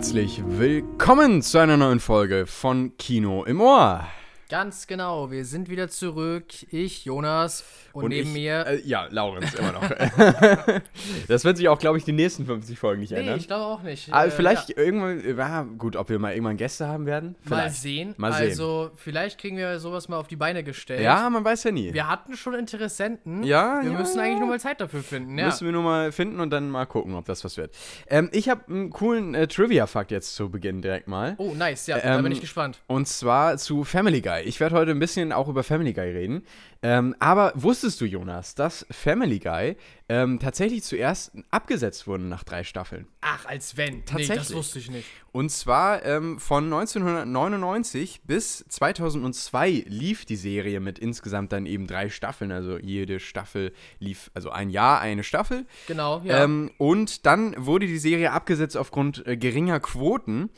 [0.00, 4.06] herzlich willkommen zu einer neuen Folge von Kino im Ohr.
[4.50, 6.46] Ganz genau, wir sind wieder zurück.
[6.72, 8.66] Ich, Jonas und, neben ich, mir.
[8.66, 9.88] Äh, ja, Laurenz immer noch.
[11.28, 13.38] das wird sich auch, glaube ich, die nächsten 50 Folgen nicht nee, ändern.
[13.38, 14.12] ich glaube auch nicht.
[14.12, 17.36] Aber Äh, vielleicht ja, irgendwann, ja, gut, ob wir mal irgendwann Gäste haben werden?
[17.44, 17.76] mal Vielleicht.
[17.76, 18.14] sehen.
[18.16, 18.48] Mal sehen.
[18.48, 21.02] Also, vielleicht kriegen wir sowas mal auf die Beine gestellt.
[21.02, 21.94] Ja, man weiß ja nie.
[21.94, 23.44] Wir hatten schon Interessenten.
[23.44, 25.38] Ja, Wir ja, müssen eigentlich nur mal Zeit dafür finden.
[25.38, 25.46] Ja.
[25.46, 27.72] Müssen wir nur mal finden und dann mal gucken, ob das was wird.
[28.08, 31.36] Ähm, ich habe einen coolen äh, Trivia-Fakt jetzt zu Beginn direkt mal.
[31.38, 32.80] Oh, nice, ja, da Ähm, bin ich gespannt.
[32.88, 34.39] Und zwar zu Family Guy.
[34.44, 36.42] Ich werde heute ein bisschen auch über Family Guy reden.
[36.82, 39.76] Ähm, aber wusstest du, Jonas, dass Family Guy
[40.08, 43.06] ähm, tatsächlich zuerst abgesetzt wurde nach drei Staffeln?
[43.20, 43.96] Ach, als wenn.
[43.96, 44.38] Nee, tatsächlich.
[44.38, 45.06] das wusste ich nicht.
[45.32, 52.08] Und zwar ähm, von 1999 bis 2002 lief die Serie mit insgesamt dann eben drei
[52.08, 52.50] Staffeln.
[52.50, 55.66] Also jede Staffel lief, also ein Jahr eine Staffel.
[55.86, 56.44] Genau, ja.
[56.44, 60.50] Ähm, und dann wurde die Serie abgesetzt aufgrund äh, geringer Quoten.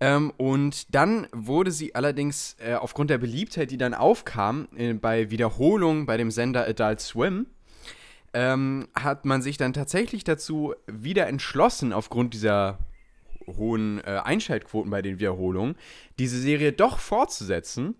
[0.00, 5.30] Ähm, und dann wurde sie allerdings äh, aufgrund der Beliebtheit, die dann aufkam, äh, bei
[5.30, 7.46] Wiederholungen bei dem Sender Adult Swim,
[8.32, 12.78] ähm, hat man sich dann tatsächlich dazu wieder entschlossen, aufgrund dieser
[13.46, 15.76] hohen äh, Einschaltquoten bei den Wiederholungen,
[16.18, 17.96] diese Serie doch fortzusetzen.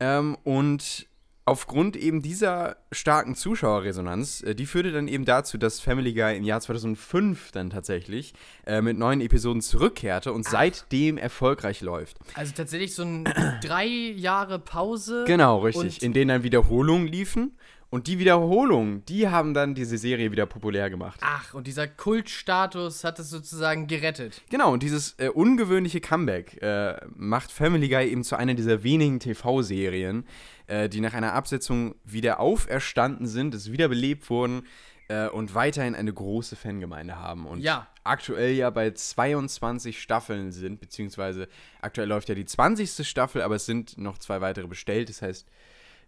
[0.00, 1.08] Ähm, und
[1.48, 6.44] aufgrund eben dieser starken Zuschauerresonanz, äh, die führte dann eben dazu, dass Family Guy im
[6.44, 8.34] Jahr 2005 dann tatsächlich
[8.66, 12.18] äh, mit neuen Episoden zurückkehrte und seitdem erfolgreich läuft.
[12.34, 13.24] also tatsächlich so ein
[13.62, 15.24] drei Jahre Pause.
[15.26, 16.02] Genau, richtig.
[16.02, 17.52] In denen dann Wiederholungen liefen.
[17.90, 21.20] Und die Wiederholungen, die haben dann diese Serie wieder populär gemacht.
[21.22, 24.42] Ach, und dieser Kultstatus hat es sozusagen gerettet.
[24.50, 29.20] Genau, und dieses äh, ungewöhnliche Comeback äh, macht Family Guy eben zu einer dieser wenigen
[29.20, 30.26] TV-Serien,
[30.68, 34.62] äh, die nach einer Absetzung wieder auferstanden sind, es wiederbelebt wurden
[35.08, 37.46] äh, und weiterhin eine große Fangemeinde haben.
[37.46, 37.88] Und Ja.
[38.04, 41.48] aktuell ja bei 22 Staffeln sind, beziehungsweise
[41.80, 43.06] aktuell läuft ja die 20.
[43.06, 45.08] Staffel, aber es sind noch zwei weitere bestellt.
[45.08, 45.48] Das heißt,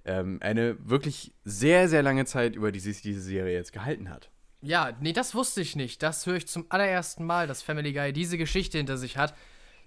[0.04, 4.31] ähm, eine wirklich sehr, sehr lange Zeit, über die sich diese Serie jetzt gehalten hat.
[4.62, 6.03] Ja, nee, das wusste ich nicht.
[6.03, 9.34] Das höre ich zum allerersten Mal, dass Family Guy diese Geschichte hinter sich hat.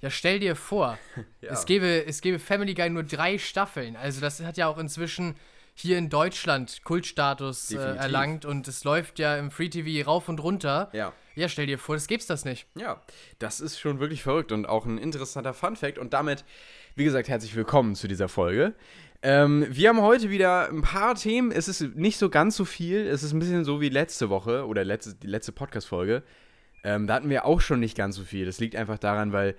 [0.04, 1.00] Ja, stell dir vor,
[1.42, 3.96] es, gäbe, es gäbe Family Guy nur drei Staffeln.
[3.96, 5.36] Also das hat ja auch inzwischen
[5.76, 10.44] hier in Deutschland Kultstatus äh, erlangt und es läuft ja im Free TV rauf und
[10.44, 10.90] runter.
[10.92, 11.14] Ja.
[11.36, 12.68] Ja, stell dir vor, das gibt's das nicht.
[12.76, 13.02] Ja,
[13.40, 15.98] das ist schon wirklich verrückt und auch ein interessanter Fun-Fact.
[15.98, 16.44] Und damit,
[16.96, 18.76] wie gesagt, herzlich willkommen zu dieser Folge.
[19.22, 21.54] Ähm, wir haben heute wieder ein paar Themen.
[21.54, 23.08] Es ist nicht so ganz so viel.
[23.08, 26.24] Es ist ein bisschen so wie letzte Woche oder letzte, die letzte Podcast-Folge.
[26.84, 28.46] Ähm, da hatten wir auch schon nicht ganz so viel.
[28.46, 29.56] Das liegt einfach daran, weil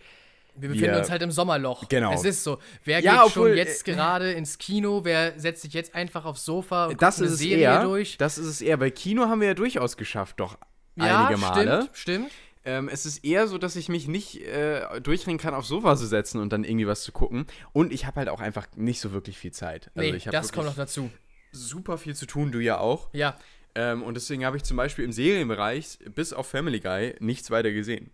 [0.57, 1.89] Wir befinden Wir- uns halt im Sommerloch.
[1.89, 2.13] Genau.
[2.13, 2.59] Es ist so.
[2.85, 5.01] Wer Ja, geht obwohl, schon jetzt äh, gerade ins Kino?
[5.05, 7.83] Wer setzt sich jetzt einfach aufs Sofa und das guckt ist eine es Serie eher.
[7.85, 8.17] durch?
[8.19, 8.77] Das ist es eher.
[8.77, 10.57] Bei Kino haben wir ja durchaus geschafft, doch
[10.97, 11.81] ja, einige Male.
[11.93, 12.31] stimmt, stimmt.
[12.67, 16.07] Ähm, es ist eher so, dass ich mich nicht äh, durchringen kann, aufs Sofa zu
[16.07, 17.47] setzen und dann irgendwie was zu gucken.
[17.73, 19.91] Und ich habe halt auch einfach nicht so wirklich viel Zeit.
[19.95, 21.11] Also Nee, das kommt noch dazu.
[21.53, 23.11] super viel zu tun, du ja auch.
[23.13, 23.37] Ja,
[23.77, 27.73] Ähm, und deswegen habe ich zum Beispiel im Serienbereich bis auf Family Guy nichts weiter
[27.73, 28.11] gesehen.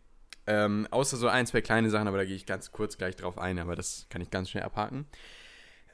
[0.50, 3.38] Ähm, außer so ein, zwei kleine Sachen, aber da gehe ich ganz kurz gleich drauf
[3.38, 5.06] ein, aber das kann ich ganz schnell abhaken.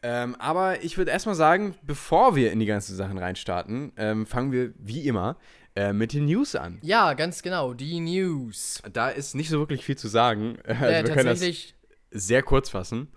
[0.03, 4.53] Ähm, aber ich würde erstmal sagen, bevor wir in die ganzen Sachen reinstarten, ähm, fangen
[4.53, 5.37] wir wie immer
[5.75, 6.79] äh, mit den News an.
[6.81, 7.75] ja, ganz genau.
[7.75, 8.83] Die News.
[8.91, 10.57] Da ist nicht so wirklich viel zu sagen.
[10.67, 11.45] Also äh, wir können das
[12.11, 13.09] sehr kurz fassen.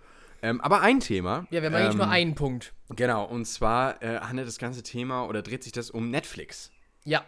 [0.42, 1.48] Ähm, aber ein Thema.
[1.52, 2.74] ja, wir haben eigentlich ähm, nur einen Punkt.
[2.90, 6.72] Genau, und zwar äh, handelt das ganze Thema oder dreht sich das um Netflix.
[7.06, 7.24] Ja,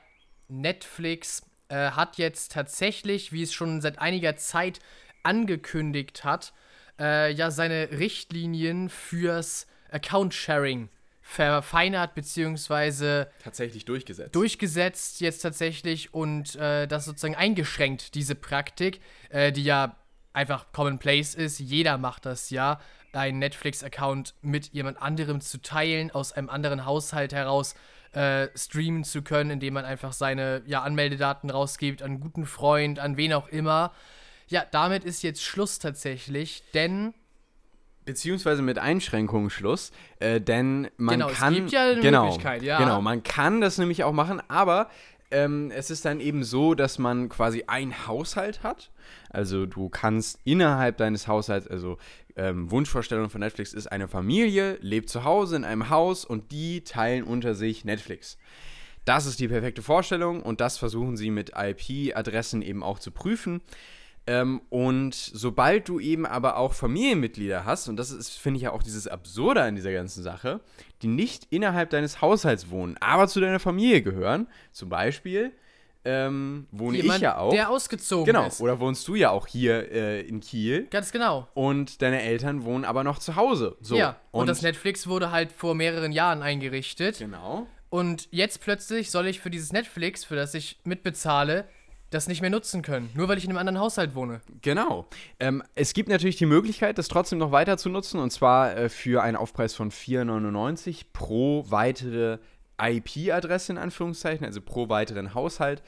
[0.50, 4.79] Netflix äh, hat jetzt tatsächlich, wie es schon seit einiger Zeit
[5.23, 6.53] angekündigt hat,
[6.99, 10.89] äh, ja seine Richtlinien fürs Account-Sharing
[11.21, 13.25] verfeinert bzw.
[13.43, 14.35] Tatsächlich durchgesetzt.
[14.35, 18.99] durchgesetzt jetzt tatsächlich und äh, das sozusagen eingeschränkt, diese Praktik,
[19.29, 19.95] äh, die ja
[20.33, 21.59] einfach commonplace ist.
[21.59, 22.79] Jeder macht das ja,
[23.13, 27.75] einen Netflix-Account mit jemand anderem zu teilen, aus einem anderen Haushalt heraus
[28.13, 33.00] äh, streamen zu können, indem man einfach seine ja, Anmeldedaten rausgibt an einen guten Freund,
[33.00, 33.94] an wen auch immer.
[34.48, 37.13] Ja, damit ist jetzt Schluss tatsächlich, denn
[38.04, 41.54] Beziehungsweise mit Einschränkungen Schluss, äh, denn man Genau, es kann.
[41.54, 42.80] gibt ja eine genau, Möglichkeit, ja.
[42.80, 44.90] Genau, man kann das nämlich auch machen, aber
[45.31, 48.92] ähm, es ist dann eben so, dass man quasi einen Haushalt hat.
[49.30, 51.98] Also du kannst innerhalb deines Haushalts, also
[52.36, 56.83] ähm, Wunschvorstellung von Netflix ist, eine Familie lebt zu Hause in einem Haus und die
[56.83, 58.38] teilen unter sich Netflix.
[59.06, 63.62] Das ist die perfekte Vorstellung und das versuchen sie mit IP-Adressen eben auch zu prüfen.
[64.27, 68.71] Ähm, und sobald du eben aber auch Familienmitglieder hast, und das ist, finde ich ja
[68.71, 70.62] auch dieses Absurde an dieser ganzen Sache,
[71.01, 75.51] die nicht innerhalb deines Haushalts wohnen, aber zu deiner Familie gehören, zum Beispiel
[76.03, 77.51] ähm, wohne Jemand, ich ja auch.
[77.51, 78.47] der ausgezogen genau.
[78.47, 78.59] ist.
[78.59, 80.88] Oder wohnst du ja auch hier äh, in Kiel.
[80.89, 81.47] Ganz genau.
[81.53, 83.77] Und deine Eltern wohnen aber noch zu Hause.
[83.81, 83.95] So.
[83.95, 87.19] Ja, und, das Netflix wurde halt vor mehreren Jahren eingerichtet.
[87.19, 87.67] Genau.
[87.89, 91.67] Und jetzt plötzlich soll ich für dieses Netflix, für das ich mitbezahle,
[92.12, 93.10] das nicht mehr nutzen können.
[93.16, 94.42] Nur weil ich in einem anderen Haushalt wohne.
[94.62, 95.08] Genau.
[95.40, 98.19] Ähm, es gibt natürlich die Möglichkeit, das trotzdem noch weiter zu nutzen.
[98.19, 102.38] Und zwar äh, für einen Aufpreis von 4,99 pro weitere
[102.80, 105.81] IP-Adresse in Anführungszeichen, also pro weiteren Haushalt.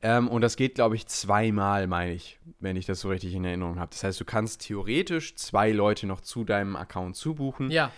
[0.00, 3.44] Ähm, und das geht, glaube ich, zweimal, meine ich, wenn ich das so richtig in
[3.44, 3.90] Erinnerung habe.
[3.90, 7.70] Das heißt, du kannst theoretisch zwei Leute noch zu deinem Account zubuchen.
[7.70, 7.90] Ja.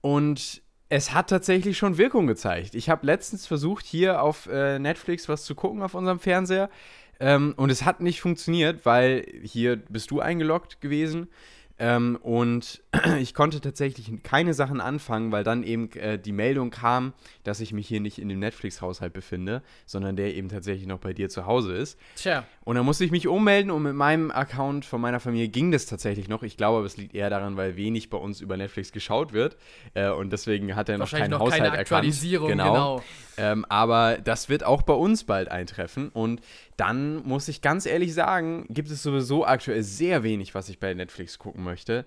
[0.00, 2.74] Und es hat tatsächlich schon Wirkung gezeigt.
[2.74, 6.70] Ich habe letztens versucht, hier auf äh, Netflix was zu gucken auf unserem Fernseher.
[7.18, 11.28] Ähm, und es hat nicht funktioniert, weil hier bist du eingeloggt gewesen.
[11.78, 12.82] Ähm, und
[13.20, 17.12] ich konnte tatsächlich keine Sachen anfangen, weil dann eben äh, die Meldung kam,
[17.44, 21.12] dass ich mich hier nicht in dem Netflix-Haushalt befinde, sondern der eben tatsächlich noch bei
[21.12, 21.98] dir zu Hause ist.
[22.16, 22.44] Tja.
[22.64, 25.86] Und dann musste ich mich ummelden und mit meinem Account von meiner Familie ging das
[25.86, 26.42] tatsächlich noch.
[26.42, 29.56] Ich glaube, aber es liegt eher daran, weil wenig bei uns über Netflix geschaut wird.
[29.94, 32.70] Äh, und deswegen hat er noch keinen noch Haushalt keine Aktualisierung, erkannt.
[32.70, 33.02] genau.
[33.38, 36.08] Ähm, aber das wird auch bei uns bald eintreffen.
[36.08, 36.40] Und
[36.76, 40.92] dann muss ich ganz ehrlich sagen, gibt es sowieso aktuell sehr wenig, was ich bei
[40.92, 42.04] Netflix gucken möchte.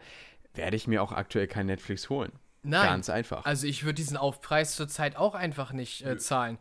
[0.53, 2.31] Werde ich mir auch aktuell kein Netflix holen.
[2.63, 2.87] Nein.
[2.87, 3.45] Ganz einfach.
[3.45, 6.57] Also ich würde diesen Aufpreis zurzeit auch einfach nicht äh, zahlen.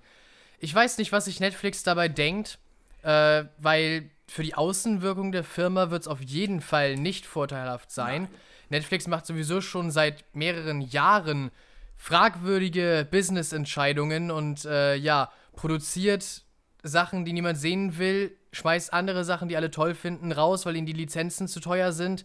[0.59, 2.59] Ich weiß nicht, was sich Netflix dabei denkt,
[3.03, 8.29] äh, weil für die Außenwirkung der Firma wird es auf jeden Fall nicht vorteilhaft sein.
[8.69, 11.51] Netflix macht sowieso schon seit mehreren Jahren
[11.97, 16.45] fragwürdige Business-Entscheidungen und äh, ja, produziert
[16.83, 20.87] Sachen, die niemand sehen will, schmeißt andere Sachen, die alle toll finden, raus, weil ihnen
[20.87, 22.25] die Lizenzen zu teuer sind.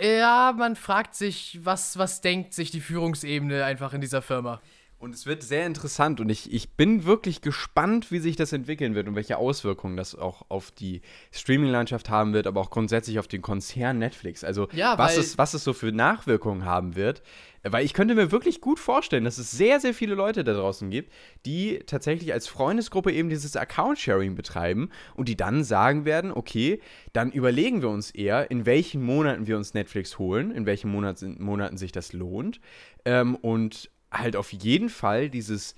[0.00, 4.60] Ja, man fragt sich, was, was denkt sich die Führungsebene einfach in dieser Firma?
[5.04, 8.94] Und es wird sehr interessant und ich, ich bin wirklich gespannt, wie sich das entwickeln
[8.94, 13.28] wird und welche Auswirkungen das auch auf die Streaming-Landschaft haben wird, aber auch grundsätzlich auf
[13.28, 14.44] den Konzern Netflix.
[14.44, 17.22] Also Ja, was, es, was es so für Nachwirkungen haben wird.
[17.66, 20.90] Weil ich könnte mir wirklich gut vorstellen, dass es sehr, sehr viele Leute da draußen
[20.90, 21.12] gibt,
[21.44, 26.80] die tatsächlich als Freundesgruppe eben dieses Account-Sharing betreiben und die dann sagen werden, okay,
[27.12, 31.42] dann überlegen wir uns eher, in welchen Monaten wir uns Netflix holen, in welchen Monaten,
[31.42, 32.60] Monaten sich das lohnt
[33.04, 35.74] ähm, und halt auf jeden Fall dieses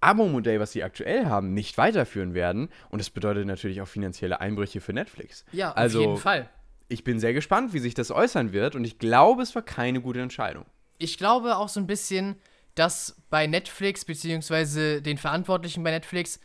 [0.00, 2.68] Abo-Modell, was sie aktuell haben, nicht weiterführen werden.
[2.88, 5.44] Und das bedeutet natürlich auch finanzielle Einbrüche für Netflix.
[5.52, 6.48] Ja, auf also, jeden Fall.
[6.88, 10.00] Ich bin sehr gespannt, wie sich das äußern wird und ich glaube, es war keine
[10.00, 10.64] gute Entscheidung.
[10.98, 12.36] Ich glaube auch so ein bisschen,
[12.74, 16.40] dass bei Netflix, beziehungsweise den Verantwortlichen bei Netflix,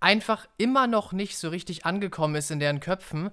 [0.00, 3.30] einfach immer noch nicht so richtig angekommen ist in deren Köpfen,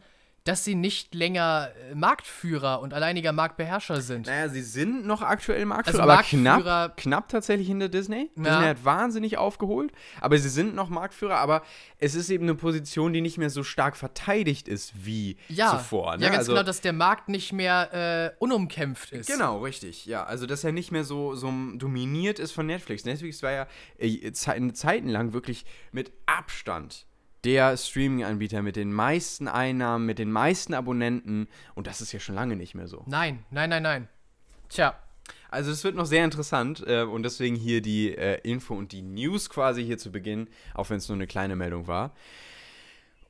[0.50, 4.25] dass sie nicht länger äh, Marktführer und alleiniger Marktbeherrscher sind.
[4.25, 8.31] Naja, sie sind noch aktuell Marktführer, Also aber knapp, knapp tatsächlich hinter Disney.
[8.36, 8.44] Ja.
[8.44, 11.62] Disney hat wahnsinnig aufgeholt, aber sie sind noch Marktführer, aber
[12.00, 16.18] es ist eben eine Position, die nicht mehr so stark verteidigt ist wie ja, zuvor.
[16.18, 16.24] Ne?
[16.24, 19.28] ja, ganz also, genau, dass der Markt nicht mehr äh, unumkämpft ist.
[19.28, 20.07] Genau, richtig.
[20.07, 23.06] Ja, also dass er nicht mehr so, so dominiert ist von Netflix.
[23.06, 23.68] Netflix war ja
[24.00, 27.06] äh, Ze Zeiten lang wirklich mit Abstand
[27.44, 32.36] der Streaming-Anbieter mit den meisten Einnahmen, mit den meisten Abonnenten und das ist ja schon
[32.36, 33.03] lange nicht mehr so.
[33.07, 34.07] Nein, nein, nein, nein.
[34.69, 34.95] Tja,
[35.50, 39.01] Also es wird noch sehr interessant äh, und deswegen hier die äh, Info und die
[39.01, 42.13] News quasi hier zu Beginn, auch wenn es nur eine kleine Meldung war.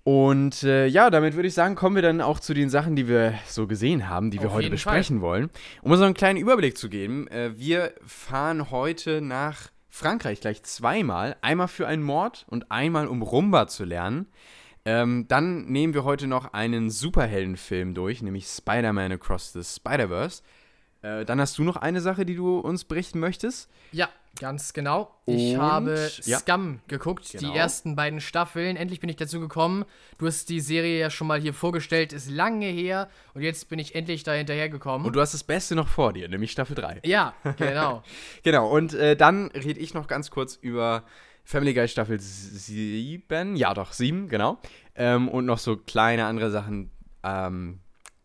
[0.04, 3.08] Und äh, ja, damit würde ich sagen, kommen wir dann auch zu den Sachen, die
[3.08, 5.50] wir so gesehen haben, die wir Auf heute besprechen wollen.
[5.82, 10.63] Um uns noch einen kleinen Überblick zu geben, äh, wir fahren heute nach Frankreich gleich
[10.63, 11.36] zweimal.
[11.41, 14.27] Einmal für einen Mord und einmal um Rumba zu lernen.
[14.86, 20.41] Ähm, dann nehmen wir heute noch einen Superheldenfilm durch, nämlich Spider-Man Across the Spider-Verse.
[21.01, 23.70] Äh, dann hast du noch eine Sache, die du uns berichten möchtest.
[23.91, 25.13] ja, ganz genau.
[25.25, 26.38] Ich Und- habe ja.
[26.39, 27.51] Scum geguckt, Genau.
[27.51, 28.75] die ersten beiden Staffeln.
[28.77, 29.86] Endlich bin ich dazu gekommen.
[30.18, 33.79] Du hast die Serie ja schon mal hier vorgestellt, ist lange her und jetzt bin
[33.79, 35.06] ich endlich da hinterhergekommen.
[35.08, 37.01] Und du hast das Beste noch vor dir, nämlich Staffel 3.
[37.06, 38.03] ja, genau.
[38.44, 41.03] Genau, und äh, dann rede ich noch ganz kurz über
[41.44, 43.56] Family Guy Staffel 7.
[43.56, 44.58] Ja, doch, 7, genau.
[44.96, 46.91] Ähm, und noch so kleine andere Sachen.
[47.24, 47.79] Ähm,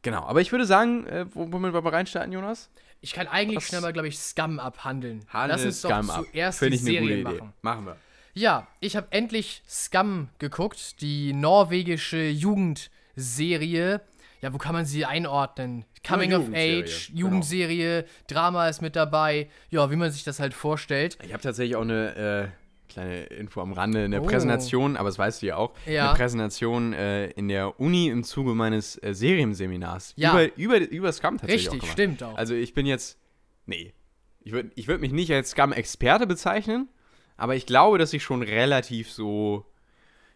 [0.04, 2.70] genau, aber ich würde sagen, äh, wo- womit wir reinstarten, Jonas?
[3.00, 3.64] Ich kann eigentlich Was?
[3.66, 5.26] schnell mal, glaube ich, Scum abhandeln.
[5.28, 6.24] Handel Lass uns Scum doch ab.
[6.32, 7.38] zuerst Finde die ich eine gute Serie Idee.
[7.42, 7.52] machen.
[7.62, 7.96] Machen wir.
[8.36, 14.00] Ja, ich habe endlich Scum geguckt, die norwegische Jugendserie.
[14.40, 15.84] Ja, wo kann man sie einordnen?
[16.06, 17.20] Coming of Jugendserie, Age, genau.
[17.20, 19.48] Jugendserie, Drama ist mit dabei.
[19.70, 21.16] Ja, wie man sich das halt vorstellt.
[21.24, 22.48] Ich habe tatsächlich auch eine äh,
[22.94, 24.24] kleine Info am Rande, eine Oh.
[24.24, 26.08] Präsentation, aber das weißt du ja auch, Ja.
[26.10, 30.14] eine Präsentation äh, in der Uni im Zuge meines äh, Serienseminars.
[30.16, 30.32] Ja.
[30.32, 32.36] Über, über, über Scum tatsächlich Richtig, auch stimmt auch.
[32.36, 33.18] Also ich bin jetzt,
[33.66, 33.92] nee,
[34.40, 36.88] ich würde ich würd mich nicht als Scum-Experte bezeichnen,
[37.36, 39.64] aber ich glaube, dass ich schon relativ so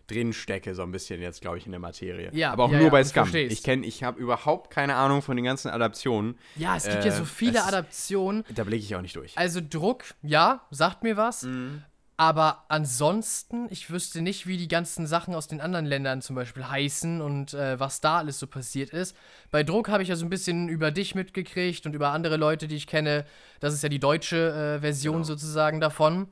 [0.08, 2.30] drin stecke, so ein bisschen jetzt, glaube ich, in der Materie.
[2.32, 3.28] Ja, Aber auch ja, nur ja, bei Scum.
[3.34, 6.38] Ich kenne, ich habe überhaupt keine Ahnung von den ganzen Adaptionen.
[6.56, 8.42] Ja, es gibt Äh, ja so viele es- Adaptionen.
[8.54, 9.36] Da blicke ich auch nicht durch.
[9.36, 11.42] Also Druck, ja, sagt mir was.
[11.42, 11.82] Mhm.
[12.20, 16.66] Aber ansonsten, ich wüsste nicht, wie die ganzen Sachen aus den anderen Ländern zum Beispiel
[16.68, 19.16] heißen und äh, was da alles so passiert ist.
[19.52, 22.66] Bei Druck habe ich ja so ein bisschen über dich mitgekriegt und über andere Leute,
[22.66, 23.24] die ich kenne.
[23.60, 25.24] Das ist ja die deutsche äh, Version Genau.
[25.26, 26.26] sozusagen davon.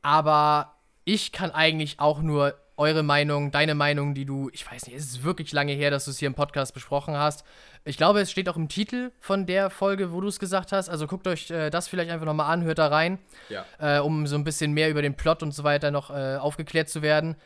[0.00, 4.96] Aber ich kann eigentlich auch nur eure Meinung, deine Meinung, die du, ich weiß nicht,
[4.96, 7.44] es ist wirklich lange her, dass du es hier im Podcast besprochen hast.
[7.84, 10.88] Ich glaube, es steht auch im Titel von der Folge, wo du es gesagt hast.
[10.88, 13.64] Also guckt euch äh, das vielleicht einfach nochmal an, hört da rein, Ja.
[13.78, 16.88] äh, um so ein bisschen mehr über den Plot und so weiter noch äh, aufgeklärt
[16.88, 17.36] zu werden.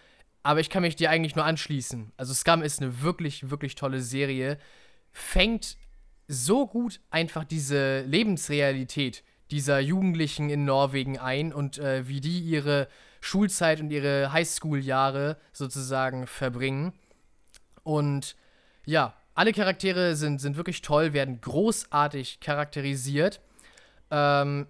[0.43, 2.13] Aber ich kann mich dir eigentlich nur anschließen.
[2.17, 4.59] Also Scum ist eine wirklich, wirklich tolle Serie.
[5.13, 5.77] Fängt
[6.29, 12.89] so gut einfach diese Lebensrealität dieser Jugendlichen in Norwegen ein und äh, wie die ihre
[13.21, 16.93] Schulzeit und ihre Highschool-Jahre sozusagen verbringen.
[17.83, 18.37] Und
[18.85, 23.41] ja, alle Charaktere sind, sind wirklich toll, werden großartig charakterisiert.
[24.11, 24.67] Ähm,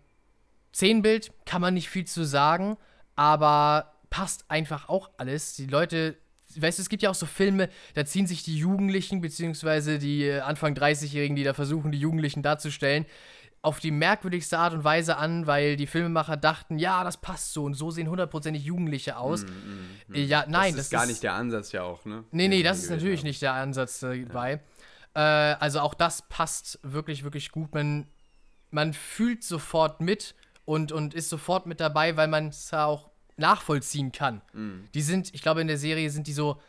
[0.74, 2.76] Szenenbild kann man nicht viel zu sagen,
[3.14, 5.54] aber passt einfach auch alles.
[5.54, 6.16] Die Leute,
[6.56, 10.24] weißt du, es gibt ja auch so Filme, da ziehen sich die Jugendlichen, beziehungsweise die
[10.24, 13.06] äh, Anfang 30-Jährigen, die da versuchen, die Jugendlichen darzustellen,
[13.66, 17.64] auf die merkwürdigste Art und Weise an, weil die Filmemacher dachten, ja, das passt so
[17.64, 19.44] und so sehen hundertprozentig Jugendliche aus.
[20.12, 22.22] Äh, Ja, nein, das ist gar nicht der Ansatz ja auch, ne?
[22.30, 23.26] Nee, nee, das ist natürlich haben.
[23.26, 24.60] nicht der Ansatz dabei.
[25.14, 27.74] Äh, also auch das passt wirklich, wirklich gut.
[27.74, 28.06] Man,
[28.70, 34.12] man fühlt sofort mit und, und ist sofort mit dabei, weil man es auch nachvollziehen
[34.12, 34.42] kann.
[34.52, 34.84] Mhm.
[34.94, 36.60] Die sind, ich glaube, in der Serie sind die so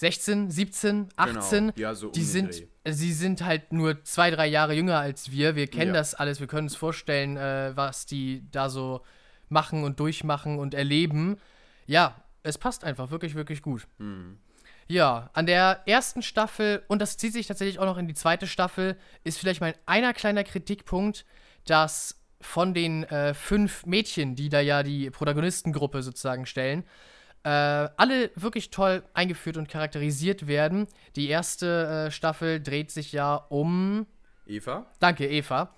[0.00, 1.58] 16, 17, 18.
[1.66, 1.72] Genau.
[1.78, 5.56] Ja, so die sind, sie sind halt nur zwei, drei Jahre jünger als wir.
[5.56, 6.00] Wir kennen Ja.
[6.00, 9.02] das alles, wir können uns vorstellen, äh, was die da so
[9.50, 11.36] machen und durchmachen und erleben.
[11.86, 13.86] Ja, es passt einfach wirklich, wirklich gut.
[13.98, 14.38] Mhm.
[14.88, 18.46] Ja, an der ersten Staffel, und das zieht sich tatsächlich auch noch in die zweite
[18.46, 21.26] Staffel, ist vielleicht mein einer kleiner Kritikpunkt,
[21.66, 26.84] dass von den äh, fünf Mädchen, die da ja die Protagonistengruppe sozusagen stellen,
[27.44, 30.86] äh, alle wirklich toll eingeführt und charakterisiert werden.
[31.16, 34.06] Die erste äh, Staffel dreht sich ja um.
[34.46, 34.86] Eva?
[34.98, 35.70] Danke, Eva.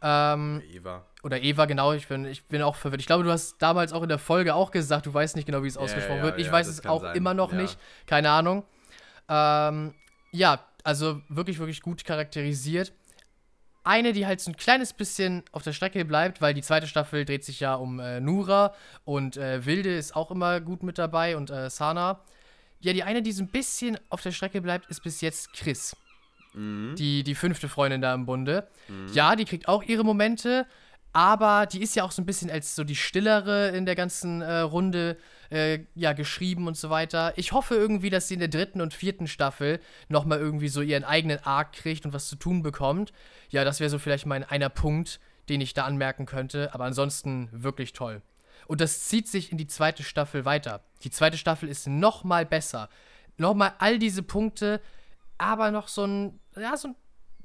[0.00, 1.04] Ähm, Eva.
[1.22, 3.00] oder Eva, genau, ich bin, ich bin auch verwirrt.
[3.00, 5.62] Ich glaube, du hast damals auch in der Folge auch gesagt, du weißt nicht genau,
[5.64, 6.38] wie es ausgesprochen ja, wird.
[6.38, 7.16] Ich ja, weiß es auch sein.
[7.16, 7.58] immer noch Ja.
[7.62, 7.78] nicht.
[8.06, 8.64] Keine Ahnung.
[9.28, 9.94] Ähm,
[10.30, 12.92] ja, also wirklich, wirklich gut charakterisiert.
[13.88, 17.24] Eine, die halt so ein kleines bisschen auf der Strecke bleibt, weil die zweite Staffel
[17.24, 18.74] dreht sich ja um äh, Nura
[19.06, 22.20] und äh, Wilde ist auch immer gut mit dabei und äh, Sana.
[22.80, 25.96] Ja, die eine, die so ein bisschen auf der Strecke bleibt, ist bis jetzt Chris.
[26.52, 26.96] Mhm.
[26.96, 28.68] Die, die fünfte Freundin da im Bunde.
[29.14, 30.66] Ja, die kriegt auch ihre Momente,
[31.12, 34.42] aber die ist ja auch so ein bisschen als so die stillere in der ganzen
[34.42, 35.16] äh, Runde
[35.50, 37.32] äh, ja, geschrieben und so weiter.
[37.36, 41.04] Ich hoffe irgendwie, dass sie in der dritten und vierten Staffel nochmal irgendwie so ihren
[41.04, 43.12] eigenen Arc kriegt und was zu tun bekommt.
[43.48, 47.48] Ja, das wäre so vielleicht mein einer Punkt, den ich da anmerken könnte, aber ansonsten
[47.52, 48.22] wirklich toll.
[48.66, 50.82] Und das zieht sich in die zweite Staffel weiter.
[51.02, 52.90] Die zweite Staffel ist nochmal besser.
[53.38, 54.80] Nochmal all diese Punkte,
[55.38, 56.96] aber noch so ein, ja, so ein,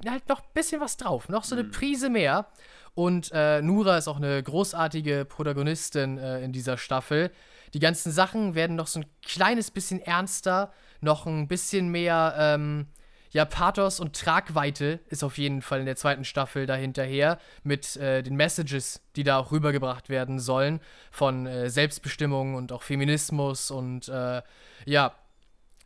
[0.10, 1.29] halt noch ein bisschen was drauf.
[1.29, 2.48] Noch so eine Prise mehr.
[2.96, 7.32] Und äh, Nura ist auch eine großartige Protagonistin äh, in dieser Staffel.
[7.74, 10.72] Die ganzen Sachen werden noch so ein kleines bisschen ernster,
[11.02, 12.88] noch ein bisschen mehr, ähm,
[13.32, 18.22] ja, Pathos und Tragweite ist auf jeden Fall in der zweiten Staffel dahinterher mit äh,
[18.22, 24.08] den Messages, die da auch rübergebracht werden sollen von äh, Selbstbestimmung und auch Feminismus und
[24.08, 24.44] äh,
[24.86, 25.16] ja,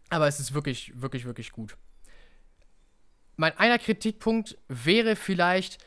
[0.10, 1.78] aber es ist wirklich, wirklich, wirklich gut.
[3.38, 5.78] Mein einer Kritikpunkt wäre vielleicht,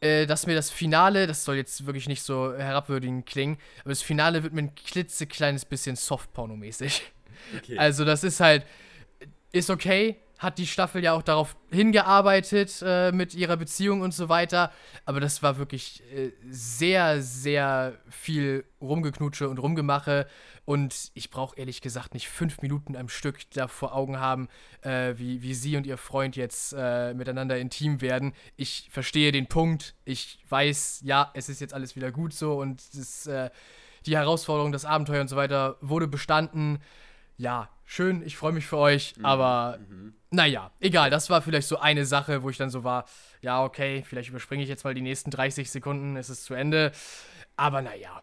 [0.00, 4.02] äh, dass mir das Finale, das soll jetzt wirklich nicht so herabwürdigend klingen, aber das
[4.02, 7.02] Finale wird mir ein klitzekleines bisschen Softporno-mäßig.
[7.56, 7.78] Okay.
[7.78, 8.66] Also das ist halt,
[9.52, 14.28] ist okay, hat die Staffel ja auch darauf hingearbeitet äh, mit ihrer Beziehung und so
[14.28, 14.72] weiter,
[15.04, 20.26] aber das war wirklich äh, sehr, sehr viel Rumgeknutsche und Rumgemache
[20.68, 24.48] und ich brauche ehrlich gesagt nicht fünf Minuten am Stück da vor Augen haben,
[24.82, 28.34] äh, wie, wie sie und ihr Freund jetzt äh, miteinander intim werden.
[28.56, 32.82] Ich verstehe den Punkt, ich weiß, ja, es ist jetzt alles wieder gut so und
[32.92, 33.48] ist, äh,
[34.04, 36.80] die Herausforderung, das Abenteuer und so weiter wurde bestanden
[37.38, 39.78] ja, schön, ich freue mich für euch, aber
[40.30, 43.04] naja, egal, das war vielleicht so eine Sache, wo ich dann so war,
[43.40, 46.90] ja, okay, vielleicht überspringe ich jetzt mal die nächsten 30 Sekunden, es ist zu Ende,
[47.56, 48.22] aber naja.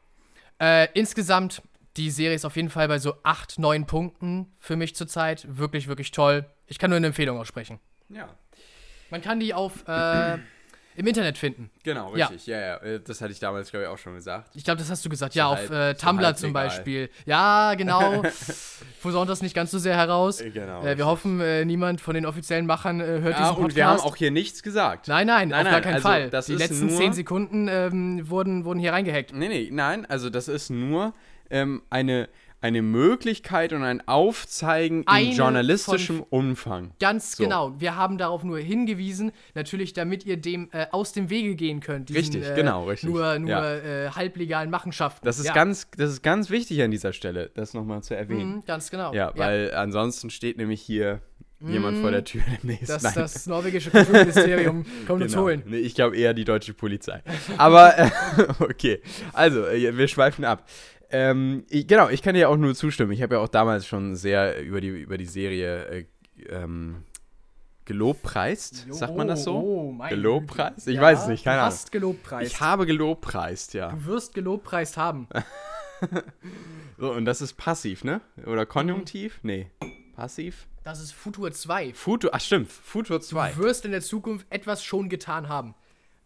[0.60, 1.62] Äh, insgesamt,
[1.98, 5.88] die Serie ist auf jeden Fall bei so 8, 9 Punkten für mich zurzeit, wirklich,
[5.88, 6.46] wirklich toll.
[6.68, 7.80] Ich kann nur eine Empfehlung aussprechen.
[8.10, 8.28] Ja.
[9.12, 10.38] Man kann die auf äh,
[10.98, 11.70] im Internet finden.
[11.84, 12.28] Genau, Ja.
[12.28, 12.48] richtig.
[12.48, 12.78] Ja, ja.
[12.78, 14.52] äh, Das hatte ich damals, glaube ich, auch schon gesagt.
[14.56, 15.36] Ich glaube, das hast du gesagt.
[15.36, 16.68] Ja, So auf halb- äh, so Tumblr halb zum legal.
[16.68, 17.10] Beispiel.
[17.26, 18.24] Ja, genau.
[19.02, 20.42] Posaunt das nicht ganz so sehr heraus.
[20.42, 23.60] Äh, genau, Äh, wir hoffen, äh, niemand von den offiziellen Machern hört Ja, diesen Podcast.
[23.60, 25.08] und wir haben auch hier nichts gesagt.
[25.08, 26.30] Nein, nein, Nein, auf gar nein, keinen also Fall.
[26.48, 29.34] Die letzten zehn Sekunden ähm, wurden, wurden hier reingehackt.
[29.34, 31.14] Nee, nee, nein, also das ist nur
[31.50, 32.30] ähm, eine,
[32.62, 36.92] eine Möglichkeit und ein Aufzeigen Eine in journalistischem Umfang.
[37.00, 37.44] Ganz So.
[37.44, 37.74] genau.
[37.80, 42.10] Wir haben darauf nur hingewiesen, natürlich, damit ihr dem äh, aus dem Wege gehen könnt.
[42.10, 43.10] Diesen, Richtig, äh, genau, richtig.
[43.10, 43.76] Nur, nur Ja.
[43.76, 45.26] äh, halblegalen Machenschaften.
[45.26, 45.54] Das ist, ja.
[45.54, 48.56] ganz, das ist ganz wichtig an dieser Stelle, das nochmal zu erwähnen.
[48.58, 49.14] Mhm, ganz genau.
[49.14, 51.22] Ja, weil ansonsten steht nämlich hier
[51.62, 52.90] jemand vor der Tür demnächst.
[52.90, 53.14] Das, Nein.
[53.16, 55.46] das norwegische Kulturministerium kommt uns Genau.
[55.46, 55.64] holen.
[55.66, 57.24] Nee, ich glaube eher die deutsche Polizei.
[57.58, 58.10] Aber, äh,
[58.60, 59.02] okay.
[59.34, 60.68] Also, äh, wir schweifen ab.
[61.12, 63.12] Ähm, ich, genau, ich kann dir auch nur zustimmen.
[63.12, 66.06] Ich habe ja auch damals schon sehr über die, über die Serie äh,
[66.50, 67.04] ähm,
[67.86, 68.88] gelobpreist.
[68.90, 69.56] Sagt man das so?
[69.58, 70.88] Oh, mein Gelobpreist?
[70.88, 71.74] Ich Ja, weiß es nicht, keine du Ahnung.
[71.74, 72.52] hast gelobpreist.
[72.52, 73.90] Ich habe gelobpreist, ja.
[73.92, 75.28] du wirst gelobpreist haben.
[76.98, 78.22] So, und das ist passiv, ne?
[78.46, 79.40] Oder konjunktiv?
[79.44, 79.72] Nee.
[80.16, 80.68] Passiv?
[80.84, 81.94] Das ist Futur 2.
[81.94, 83.52] Futur, ach stimmt, Futur 2.
[83.54, 85.74] Du wirst in der Zukunft etwas schon getan haben.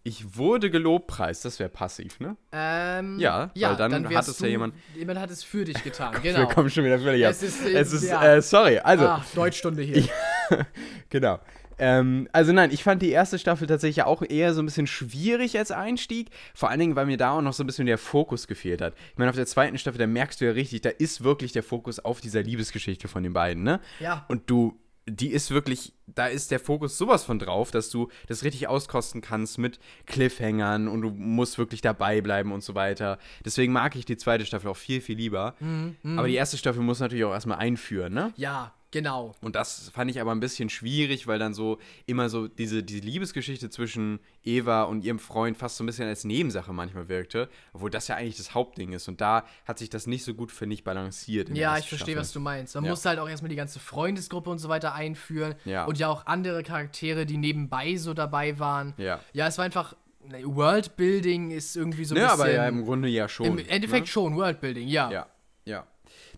[0.04, 2.38] Ich wurde gelobpreist, das wäre passiv, ne?
[2.54, 6.14] Ähm, Ja, weil dann hat wärst es ja jemand- Jemand hat es für dich getan,
[6.24, 6.48] Wir genau.
[6.48, 7.32] kommen schon wieder völlig ab.
[7.32, 8.36] Es ist, es ist ja.
[8.36, 10.04] äh, sorry, also, Ah, Deutschstunde hier.
[11.10, 11.40] genau.
[11.82, 15.58] Ähm, also nein, ich fand die erste Staffel tatsächlich auch eher so ein bisschen schwierig
[15.58, 16.30] als Einstieg.
[16.54, 18.94] Vor allen Dingen, weil mir da auch noch so ein bisschen der Fokus gefehlt hat.
[19.14, 21.64] Ich meine, auf der zweiten Staffel, da merkst du ja richtig, da ist wirklich der
[21.64, 23.80] Fokus auf dieser Liebesgeschichte von den beiden, ne?
[24.02, 24.26] Ja.
[24.28, 24.78] Und du,
[25.10, 29.22] die ist wirklich, da ist der Fokus sowas von drauf, dass du das richtig auskosten
[29.22, 33.18] kannst mit Cliffhangern und du musst wirklich dabei bleiben und so weiter.
[33.46, 35.56] Deswegen mag ich die zweite Staffel auch viel, viel lieber.
[35.60, 38.34] Mhm, Aber die erste Staffel muss natürlich auch erstmal einführen, ne?
[38.36, 39.34] Ja, genau.
[39.42, 43.02] Und das fand ich aber ein bisschen schwierig, weil dann so immer so diese, diese
[43.02, 47.90] Liebesgeschichte zwischen Eva und ihrem Freund fast so ein bisschen als Nebensache manchmal wirkte, obwohl
[47.90, 49.08] das ja eigentlich das Hauptding ist.
[49.08, 51.50] Und da hat sich das nicht so gut, finde ich, balanciert.
[51.50, 52.76] Ja, ich verstehe, was du meinst.
[52.76, 52.90] Man Ja.
[52.92, 55.56] muss halt auch erstmal die ganze Freundesgruppe und so weiter einführen.
[55.66, 55.86] Ja.
[55.86, 58.94] Und ja auch andere Charaktere, die nebenbei so dabei waren.
[58.98, 59.20] Ja.
[59.34, 59.96] Ja, es war einfach.
[60.28, 62.42] ne, Worldbuilding ist irgendwie so ein Ne, bisschen.
[62.42, 63.46] aber ja, im Grunde ja schon.
[63.46, 65.10] im Endeffekt schon, Worldbuilding, ja.
[65.12, 65.28] Ja,
[65.66, 65.88] ja.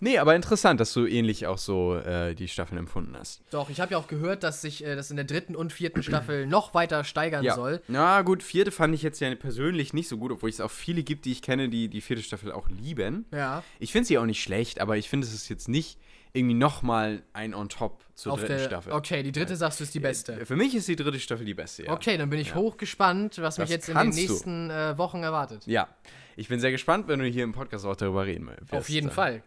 [0.04, 3.42] Nee, aber interessant, dass du ähnlich auch so äh, die Staffeln empfunden hast.
[3.52, 6.02] Doch, ich habe ja auch gehört, dass sich äh, das in der dritten und vierten
[6.02, 7.54] Staffel noch weiter steigern Ja.
[7.56, 7.82] soll.
[7.88, 11.04] Na gut, vierte fand ich jetzt ja persönlich nicht so gut, obwohl es auch viele
[11.04, 13.26] gibt, die ich kenne, die die vierte Staffel auch lieben.
[13.32, 13.64] Ja.
[13.80, 16.00] Ich finde sie auch nicht schlecht, aber ich finde, es ist jetzt nicht
[16.34, 18.94] irgendwie nochmal ein on top zur Auf dritten der, Staffel.
[18.94, 20.46] Okay, die dritte sagst du ist die beste.
[20.46, 21.92] Für mich ist die dritte Staffel die beste, ja.
[21.92, 22.56] Okay, dann bin ich Ja.
[22.56, 25.68] hochgespannt, was mich Das jetzt in den nächsten äh, Wochen erwartet.
[25.68, 25.90] Ja.
[26.36, 28.74] Ich bin sehr gespannt, wenn du hier im Podcast auch darüber reden wirst.
[28.74, 29.44] Auf jeden Fall.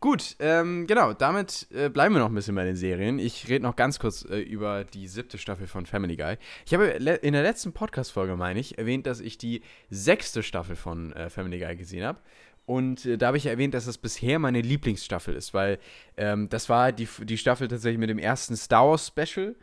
[0.00, 3.18] Gut, ähm, genau, damit äh, bleiben wir noch ein bisschen bei den Serien.
[3.18, 6.36] Ich rede noch ganz kurz äh, über die siebte Staffel von Family Guy.
[6.64, 11.12] Ich habe in der letzten Podcast-Folge, meine ich, erwähnt, dass ich die sechste Staffel von
[11.12, 12.18] äh, Family Guy gesehen habe.
[12.66, 15.78] Und äh, da habe ich erwähnt, dass das bisher meine Lieblingsstaffel ist, weil
[16.16, 19.56] ähm, das war die, die Staffel tatsächlich mit dem ersten Star Wars Special.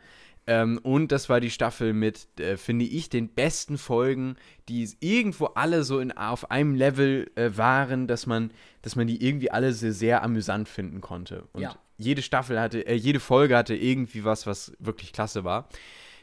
[0.48, 4.36] Ähm, und das war die Staffel mit, äh, finde ich, den besten Folgen,
[4.70, 9.22] die irgendwo alle so in, auf einem Level äh, waren, dass man, dass man die
[9.22, 11.46] irgendwie alle sehr, sehr amüsant finden konnte.
[11.52, 11.76] Und Ja.
[11.98, 15.68] jede Staffel hatte, äh, jede Folge hatte irgendwie was, was wirklich klasse war.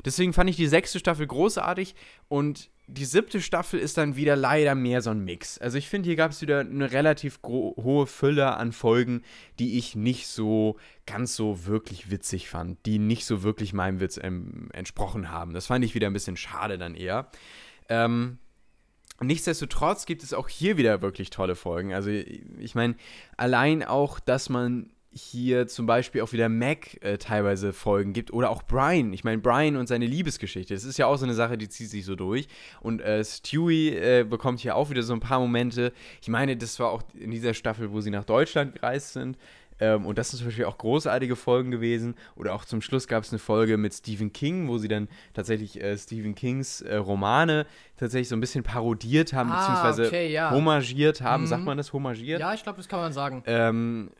[0.04, 1.96] Deswegen fand ich die sechste Staffel großartig
[2.28, 5.58] und die siebte Staffel ist dann wieder leider mehr so ein Mix.
[5.58, 9.24] Also ich finde, hier gab es wieder eine relativ hohe Fülle an Folgen,
[9.58, 10.78] die ich nicht so
[11.08, 15.54] ganz so wirklich witzig fand, die nicht so wirklich meinem Witz ähm, entsprochen haben.
[15.54, 17.30] Das fand ich wieder ein bisschen schade dann eher.
[17.90, 18.38] Ähm,
[19.22, 21.94] Nichtsdestotrotz gibt es auch hier wieder wirklich tolle Folgen.
[21.94, 22.96] Also ich meine,
[23.38, 28.50] allein auch, dass man hier zum Beispiel auch wieder Mac äh, teilweise Folgen gibt oder
[28.50, 29.14] auch Brian.
[29.14, 31.90] Ich meine, Brian und seine Liebesgeschichte, das ist ja auch so eine Sache, die zieht
[31.90, 32.48] sich so durch.
[32.82, 35.94] Und äh, Stewie äh, bekommt hier auch wieder so ein paar Momente.
[36.22, 39.38] Ich meine, das war auch in dieser Staffel, wo sie nach Deutschland gereist sind.
[39.80, 42.16] Ähm, und das sind zum Beispiel auch großartige Folgen gewesen.
[42.36, 45.82] Oder auch zum Schluss gab es eine Folge mit Stephen King, wo sie dann tatsächlich
[45.82, 47.66] äh, Stephen Kings äh, Romane
[47.98, 50.52] tatsächlich so ein bisschen parodiert haben, Ah, beziehungsweise okay, ja.
[50.52, 51.44] homagiert haben.
[51.44, 51.48] Mhm.
[51.48, 52.40] Sagt man das, homagiert?
[52.42, 53.44] Ja, ich glaube, das kann man sagen.
[53.48, 54.12] Ähm,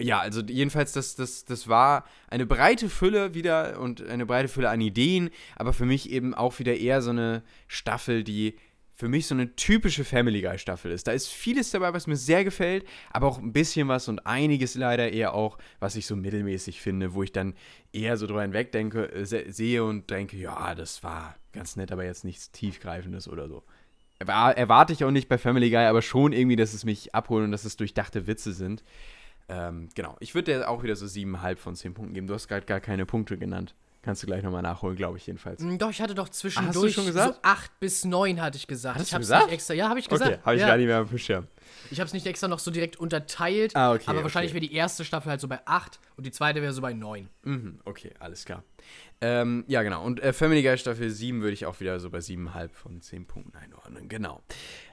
[0.00, 4.70] ja, also jedenfalls, das, das, das war eine breite Fülle wieder und eine breite Fülle
[4.70, 8.56] an Ideen, aber für mich eben auch wieder eher so eine Staffel, die
[8.94, 11.06] für mich so eine typische Family Guy Staffel ist.
[11.06, 14.74] Da ist vieles dabei, was mir sehr gefällt, aber auch ein bisschen was und einiges
[14.74, 17.54] leider eher auch, was ich so mittelmäßig finde, wo ich dann
[17.94, 22.04] eher so drüber hinweg äh, se sehe und denke, ja, das war ganz nett, aber
[22.04, 23.62] jetzt nichts tiefgreifendes oder so.
[24.22, 27.44] Erwa- Erwarte ich auch nicht bei Family Guy, aber schon irgendwie, dass es mich abholt
[27.44, 28.84] und dass es durchdachte Witze sind.
[29.50, 30.16] Ähm, genau.
[30.20, 32.26] Ich würde dir auch wieder so 7,5 von 10 Punkten geben.
[32.26, 33.74] Du hast gerade gar keine Punkte genannt.
[34.02, 35.60] Kannst du gleich nochmal nachholen, glaube ich jedenfalls.
[35.60, 37.34] Mm, Doch, ich hatte doch zwischendurch schon gesagt?
[37.34, 38.94] so 8 bis 9 hatte ich gesagt.
[38.94, 39.44] Hattest ich du gesagt?
[39.46, 39.74] nicht extra.
[39.74, 40.30] Ja, habe ich gesagt.
[40.30, 40.68] Okay, habe ich ja.
[40.68, 41.46] gar nicht mehr auf dem Schirm.
[41.90, 43.76] Ich habe es nicht extra noch so direkt unterteilt.
[43.76, 44.62] Ah, okay, Aber wahrscheinlich okay.
[44.62, 47.28] wäre die erste Staffel halt so bei 8 und die zweite wäre so bei 9.
[47.42, 48.62] Mhm, okay, alles klar.
[49.20, 50.02] Ähm, ja, genau.
[50.02, 53.26] Und äh, Family Guy Staffel 7 würde ich auch wieder so bei 7,5 von 10
[53.26, 54.08] Punkten einordnen.
[54.08, 54.40] Genau.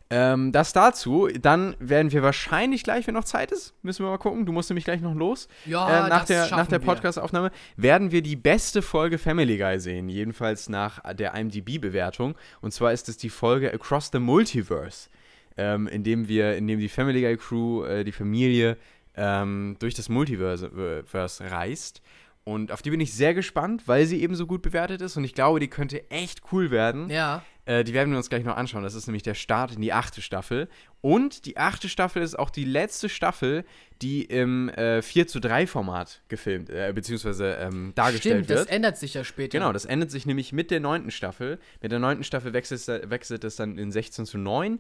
[0.10, 1.28] Ähm, das dazu.
[1.28, 4.46] Dann werden wir wahrscheinlich gleich, wenn noch Zeit ist, müssen wir mal gucken.
[4.46, 5.48] Du musst nämlich gleich noch los.
[5.66, 6.80] Ja, äh, nach das der, nach der.
[6.80, 10.08] Podcast-Aufnahme werden wir die beste Folge Family Guy sehen.
[10.08, 12.36] Jedenfalls nach der IMDb-Bewertung.
[12.62, 15.10] Und zwar ist es die Folge Across the Multiverse.
[15.58, 18.78] Ähm, in dem wir, in dem die Family Guy Crew, äh, die Familie,
[19.16, 22.02] ähm, durch das Multiverse äh, reist.
[22.44, 25.18] Und auf die bin ich sehr gespannt, weil sie eben so gut bewertet ist.
[25.18, 27.10] Und ich glaube, die könnte echt cool werden.
[27.10, 27.44] Ja.
[27.68, 28.82] Äh, die werden wir uns gleich noch anschauen.
[28.84, 30.68] Das ist nämlich der Start in die achte Staffel.
[31.02, 33.66] Und die achte Staffel ist auch die letzte Staffel,
[34.02, 38.60] die im äh, 4 zu 3 Format gefilmt, äh, beziehungsweise ähm, dargestellt Stimmt, wird.
[38.60, 39.58] das ändert sich ja später.
[39.58, 41.60] Genau, das endet sich nämlich mit der neunten Staffel.
[41.82, 44.80] Mit der neunten Staffel wechselt, es- wechselt es dann in 16 zu 9.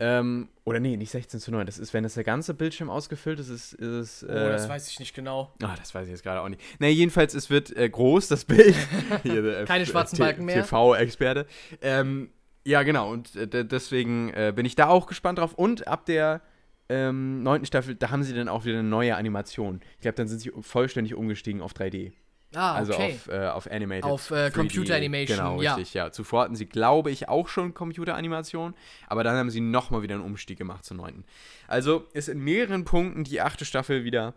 [0.00, 1.66] Ähm, oder nee, nicht 16 zu 9.
[1.66, 4.24] Das ist, wenn das der ganze Bildschirm ausgefüllt ist, ist, ist es.
[4.24, 5.52] Oh, äh, das weiß ich nicht genau.
[5.62, 6.60] Ah, das weiß ich jetzt gerade auch nicht.
[6.78, 8.76] Naja, jedenfalls, es wird äh, groß, das Bild.
[9.24, 10.62] Hier, der, Keine äh, schwarzen Balken mehr.
[10.62, 11.46] TV-Experte.
[11.82, 12.30] Ähm,
[12.64, 13.10] ja, genau.
[13.10, 15.54] Und äh, deswegen äh, bin ich da auch gespannt drauf.
[15.54, 16.42] Und ab der
[16.88, 19.80] ähm, neunten Staffel, da haben sie dann auch wieder eine neue Animation.
[19.96, 22.12] Ich glaube, dann sind sie vollständig umgestiegen auf 3D.
[22.54, 23.14] Ah, Also okay.
[23.14, 24.04] auf, äh, auf Animated.
[24.04, 24.50] Auf, äh, 3D.
[24.52, 25.74] Computer Animation, Genau, ja.
[25.74, 26.10] richtig, ja.
[26.10, 28.74] Zuvor hatten sie, glaube ich, auch schon Computeranimation,
[29.06, 31.24] aber dann haben sie nochmal wieder einen Umstieg gemacht zur neunten.
[31.66, 34.32] Also ist in mehreren Punkten die achte Staffel wieder,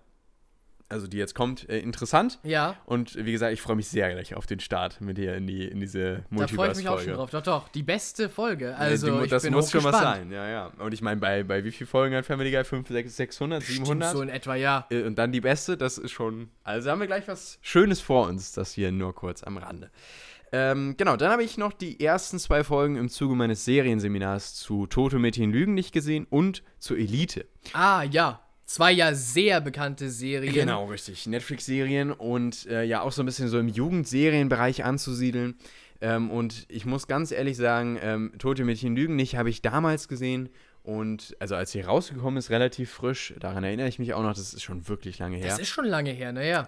[0.91, 2.37] also die jetzt kommt, äh, interessant.
[2.43, 5.47] ja, Und wie gesagt, ich freue mich sehr gleich auf den Start mit dir in,
[5.47, 7.13] die, in diese da freue ich mich auch schon Multiverse-Folge.
[7.13, 7.29] drauf.
[7.31, 8.65] Doch, doch, die beste Folge.
[8.71, 10.71] Ja, Also, die mu- ich das muss schon was sein, ja, ja.
[10.77, 12.63] Und ich meine, bei, bei wie vielen Folgen hat Family Guy?
[12.63, 14.11] 5, 6, 600, Stimmt, 700?
[14.11, 14.85] so in etwa, ja.
[14.91, 16.49] Äh, Und dann die beste, das ist schon.
[16.63, 19.89] Also haben wir gleich was Schönes vor uns, das hier nur kurz am Rande.
[20.53, 24.85] Ähm, genau, dann habe ich noch die ersten zwei Folgen im Zuge meines Serienseminars zu
[24.85, 27.45] Tote Mädchen Lügen nicht gesehen und zu Elite.
[27.71, 28.41] Ah, ja.
[28.71, 30.53] Zwei ja sehr bekannte Serien.
[30.53, 31.27] Genau, richtig.
[31.27, 35.55] Netflix-Serien und äh, ja auch so ein bisschen so im Jugendserienbereich anzusiedeln.
[35.99, 40.07] Ähm, und ich muss ganz ehrlich sagen, ähm, Tote Mädchen Lügen nicht habe ich damals
[40.07, 40.47] gesehen.
[40.83, 44.53] Und also als sie rausgekommen ist, relativ frisch, daran erinnere ich mich auch noch, das
[44.53, 45.47] ist schon wirklich lange her.
[45.47, 46.65] Das ist schon lange her, naja.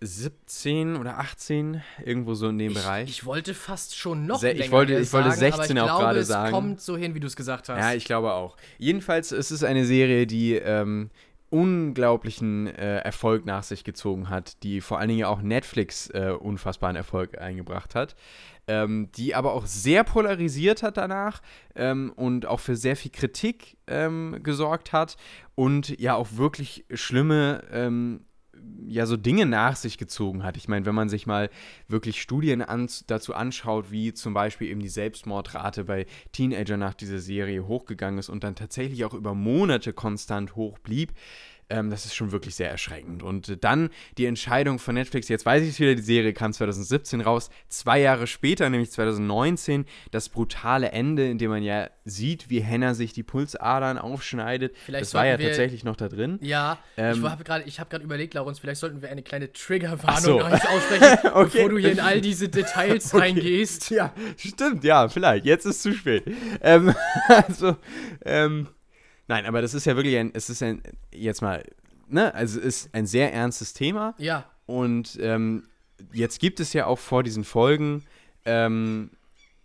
[0.00, 3.08] 2017 oder 18, irgendwo so in dem Bereich.
[3.10, 5.90] Ich wollte fast schon noch Se- ich länger wollte- ich wollte sagen, 16 aber ich
[5.92, 6.52] auch glaube, gerade es sagen.
[6.52, 7.78] kommt so hin, wie du es gesagt hast.
[7.78, 8.56] ja, ich glaube auch.
[8.78, 11.10] Jedenfalls ist es eine Serie, die ähm,
[11.50, 16.94] unglaublichen äh, Erfolg nach sich gezogen hat, die vor allen Dingen auch Netflix äh, unfassbaren
[16.96, 18.14] Erfolg eingebracht hat,
[18.66, 21.40] ähm, die aber auch sehr polarisiert hat danach
[21.74, 25.16] ähm, und auch für sehr viel Kritik ähm, gesorgt hat
[25.54, 28.26] und ja auch wirklich schlimme ähm,
[28.88, 30.56] ja so Dinge nach sich gezogen hat.
[30.56, 31.50] Ich meine, wenn man sich mal
[31.88, 37.18] wirklich Studien an, dazu anschaut, wie zum Beispiel eben die Selbstmordrate bei Teenagern nach dieser
[37.18, 41.12] Serie hochgegangen ist und dann tatsächlich auch über Monate konstant hoch blieb,
[41.70, 43.22] ähm, das ist schon wirklich sehr erschreckend.
[43.22, 46.52] Und äh, dann die Entscheidung von Netflix, jetzt weiß ich es wieder, die Serie kam
[46.52, 52.48] 2017 raus, zwei Jahre später, nämlich 2019, das brutale Ende, in dem man ja sieht,
[52.48, 54.74] wie Hannah sich die Pulsadern aufschneidet.
[54.84, 56.38] Vielleicht das war ja tatsächlich noch da drin.
[56.42, 60.40] Ja, Ähm, ich habe gerade hab überlegt, Laurens, vielleicht sollten wir eine kleine Triggerwarnung so.
[60.40, 61.50] aussprechen, Okay.
[61.52, 63.90] bevor du hier in all diese Details reingehst.
[63.90, 65.44] Ja, stimmt, ja, vielleicht.
[65.44, 66.24] Jetzt ist zu spät.
[66.62, 66.94] Ähm,
[67.28, 67.76] also,
[68.24, 68.68] ähm,
[69.28, 71.64] nein, aber das ist ja wirklich ein, es ist ein, jetzt mal,
[72.08, 74.14] ne, also es ist ein sehr ernstes Thema.
[74.18, 75.66] Ja, und ähm,
[76.12, 78.04] jetzt gibt es ja auch vor diesen Folgen,
[78.44, 79.10] ähm,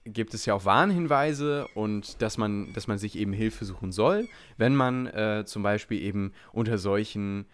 [0.05, 4.27] gibt es ja auch Warnhinweise und dass man, dass man sich eben Hilfe suchen soll,
[4.57, 7.45] wenn man äh, zum Beispiel eben unter solchen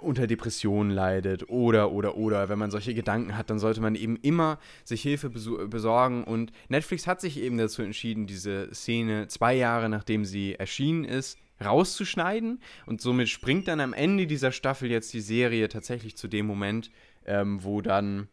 [0.00, 4.16] unter Depressionen leidet oder, oder, oder, wenn man solche Gedanken hat, dann sollte man eben
[4.16, 6.24] immer sich Hilfe besu- besorgen.
[6.24, 11.38] Und Netflix hat sich eben dazu entschieden, diese Szene zwei Jahre nachdem sie erschienen ist,
[11.64, 12.60] rauszuschneiden.
[12.86, 16.90] Und somit springt dann am Ende dieser Staffel jetzt die Serie tatsächlich zu dem Moment,
[17.26, 18.28] ähm, wo dann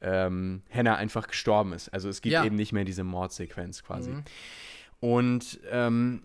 [0.00, 1.88] ähm, Hannah einfach gestorben ist.
[1.88, 2.44] Also es gibt Ja.
[2.44, 4.10] eben nicht mehr diese Mordsequenz quasi.
[4.10, 4.22] Mhm.
[5.00, 6.22] Und ähm,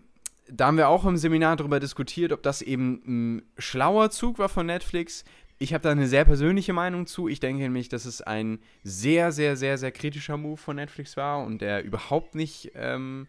[0.52, 4.48] da haben wir auch im Seminar darüber diskutiert, ob das eben ein schlauer Zug war
[4.48, 5.24] von Netflix.
[5.58, 7.28] Ich habe da eine sehr persönliche Meinung zu.
[7.28, 11.44] Ich denke nämlich, dass es ein sehr, sehr, sehr, sehr kritischer Move von Netflix war
[11.44, 13.26] und der überhaupt nicht ähm,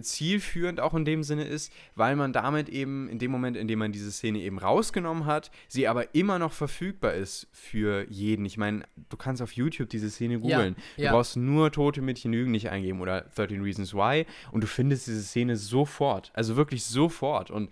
[0.00, 3.78] zielführend auch in dem Sinne ist, weil man damit eben in dem Moment, in dem
[3.78, 8.44] man diese Szene eben rausgenommen hat, sie aber immer noch verfügbar ist für jeden.
[8.44, 10.76] Ich meine, du kannst auf YouTube diese Szene googeln.
[10.96, 11.12] Du ja.
[11.12, 15.22] brauchst nur Tote Mädchen Lügen nicht eingeben oder 13 Reasons Why und du findest diese
[15.22, 16.30] Szene sofort.
[16.34, 17.50] Also wirklich sofort.
[17.50, 17.70] Und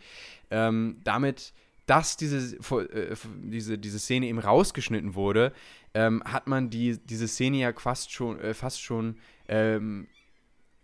[0.50, 1.52] ähm, damit
[1.86, 5.52] dass diese, äh, diese, diese Szene eben rausgeschnitten wurde,
[5.92, 9.16] ähm, hat man die, diese Szene ja fast schon, äh, fast schon
[9.48, 10.06] ähm,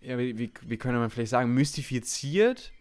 [0.01, 2.73] ja, wie, wie, wie könnte man vielleicht sagen, mystifiziert.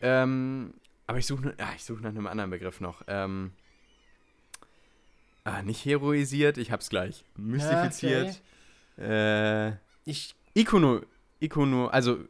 [0.00, 0.74] Ähm,
[1.06, 3.02] aber ich suche ah, such nach einem anderen Begriff noch.
[3.06, 3.52] Ähm,
[5.44, 7.24] ah, nicht heroisiert, ich hab's gleich.
[7.36, 8.42] Mystifiziert.
[8.96, 9.68] Okay.
[9.68, 10.34] Äh, ich.
[10.54, 11.00] Ikono,
[11.40, 12.24] Ikono, also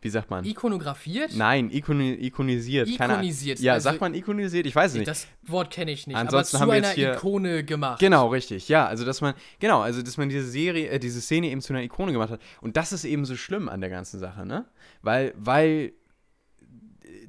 [0.00, 0.44] wie sagt man?
[0.44, 1.34] Ikonografiert?
[1.34, 2.88] Nein, ikoni ikonisiert.
[2.88, 3.58] Ikonisiert.
[3.58, 4.66] Ja, also, sagt man ikonisiert?
[4.66, 5.08] Ich weiß es nicht.
[5.08, 6.16] Das Wort kenne ich nicht.
[6.16, 7.98] Ansonsten aber zu haben wir einer hier, Ikone gemacht.
[7.98, 8.68] Genau, richtig.
[8.68, 11.72] Ja, also dass man, genau, also dass man diese Serie, äh, diese Szene eben zu
[11.72, 12.40] einer Ikone gemacht hat.
[12.60, 14.66] Und das ist eben so schlimm an der ganzen Sache, ne?
[15.02, 15.92] Weil, weil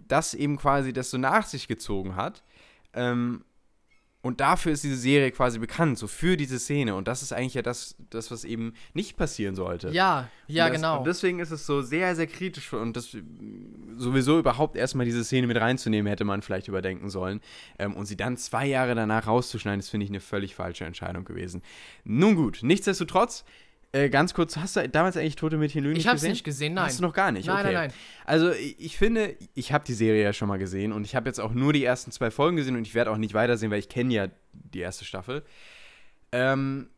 [0.08, 2.44] das eben quasi das so nach sich gezogen hat.
[2.94, 3.44] Ähm,
[4.22, 6.94] und dafür ist diese Serie quasi bekannt, so für diese Szene.
[6.96, 9.90] Und das ist eigentlich ja das, das was eben nicht passieren sollte.
[9.92, 10.98] Ja, ja, und das, genau.
[11.00, 12.74] Und deswegen ist es so sehr, sehr kritisch.
[12.74, 13.16] Und das
[13.96, 17.40] sowieso überhaupt erstmal diese Szene mit reinzunehmen, hätte man vielleicht überdenken sollen.
[17.78, 21.24] Ähm, und sie dann zwei Jahre danach rauszuschneiden, das finde ich eine völlig falsche Entscheidung
[21.24, 21.62] gewesen.
[22.04, 23.46] Nun gut, nichtsdestotrotz
[23.92, 26.16] äh, ganz kurz, hast du damals eigentlich Tote Mädchen Lügen ich gesehen?
[26.16, 26.86] Ich hab's nicht gesehen, nein.
[26.86, 27.48] Hast du noch gar nicht?
[27.48, 27.74] Nein, okay.
[27.74, 27.94] nein, nein.
[28.26, 31.40] Also ich finde, ich habe die Serie ja schon mal gesehen und ich habe jetzt
[31.40, 33.90] auch nur die ersten zwei Folgen gesehen und ich werde auch nicht weitersehen, weil ich
[33.90, 35.44] kenne ja die erste Staffel.
[36.32, 36.90] Ähm,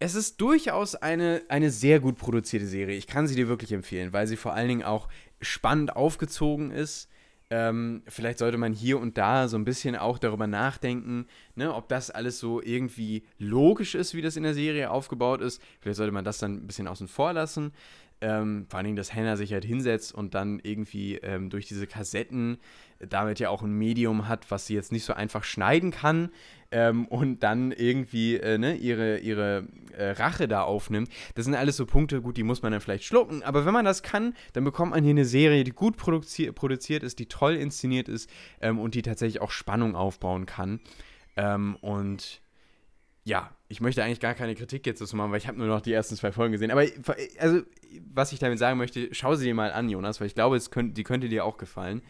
[0.00, 2.96] es ist durchaus eine, eine sehr gut produzierte Serie.
[2.96, 5.08] Ich kann sie dir wirklich empfehlen, weil sie vor allen Dingen auch
[5.42, 7.09] spannend aufgezogen ist.
[7.52, 11.88] Ähm, vielleicht sollte man hier und da so ein bisschen auch darüber nachdenken, ne, ob
[11.88, 15.60] das alles so irgendwie logisch ist, wie das in der Serie aufgebaut ist.
[15.80, 17.72] Vielleicht sollte man das dann ein bisschen außen vor lassen.
[18.22, 21.86] Ähm, vor allen Dingen, dass Hannah sich halt hinsetzt und dann irgendwie ähm, durch diese
[21.86, 22.58] Kassetten
[23.00, 26.30] damit ja auch ein Medium hat, was sie jetzt nicht so einfach schneiden kann
[26.70, 31.10] ähm, und dann irgendwie äh, ne, ihre, ihre äh, Rache da aufnimmt.
[31.34, 33.84] Das sind alles so Punkte, gut, die muss man dann vielleicht schlucken, aber wenn man
[33.84, 37.56] das kann, dann bekommt man hier eine Serie, die gut produzi produziert ist, die toll
[37.56, 38.30] inszeniert ist
[38.60, 40.80] ähm, und die tatsächlich auch Spannung aufbauen kann.
[41.36, 42.40] Ähm, und
[43.24, 45.80] ja, ich möchte eigentlich gar keine Kritik jetzt dazu machen, weil ich habe nur noch
[45.80, 46.70] die ersten zwei Folgen gesehen.
[46.70, 46.84] Aber
[47.38, 47.62] also,
[48.12, 50.70] was ich damit sagen möchte, schau sie dir mal an, Jonas, weil ich glaube, es
[50.70, 52.02] könnt, die könnte dir auch gefallen.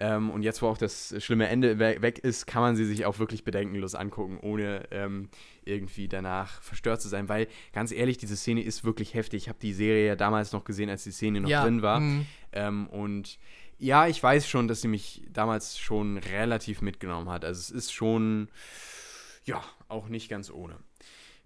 [0.00, 3.18] Ähm, und jetzt, wo auch das schlimme Ende weg ist, kann man sie sich auch
[3.18, 5.28] wirklich bedenkenlos angucken, ohne ähm,
[5.64, 7.28] irgendwie danach verstört zu sein.
[7.28, 9.44] Weil, ganz ehrlich, diese Szene ist wirklich heftig.
[9.44, 11.64] Ich habe die Serie ja damals noch gesehen, als die Szene noch ja.
[11.64, 11.98] drin war.
[11.98, 12.26] Mhm.
[12.52, 13.38] Ähm, und
[13.78, 17.44] ja, ich weiß schon, dass sie mich damals schon relativ mitgenommen hat.
[17.44, 18.48] Also es ist schon,
[19.44, 20.76] ja, auch nicht ganz ohne.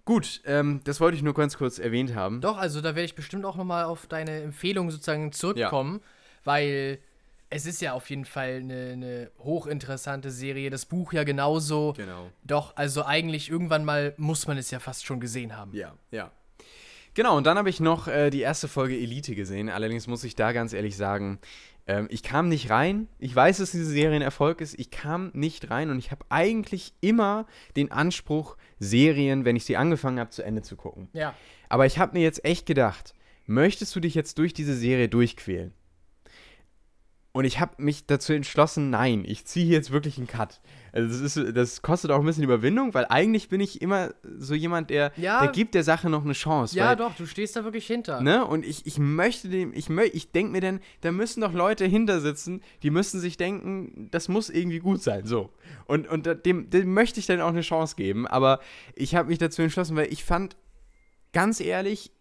[0.04, 2.42] Gut, ähm, das wollte ich nur ganz kurz erwähnt haben.
[2.42, 6.06] Doch, also da werde ich bestimmt auch nochmal auf deine Empfehlung sozusagen zurückkommen, ja.
[6.44, 6.98] weil
[7.52, 10.70] es ist ja auf jeden Fall eine, eine, hochinteressante Serie.
[10.70, 11.92] Das Buch ja genauso.
[11.96, 12.30] Genau.
[12.44, 15.74] Doch, also eigentlich irgendwann mal muss man es ja fast schon gesehen haben.
[15.74, 16.30] Ja, ja.
[17.14, 19.68] Genau, und dann habe ich noch äh, die erste Folge Elite gesehen.
[19.68, 21.38] Allerdings muss ich da ganz ehrlich sagen,
[21.86, 23.06] ähm, ich kam nicht rein.
[23.18, 24.78] Ich weiß, dass diese Serie ein Erfolg ist.
[24.78, 29.76] Ich kam nicht rein und ich habe eigentlich immer den Anspruch, Serien, wenn ich sie
[29.76, 31.08] angefangen habe, zu Ende zu gucken.
[31.12, 31.34] Ja.
[31.68, 35.74] Aber ich habe mir jetzt echt gedacht, möchtest du dich jetzt durch diese Serie durchquälen?
[37.34, 40.60] Und ich habe mich dazu entschlossen, nein, ich ziehe jetzt wirklich einen Cut.
[40.92, 44.54] Also das, ist, das kostet auch ein bisschen Überwindung, weil eigentlich bin ich immer so
[44.54, 46.76] jemand, der, ja, der gibt der Sache noch eine Chance.
[46.76, 48.20] Ja, weil, doch, du stehst da wirklich hinter.
[48.20, 48.44] Ne?
[48.44, 51.86] Und ich, ich möchte dem, ich, mö ich denke mir dann, da müssen doch Leute
[51.86, 55.24] hinter sitzen, die müssen sich denken, das muss irgendwie gut sein.
[55.24, 55.48] So.
[55.86, 58.26] Und, und dem, dem möchte ich dann auch eine Chance geben.
[58.26, 58.60] Aber
[58.94, 60.56] ich habe mich dazu entschlossen, weil ich fand,
[61.32, 62.12] ganz ehrlich,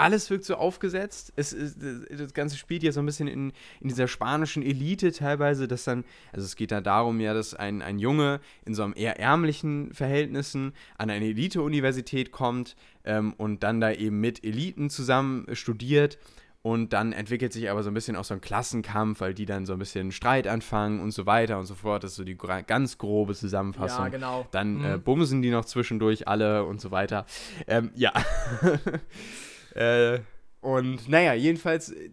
[0.00, 1.32] alles wirkt so aufgesetzt.
[1.36, 5.68] Es, es, das Ganze spielt ja so ein bisschen in, in dieser spanischen Elite teilweise,
[5.68, 8.94] dass dann, also es geht da darum ja, dass ein, ein Junge in so einem
[8.96, 15.46] eher ärmlichen Verhältnissen an eine Elite-Universität kommt ähm, und dann da eben mit Eliten zusammen
[15.54, 16.18] studiert.
[16.62, 19.64] Und dann entwickelt sich aber so ein bisschen auch so ein Klassenkampf, weil die dann
[19.64, 22.04] so ein bisschen Streit anfangen und so weiter und so fort.
[22.04, 24.04] Das ist so die ganz grobe Zusammenfassung.
[24.04, 24.46] Ja, genau.
[24.50, 24.84] Dann mhm.
[24.84, 27.24] äh, bumsen die noch zwischendurch alle und so weiter.
[27.66, 28.12] Ähm, ja.
[29.74, 30.20] Äh,
[30.60, 32.10] und naja, jedenfalls, äh,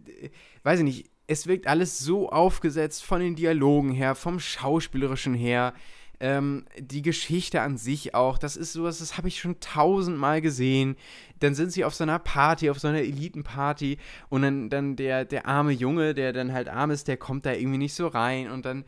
[0.63, 5.73] weiß ich nicht, es wirkt alles so aufgesetzt von den Dialogen her, vom Schauspielerischen her.
[6.19, 10.95] Ähm, die Geschichte an sich auch, das ist sowas, das habe ich schon tausendmal gesehen.
[11.39, 13.97] Dann sind sie auf so einer Party, auf so einer Elitenparty
[14.29, 17.53] und dann, dann der, der arme Junge, der dann halt arm ist, der kommt da
[17.53, 18.85] irgendwie nicht so rein und dann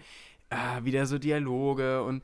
[0.50, 2.24] ah, wieder so Dialoge und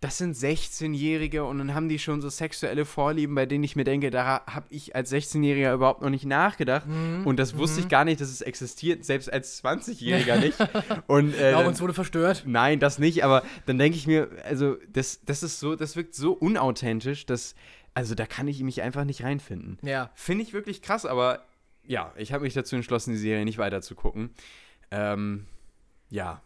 [0.00, 3.84] das sind 16-Jährige und dann haben die schon so sexuelle Vorlieben, bei denen ich mir
[3.84, 6.86] denke, da habe ich als 16-Jähriger überhaupt noch nicht nachgedacht.
[6.86, 7.26] Mhm.
[7.26, 7.84] Und das wusste mhm.
[7.84, 10.56] ich gar nicht, dass es existiert, selbst als 20-Jähriger nicht.
[11.06, 12.44] Und, äh, ja, uns wurde verstört.
[12.46, 16.14] Nein, das nicht, aber dann denke ich mir, also das, das ist so, das wirkt
[16.14, 17.54] so unauthentisch, dass,
[17.92, 19.76] also da kann ich mich einfach nicht reinfinden.
[19.82, 20.10] Ja.
[20.14, 21.44] Finde ich wirklich krass, aber
[21.86, 24.30] ja, ich habe mich dazu entschlossen, die Serie nicht weiter zu gucken.
[24.90, 25.44] Ähm,
[26.08, 26.40] ja,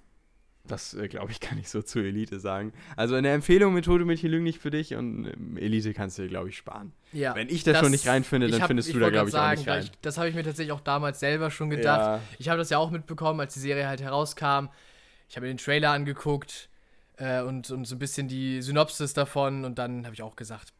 [0.66, 2.72] Das, äh, glaube ich, kann ich so zur Elite sagen.
[2.96, 6.48] Also eine Empfehlung Methode lügen nicht für dich und ähm, Elite kannst du dir, glaube
[6.48, 6.92] ich, sparen.
[7.12, 7.34] Ja.
[7.34, 9.56] Wenn ich das, schon nicht reinfinde, dann hab- findest du da, glaube ich, grad auch
[9.56, 9.96] sagen, nicht rein.
[10.02, 12.00] Das habe ich mir tatsächlich auch damals selber schon gedacht.
[12.00, 12.20] Ja.
[12.38, 14.68] Ich habe das ja auch mitbekommen, als die Serie halt herauskam.
[15.28, 16.68] Ich habe mir den Trailer angeguckt
[17.16, 20.72] äh, und, und so ein bisschen die Synopsis davon und dann habe ich auch gesagt,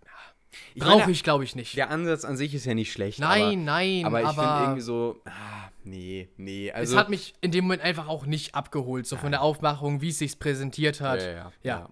[0.77, 1.77] brauche ich glaube ich nicht.
[1.77, 3.19] Der Ansatz an sich ist ja nicht schlecht.
[3.19, 6.73] nein, nein, aber, aber aber, ich finde irgendwie so, ah, nee, nee.
[6.73, 10.01] Also, es hat mich in dem Moment einfach auch nicht abgeholt, so von der Aufmachung,
[10.01, 11.21] wie es sich präsentiert hat.
[11.21, 11.53] Ja, ja, ja.
[11.63, 11.89] Ja.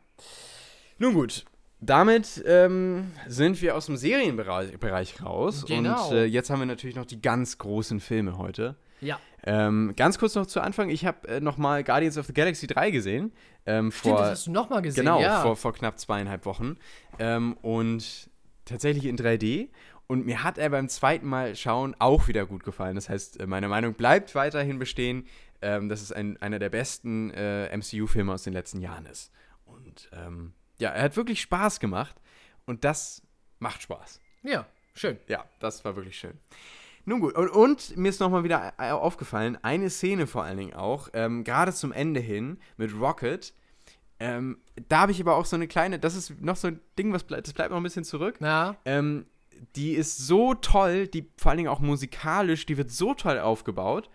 [0.99, 1.45] Nun gut.
[1.85, 5.65] Damit ähm, sind wir aus dem Serienbereich Bereich raus.
[5.67, 6.11] Genau.
[6.11, 8.77] Und äh, jetzt haben wir natürlich noch die ganz großen Filme heute.
[9.01, 9.19] Ja.
[9.45, 10.91] Ähm, ganz kurz noch zu Anfang.
[10.91, 13.33] Ich habe äh, nochmal Guardians of the Galaxy 3 gesehen.
[13.67, 15.05] Ähm, Stimmt, vor, das hast du nochmal gesehen.
[15.05, 15.43] Genau, ja.
[15.43, 16.77] vor, vor knapp zweieinhalb Wochen.
[17.19, 18.31] Ähm, und
[18.65, 19.69] tatsächlich in 3D.
[20.07, 22.97] Und mir hat er beim zweiten Mal schauen auch wieder gut gefallen.
[22.97, 25.27] Das heißt, äh, meine Meinung bleibt weiterhin bestehen,
[25.63, 29.33] ähm, dass es ein, einer der besten äh, MCU-Filme aus den letzten Jahren ist.
[29.65, 32.17] Und ähm, ja, er hat wirklich Spaß gemacht.
[32.67, 33.23] Und das
[33.59, 34.21] macht Spaß.
[34.43, 35.19] ja, schön.
[35.29, 36.39] Ja, das war wirklich schön.
[37.05, 40.75] Nun gut, und, und mir ist nochmal wieder äh, aufgefallen, eine Szene vor allen Dingen
[40.75, 43.55] auch, ähm, gerade zum Ende hin mit Rocket,
[44.23, 44.59] ähm,
[44.89, 47.25] da habe ich aber auch so eine kleine, das ist noch so ein Ding, was
[47.25, 48.37] bleibt, das bleibt noch ein bisschen zurück.
[48.39, 49.27] Na, Ähm,
[49.75, 54.09] die ist so toll, die vor allen Dingen auch musikalisch, die wird so toll aufgebaut.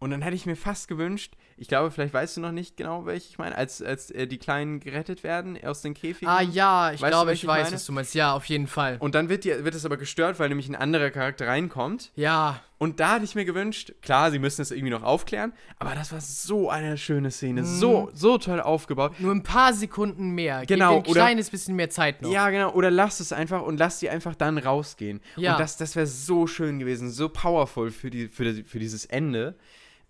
[0.00, 3.06] Und dann hätte ich mir fast gewünscht, ich glaube, vielleicht weißt du noch nicht genau,
[3.06, 6.26] welche ich meine, als, als äh, die Kleinen gerettet werden aus den Käfigen.
[6.28, 7.76] ah ja, ich Weißt du, glaube, was ich ich weiß, meine?
[7.76, 8.14] was du meinst.
[8.16, 8.96] Ja, auf jeden Fall.
[8.98, 12.10] Und dann wird, die, wird es aber gestört, weil nämlich ein anderer Charakter reinkommt.
[12.16, 15.94] ja, Und da hatte ich mir gewünscht, klar, sie müssen es irgendwie noch aufklären, aber
[15.94, 19.12] das war so eine schöne Szene, so, so toll aufgebaut.
[19.20, 20.66] nur ein paar Sekunden mehr.
[20.66, 22.32] Genau, ein oder- kleines bisschen mehr Zeit noch.
[22.32, 25.20] Ja, genau, oder lass es einfach und lass sie einfach dann rausgehen.
[25.36, 25.52] Ja.
[25.52, 29.04] Und das, das wäre so schön gewesen, so powerful für, die, für, die, für dieses
[29.06, 29.54] Ende.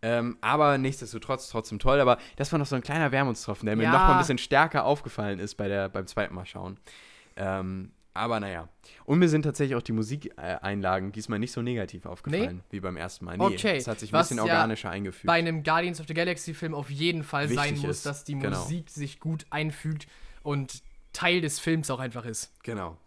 [0.03, 2.01] Ähm, aber nichtsdestotrotz trotzdem toll.
[2.01, 3.93] Aber das war noch so ein kleiner Wermutstropfen, der mir Ja.
[3.93, 6.79] noch mal ein bisschen stärker aufgefallen ist bei der, beim zweiten Mal schauen.
[7.37, 8.69] Ähm, aber naja.
[9.05, 13.25] Und mir sind tatsächlich auch die Musikeinlagen diesmal nicht so negativ aufgefallen wie beim ersten
[13.25, 13.39] Mal.
[13.39, 15.27] Nee, Okay, es hat sich ein was bisschen ja organischer eingefügt.
[15.27, 18.25] Bei einem Guardians of the Galaxy Film auf jeden Fall Wichtig sein muss, ist, dass
[18.25, 18.59] die genau.
[18.59, 20.07] Musik sich gut einfügt
[20.43, 20.83] und
[21.15, 22.53] Teil des Films auch einfach ist.
[22.65, 22.99] Genau.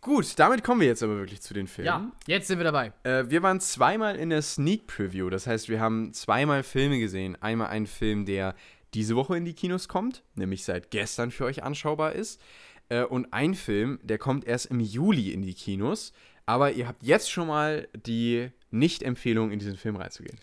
[0.00, 1.86] Gut, damit kommen wir jetzt aber wirklich zu den Filmen.
[1.86, 2.92] Ja, jetzt sind wir dabei.
[3.02, 5.30] Äh, wir waren zweimal in der Sneak Preview.
[5.30, 7.36] Das heißt, wir haben zweimal Filme gesehen.
[7.40, 8.54] Einmal einen Film, der
[8.94, 12.40] diese Woche in die Kinos kommt, nämlich seit gestern für euch anschaubar ist.
[12.88, 16.12] Äh, und ein Film, der kommt erst im Juli in die Kinos.
[16.46, 20.38] Aber ihr habt jetzt schon mal die Nicht-Empfehlung, in diesen Film reinzugehen.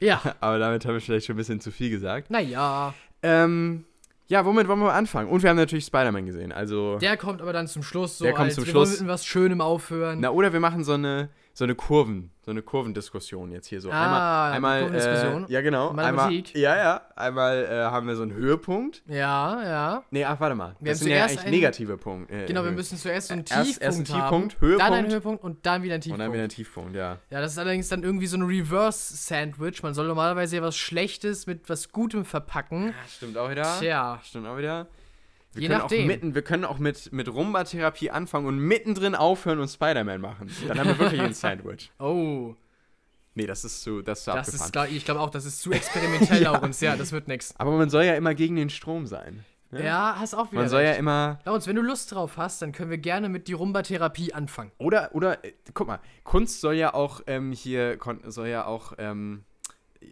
[0.00, 2.30] Ja, Aber damit habe ich vielleicht schon ein bisschen zu viel gesagt.
[2.30, 3.84] naja, Ähm,
[4.26, 5.28] ja, womit wollen wir anfangen?
[5.28, 6.52] Und wir haben natürlich Spider-Man gesehen.
[6.52, 6.98] Also.
[6.98, 8.90] der kommt aber dann zum Schluss so Der kommt als, zum wir Schluss.
[8.92, 10.20] wollen mit was Schönem aufhören.
[10.20, 13.88] Na, oder wir machen so eine, so eine Kurven, so eine Kurvendiskussion jetzt hier so.
[13.90, 14.94] Ah, einmal, einmal?
[14.96, 15.90] Äh, ja, genau.
[15.90, 16.56] Einmal, Mathematik?
[16.56, 17.00] ja, ja.
[17.14, 19.02] Einmal äh, haben wir so einen Höhepunkt.
[19.06, 20.02] Ja, ja.
[20.10, 20.74] Nee, ach, warte mal.
[20.80, 22.34] Wir das sind ja zuerst eigentlich einen- negative Punkte.
[22.34, 24.80] Äh, Genau, wir Höhe- müssen zuerst so einen Erst- Tiefpunkt erst einen Tiefpunkt, haben, Höhepunkt.
[24.82, 26.20] dann einen Höhepunkt und dann wieder einen Und Tiefpunkt.
[26.24, 27.18] dann wieder ein Tiefpunkt, ja.
[27.30, 29.82] Ja, das ist allerdings dann irgendwie so ein Reverse-Sandwich.
[29.82, 32.94] Man soll normalerweise ja was Schlechtes mit was Gutem verpacken.
[33.16, 33.76] Stimmt auch wieder.
[33.78, 34.88] Tja, Stimmt auch wieder.
[35.54, 36.02] Wir Je können nachdem.
[36.02, 40.50] Auch mitten, wir können auch mit, mit Rumba-Therapie anfangen und mittendrin aufhören und Spider-Man machen.
[40.68, 41.90] Dann haben wir wirklich ein Sandwich.
[41.98, 42.54] oh,
[43.36, 44.66] Nee, das ist zu, das ist zu das abgefahren.
[44.66, 46.52] ist, glaub, ich glaube auch, das ist zu experimentell, Ja.
[46.52, 46.80] Laurens.
[46.80, 47.52] Ja, das wird nix.
[47.58, 49.44] Aber man soll ja immer gegen den Strom sein.
[49.72, 49.84] ne?
[49.84, 51.00] Ja, hast auch wieder Man soll ja recht.
[51.00, 54.70] immer Laurens, wenn du Lust drauf hast, dann können wir gerne mit die Rumba-Therapie anfangen.
[54.78, 59.42] Oder, oder, äh, guck mal, Kunst soll ja auch ähm, hier, soll ja auch ähm,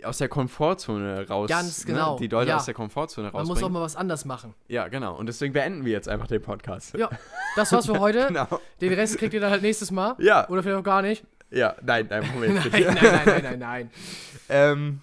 [0.05, 1.48] aus der Komfortzone raus.
[1.48, 2.20] Ganz genau, Ne?
[2.20, 2.57] Die Leute ja.
[2.57, 4.55] aus der Komfortzone Man muss auch mal was anders machen.
[4.68, 5.16] ja, genau.
[5.16, 6.94] Und deswegen beenden wir jetzt einfach den Podcast.
[6.96, 7.11] Ja,
[7.57, 8.26] das war's für heute.
[8.28, 8.46] Genau.
[8.81, 10.14] Den Rest kriegt ihr dann halt nächstes Mal.
[10.18, 10.48] Ja.
[10.48, 11.24] Oder vielleicht auch gar nicht.
[11.50, 12.55] Ja, nein, nein, Moment.
[12.72, 13.90] Nein, nein, nein, nein, nein, nein.
[14.48, 15.00] ähm,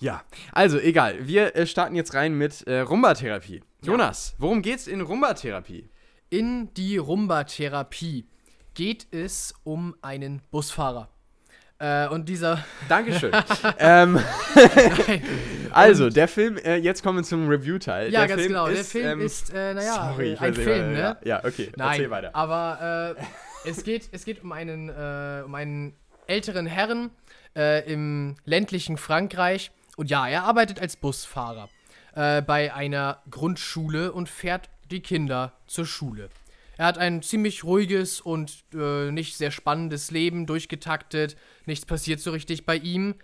[0.00, 1.26] ja, also egal.
[1.26, 3.62] Wir äh, starten jetzt rein mit äh, Rumba-Therapie.
[3.82, 3.92] Ja.
[3.92, 5.88] Jonas, worum geht's in Rumba-Therapie?
[6.30, 8.26] In die Rumba-Therapie
[8.74, 11.08] geht es um einen Busfahrer.
[11.78, 12.64] Äh, und dieser.
[12.88, 13.32] Dankeschön.
[13.78, 14.20] ähm,
[15.70, 18.12] also, der Film, äh, jetzt kommen wir zum Review-Teil.
[18.12, 18.66] ja, der ganz Film genau.
[18.66, 20.98] Ist, der Film ähm, ist, äh, naja, sorry, ein nicht, Film, äh, ne?
[20.98, 22.30] Ja, ja okay, Nein, erzähl weiter.
[22.34, 23.16] aber
[23.64, 25.94] äh, es, geht, es geht um einen, äh, um einen
[26.26, 27.10] älteren Herrn
[27.56, 29.72] äh, im ländlichen Frankreich.
[29.96, 31.68] Und ja, er arbeitet als Busfahrer
[32.16, 36.28] bei einer Grundschule und fährt die Kinder zur Schule.
[36.76, 41.36] Er hat ein ziemlich ruhiges und äh, nicht sehr spannendes Leben durchgetaktet.
[41.66, 43.14] Nichts passiert so richtig bei ihm,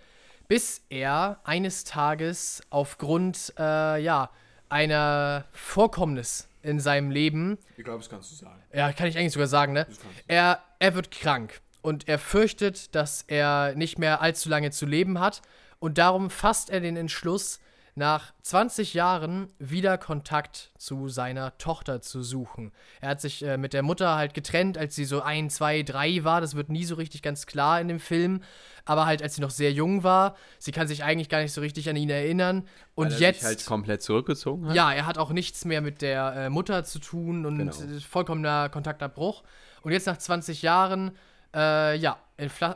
[0.49, 4.31] bis er eines Tages aufgrund äh, ja,
[4.69, 8.63] einer Vorkommnis in seinem Leben Ich glaube, das kannst du sagen.
[8.73, 9.87] ja, kann ich eigentlich sogar sagen, ne?
[10.27, 15.19] Er, er wird krank und er fürchtet, dass er nicht mehr allzu lange zu leben
[15.19, 15.43] hat
[15.79, 17.61] und darum fasst er den Entschluss,
[17.95, 22.73] nach 20 Jahren wieder Kontakt zu seiner Tochter zu suchen.
[23.01, 26.25] Er hat sich äh, mit der Mutter halt getrennt, als sie so ein, zwei, drei
[26.25, 26.41] war.
[26.41, 28.43] Das wird nie so richtig ganz klar in dem Film.
[28.85, 30.37] Aber halt, als sie noch sehr jung war.
[30.59, 32.67] Sie kann sich eigentlich gar nicht so richtig an ihn erinnern.
[32.95, 33.41] Und Weil er jetzt.
[33.41, 34.75] Sich halt komplett zurückgezogen hat.
[34.75, 37.73] Ja, er hat auch nichts mehr mit der äh, Mutter zu tun und Genau.
[37.73, 39.43] äh, vollkommener Kontaktabbruch.
[39.83, 41.13] Und jetzt nach 20 Jahren,
[41.55, 42.19] äh, ja,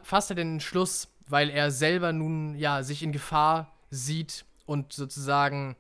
[0.03, 5.77] fasst er den Entschluss, weil er selber nun ja sich in Gefahr sieht und sozusagen,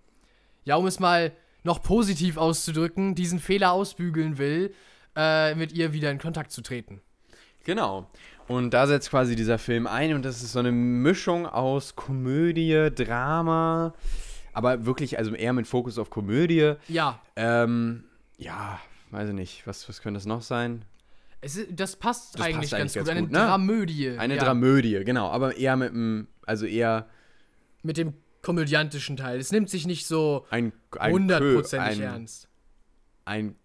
[0.64, 1.32] ja, um es mal
[1.62, 4.74] noch positiv auszudrücken, diesen Fehler ausbügeln will,
[5.16, 7.00] äh, mit ihr wieder in Kontakt zu treten.
[7.64, 8.10] Genau.
[8.46, 12.90] Und da setzt quasi dieser Film ein und das ist so eine Mischung aus Komödie,
[12.94, 13.94] Drama,
[14.52, 16.74] aber wirklich, also eher mit Fokus auf Komödie.
[16.88, 18.04] Ja, Ähm,
[18.36, 18.78] ja,
[19.12, 20.84] weiß ich nicht, was, was könnte das noch sein?
[21.40, 23.06] es ist, das passt Das eigentlich passt ganz eigentlich gut.
[23.06, 23.38] ganz Eine gut, ne?
[23.38, 24.10] Dramödie.
[24.18, 24.44] Eine ja.
[24.44, 27.06] Dramödie, genau, aber eher mit einem, also eher
[27.82, 28.14] Mit dem
[28.44, 29.38] komödiantischen Teil.
[29.38, 32.48] Es nimmt sich nicht so ein, ein hundertprozentig ein, ernst.
[33.24, 33.56] Ein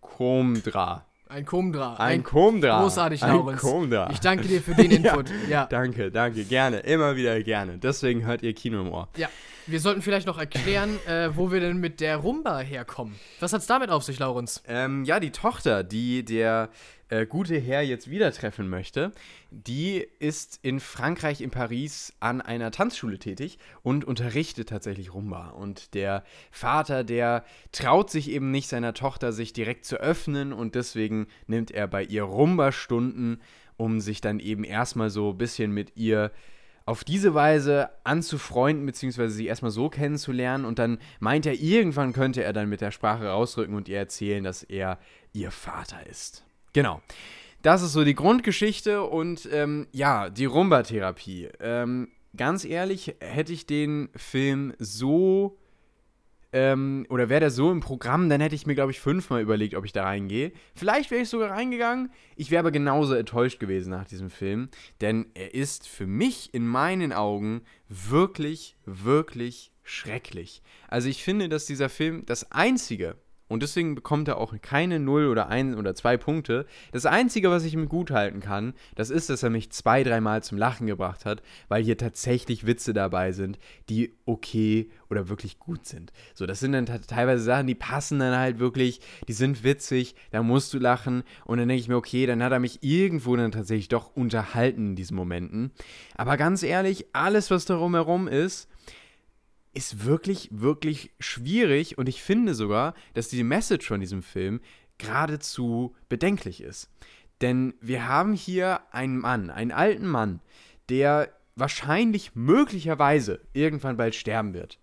[0.00, 1.06] Komdra.
[1.28, 1.94] Ein Komdra.
[1.96, 2.82] Ein Komdra.
[2.82, 3.60] großartig, ein Laurens.
[3.60, 4.10] Komdra.
[4.12, 5.30] Ich danke dir für den Input.
[5.48, 5.66] ja.
[5.66, 7.78] Danke, danke, gerne, immer wieder gerne.
[7.78, 9.08] Deswegen hört ihr Kino im Ohr.
[9.16, 9.28] ja.
[9.66, 13.14] Wir sollten vielleicht noch erklären, äh, wo wir denn mit der Rumba herkommen.
[13.40, 14.62] Was hat's damit auf sich, Laurens?
[14.68, 16.68] Ähm, ja, die Tochter, die der
[17.08, 19.12] äh, gute Herr jetzt wieder treffen möchte,
[19.50, 25.48] die ist in Frankreich, in Paris, an einer Tanzschule tätig und unterrichtet tatsächlich Rumba.
[25.48, 27.42] Und der Vater, der
[27.72, 32.04] traut sich eben nicht seiner Tochter, sich direkt zu öffnen und deswegen nimmt er bei
[32.04, 33.40] ihr Rumba-Stunden,
[33.78, 36.32] um sich dann eben erstmal so ein bisschen mit ihr
[36.86, 42.44] auf diese Weise anzufreunden, beziehungsweise sie erstmal so kennenzulernen und dann meint er, irgendwann könnte
[42.44, 44.98] er dann mit der Sprache rausrücken und ihr erzählen, dass er
[45.32, 46.44] ihr Vater ist.
[46.72, 47.00] Genau.
[47.62, 51.48] Das ist so die Grundgeschichte und ähm, ja, die Rumba-Therapie.
[51.60, 55.56] Ähm, ganz ehrlich, hätte ich den Film so
[56.54, 59.74] ähm, oder wäre der so im Programm, dann hätte ich mir, glaube ich, fünfmal überlegt,
[59.74, 60.52] ob ich da reingehe.
[60.76, 62.12] Vielleicht wäre ich sogar reingegangen.
[62.36, 64.68] Ich wäre aber genauso enttäuscht gewesen nach diesem Film,
[65.00, 70.62] denn er ist für mich in meinen Augen wirklich, wirklich schrecklich.
[70.86, 73.16] Also ich finde, dass dieser Film das einzige,
[73.48, 76.66] und deswegen bekommt er auch keine 0 oder 1 oder 2 Punkte.
[76.92, 80.42] Das Einzige, was ich ihm gut halten kann, das ist, dass er mich zwei, dreimal
[80.42, 85.86] zum Lachen gebracht hat, weil hier tatsächlich Witze dabei sind, die okay oder wirklich gut
[85.86, 86.12] sind.
[86.34, 90.14] So, das sind dann te- teilweise Sachen, die passen dann halt wirklich, die sind witzig,
[90.30, 91.22] da musst du lachen.
[91.44, 94.90] Und dann denke ich mir, okay, dann hat er mich irgendwo dann tatsächlich doch unterhalten
[94.90, 95.70] in diesen Momenten.
[96.16, 98.68] Aber ganz ehrlich, alles, was darum herum ist,
[99.74, 104.60] ist wirklich, wirklich schwierig und ich finde sogar, dass die Message von diesem Film
[104.98, 106.88] geradezu bedenklich ist.
[107.40, 110.40] Denn wir haben hier einen Mann, einen alten Mann,
[110.88, 114.78] der wahrscheinlich möglicherweise irgendwann bald sterben wird,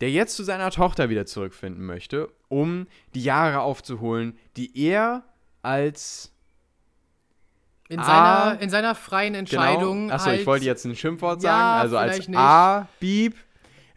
[0.00, 5.24] der jetzt zu seiner Tochter wieder zurückfinden möchte, um die Jahre aufzuholen, die er
[5.62, 6.32] als
[7.88, 8.04] In, Ah,
[8.50, 10.02] seiner, in seiner freien Entscheidung.
[10.02, 12.28] Genau, achso, halt, ich wollte jetzt ein Schimpfwort Ja, sagen, also als.
[12.34, 13.36] A-Bieb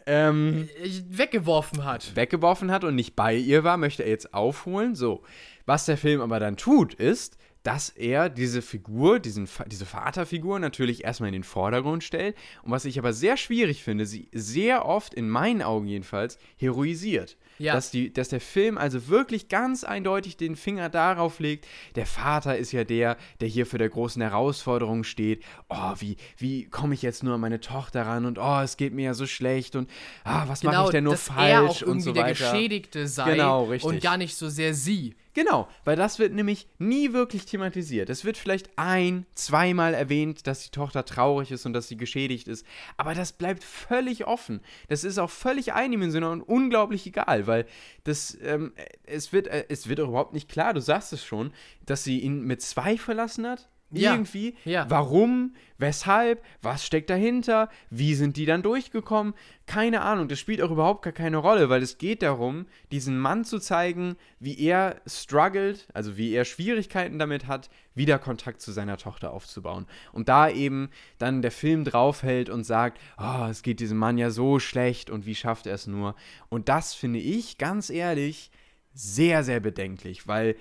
[0.10, 2.16] ähm, äh, weggeworfen hat.
[2.16, 4.96] weggeworfen hat und nicht bei ihr war, möchte er jetzt aufholen.
[4.96, 5.22] So.
[5.66, 11.04] Was der Film aber dann tut, ist, dass er diese Figur, diesen, diese Vaterfigur natürlich
[11.04, 12.36] erstmal in den Vordergrund stellt.
[12.64, 17.38] Und was ich aber sehr schwierig finde, sie sehr oft, in meinen Augen jedenfalls, heroisiert.
[17.60, 17.74] Ja.
[17.74, 22.58] Dass, die, dass der Film also wirklich ganz eindeutig den Finger darauf legt, der Vater
[22.58, 25.44] ist ja der, der hier für der großen Herausforderung steht.
[25.68, 28.26] Oh, wie, wie komme ich jetzt nur an meine Tochter ran?
[28.26, 29.90] Und oh, es geht mir ja so schlecht und
[30.24, 32.24] ah, was mache ich denn nur Genau, dass er auch falsch irgendwie und so der
[32.24, 32.52] weiter.
[32.52, 33.92] Geschädigte sei Genau, richtig.
[33.92, 35.16] und gar nicht so sehr sie.
[35.40, 38.10] Genau, weil das wird nämlich nie wirklich thematisiert.
[38.10, 42.50] Es wird vielleicht ein, zweimal erwähnt, dass die Tochter traurig ist und dass sie geschädigt
[42.50, 42.66] ist,
[42.98, 44.60] aber das bleibt völlig offen.
[44.90, 47.66] Das ist auch völlig eindimensional und unglaublich egal, weil
[48.04, 48.74] das, ähm,
[49.06, 51.54] es, wird, äh, es wird auch überhaupt nicht klar, du sagst es schon,
[51.86, 53.70] dass sie ihn mit zwei verlassen hat.
[53.92, 54.56] Ja, Irgendwie.
[54.66, 54.86] ja.
[54.90, 55.56] Warum?
[55.80, 56.44] Weshalb?
[56.62, 57.70] Was steckt dahinter?
[57.90, 59.34] Wie sind die dann durchgekommen?
[59.66, 60.28] Keine Ahnung.
[60.28, 64.16] Das spielt auch überhaupt gar keine Rolle, weil es geht darum, diesen Mann zu zeigen,
[64.40, 69.88] wie er struggelt, also wie er Schwierigkeiten damit hat, wieder Kontakt zu seiner Tochter aufzubauen.
[70.12, 74.30] Und da eben dann der Film draufhält und sagt, oh, es geht diesem Mann ja
[74.30, 76.16] so schlecht und wie schafft er es nur?
[76.50, 78.52] Und das finde ich, ganz ehrlich,
[78.94, 80.56] sehr, sehr bedenklich, weil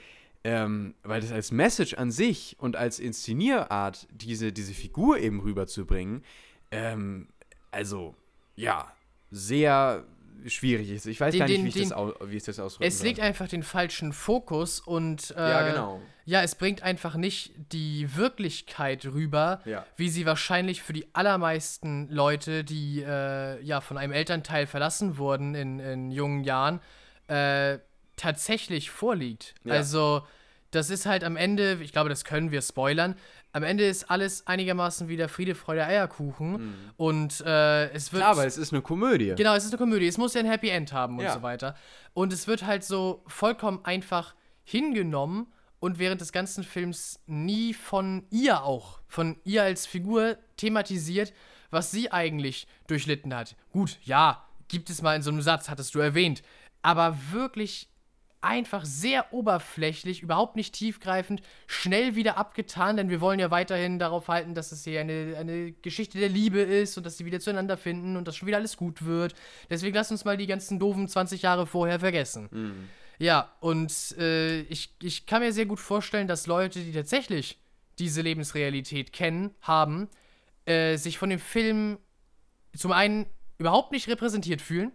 [0.45, 6.22] ähm, weil das als Message an sich und als Inszenierart, diese, diese Figur eben rüberzubringen,
[6.70, 7.28] ähm,
[7.70, 8.14] also
[8.57, 8.93] ja,
[9.30, 10.05] sehr,
[10.47, 11.05] schwierig ist.
[11.07, 12.86] Ich weiß Den- gar nicht, den- wie ich, den- das, au wie ich das ausdrücken
[12.86, 16.01] Es legt einfach den falschen Fokus und äh, Ja, genau.
[16.26, 19.84] Ja, es bringt einfach nicht die Wirklichkeit rüber, Ja.
[19.97, 25.55] wie sie wahrscheinlich für die allermeisten Leute, die äh, ja von einem Elternteil verlassen wurden
[25.57, 26.80] in, in jungen Jahren,
[27.26, 27.78] äh,
[28.19, 29.55] tatsächlich vorliegt.
[29.64, 29.75] Ja.
[29.75, 30.27] Also
[30.71, 33.14] das ist halt am Ende, ich glaube, das können wir spoilern.
[33.53, 38.47] Am Ende ist alles einigermaßen wieder Friede, Freude, Eierkuchen und äh, es wird Klar, aber
[38.47, 39.35] es ist eine Komödie.
[39.35, 40.07] Genau, es ist eine Komödie.
[40.07, 41.33] Es muss ja ein Happy End haben und Ja.
[41.33, 41.75] so weiter.
[42.12, 45.47] Und es wird halt so vollkommen einfach hingenommen
[45.81, 51.33] und während des ganzen Films nie von ihr auch, von ihr als Figur thematisiert,
[51.71, 53.57] was sie eigentlich durchlitten hat.
[53.73, 56.43] Gut, ja, gibt es mal in so einem Satz, hattest du erwähnt.
[56.83, 57.88] Aber wirklich
[58.41, 64.28] einfach sehr oberflächlich, überhaupt nicht tiefgreifend, schnell wieder abgetan, denn wir wollen ja weiterhin darauf
[64.28, 67.76] halten, dass es hier eine, eine Geschichte der Liebe ist und dass sie wieder zueinander
[67.76, 69.34] finden und dass schon wieder alles gut wird.
[69.70, 72.49] Deswegen lass uns mal die ganzen doofen 20 Jahre vorher vergessen.
[73.18, 77.59] Ja, und äh, ich, ich kann mir sehr gut vorstellen, dass Leute, die tatsächlich
[77.99, 80.09] diese Lebensrealität kennen, haben,
[80.66, 81.99] äh, sich von dem Film
[82.76, 83.26] zum einen
[83.59, 84.93] überhaupt nicht repräsentiert fühlen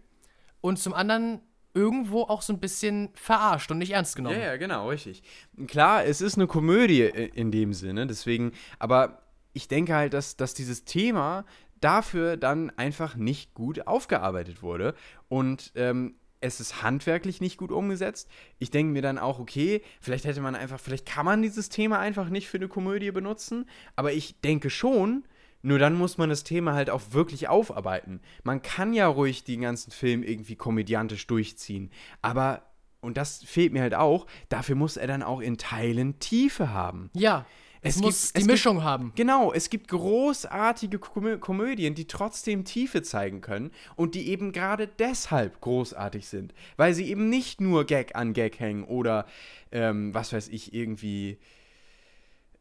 [0.61, 1.41] und zum anderen
[1.74, 4.38] irgendwo auch so ein bisschen verarscht und nicht ernst genommen.
[4.39, 5.24] Ja, ja, genau, richtig.
[5.67, 10.36] Klar, es ist eine Komödie i- in dem Sinne, deswegen, aber ich denke halt, dass,
[10.36, 11.45] dass dieses Thema
[11.82, 14.93] dafür dann einfach nicht gut aufgearbeitet wurde
[15.30, 18.30] und ähm, es ist handwerklich nicht gut umgesetzt.
[18.59, 21.99] Ich denke mir dann auch, okay, vielleicht hätte man einfach, vielleicht kann man dieses Thema
[21.99, 23.65] einfach nicht für eine Komödie benutzen,
[23.95, 25.24] aber ich denke schon,
[25.64, 28.20] nur dann muss man das Thema halt auch wirklich aufarbeiten.
[28.43, 31.89] Man kann ja ruhig den ganzen Film irgendwie komödiantisch durchziehen,
[32.22, 32.61] aber,
[33.01, 37.09] und das fehlt mir halt auch, dafür muss er dann auch in Teilen Tiefe haben.
[37.16, 37.45] Ja,
[37.86, 39.11] es, Es muss gibt- die es Mischung haben.
[39.16, 44.88] Genau, es gibt großartige Komö Komödien, die trotzdem Tiefe zeigen können und die eben gerade
[44.88, 49.26] deshalb großartig sind, weil sie eben nicht nur Gag an Gag hängen oder
[49.74, 51.39] ähm, was weiß ich, irgendwie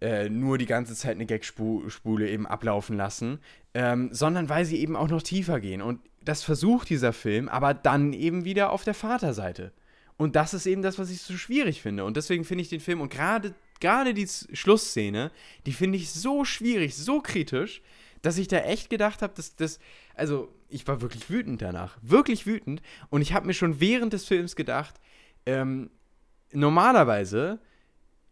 [0.03, 3.39] äh, nur die ganze Zeit eine Gagspule eben ablaufen lassen,
[3.73, 5.81] ähm, sondern weil sie eben auch noch tiefer gehen.
[5.81, 9.73] Und das versucht dieser Film, aber dann eben wieder auf der Vaterseite.
[10.17, 12.05] Und das ist eben das, was ich so schwierig finde.
[12.05, 15.31] Und deswegen finde ich den Film und gerade gerade die Schlussszene,
[15.67, 17.81] die finde ich so schwierig, so kritisch,
[18.23, 19.79] dass ich da echt gedacht habe, dass das
[20.15, 22.83] also ich war wirklich wütend danach, wirklich wütend.
[23.09, 24.95] Und ich habe mir schon während des Films gedacht,
[25.47, 25.91] ähm,
[26.53, 27.61] normalerweise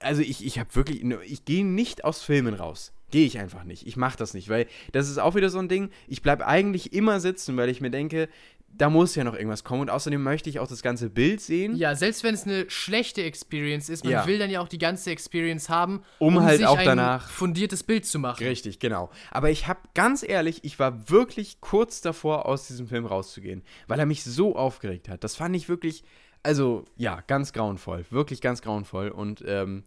[0.01, 2.93] also ich, ich habe wirklich, ich gehe nicht aus Filmen raus.
[3.11, 3.87] Gehe ich einfach nicht.
[3.87, 5.91] Ich mache das nicht, weil das ist auch wieder so ein Ding.
[6.07, 8.29] Ich bleibe eigentlich immer sitzen, weil ich mir denke,
[8.73, 9.81] da muss ja noch irgendwas kommen.
[9.81, 11.75] Und außerdem möchte ich auch das ganze Bild sehen.
[11.75, 14.27] Ja, selbst wenn es eine schlechte Experience ist, man Ja.
[14.29, 17.83] will dann ja auch die ganze Experience haben, Um halt sich auch ein danach- fundiertes
[17.83, 18.47] Bild zu machen.
[18.47, 19.11] Richtig, genau.
[19.33, 23.99] Aber ich habe ganz ehrlich, ich war wirklich kurz davor, aus diesem Film rauszugehen, weil
[23.99, 25.25] er mich so aufgeregt hat.
[25.25, 26.05] Das fand ich wirklich,
[26.43, 28.05] also ja, ganz grauenvoll.
[28.11, 29.09] Wirklich ganz grauenvoll.
[29.09, 29.85] Und ähm,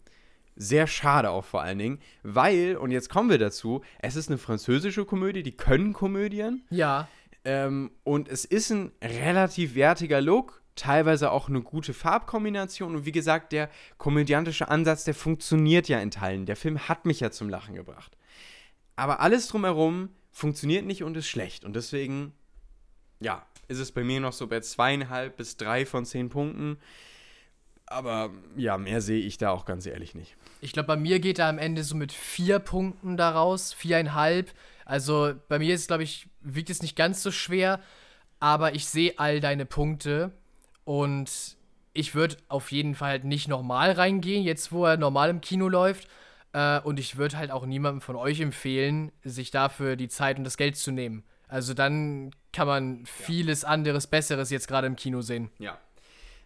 [0.56, 4.38] sehr schade auch vor allen Dingen, weil, und jetzt kommen wir dazu, es ist eine
[4.38, 6.62] französische Komödie, die können Komödien.
[6.70, 7.08] Ja,
[7.44, 12.96] Ähm, und es ist ein relativ wertiger Look, teilweise auch eine gute Farbkombination.
[12.96, 16.46] Und wie gesagt, der komödiantische Ansatz, der funktioniert ja in Teilen.
[16.46, 18.16] Der Film hat mich ja zum Lachen gebracht.
[18.96, 21.64] Aber alles drumherum funktioniert nicht und ist schlecht.
[21.64, 22.32] Und deswegen,
[23.20, 26.78] ja, ist es bei mir noch so bei zweieinhalb bis drei von zehn Punkten.
[27.86, 30.36] Aber ja, mehr sehe ich da auch ganz ehrlich nicht.
[30.60, 34.52] ich glaube, bei mir geht er am Ende so mit vier Punkten daraus, viereinhalb.
[34.86, 37.80] Also bei mir ist, glaube ich, wiegt es nicht ganz so schwer,
[38.40, 40.32] aber ich sehe all deine Punkte
[40.84, 41.56] und
[41.92, 45.68] ich würde auf jeden Fall halt nicht nochmal reingehen, jetzt wo er normal im Kino
[45.68, 46.08] läuft.
[46.52, 50.44] Äh, und ich würde halt auch niemandem von euch empfehlen, sich dafür die Zeit und
[50.44, 51.24] das Geld zu nehmen.
[51.54, 55.50] Also dann kann man vieles anderes, Besseres jetzt gerade im Kino sehen.
[55.60, 55.78] Ja.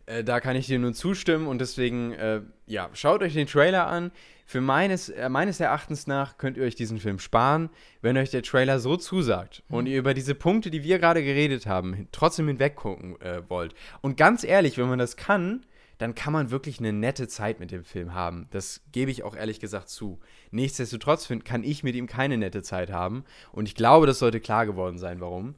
[0.04, 3.86] Äh, da kann ich dir nur zustimmen und deswegen, äh, ja, schaut euch den Trailer
[3.86, 4.10] an.
[4.44, 7.70] Für meines, äh, meines Erachtens nach könnt ihr euch diesen Film sparen,
[8.02, 11.66] wenn euch der Trailer so zusagt und ihr über diese Punkte, die wir gerade geredet
[11.66, 13.74] haben, trotzdem hinweggucken äh, wollt.
[14.02, 15.64] Und ganz ehrlich, wenn man das kann,
[15.98, 18.46] dann kann man wirklich eine nette Zeit mit dem Film haben.
[18.50, 20.20] Das gebe ich auch ehrlich gesagt zu.
[20.50, 24.64] Nichtsdestotrotz kann ich mit ihm keine nette Zeit haben und ich glaube, das sollte klar
[24.64, 25.56] geworden sein, warum.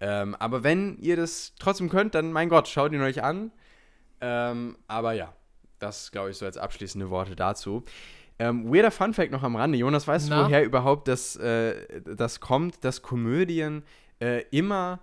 [0.00, 3.52] Ähm, aber wenn ihr das trotzdem könnt, dann mein Gott, schaut ihn euch an.
[4.20, 5.34] Ähm, aber ja,
[5.78, 7.84] das glaube ich so als abschließende Worte dazu.
[8.38, 9.78] Ähm, weirder Funfact noch am Rande.
[9.78, 13.84] Jonas, weißt du, woher überhaupt das, äh, das kommt, dass Komödien
[14.20, 15.00] äh, immer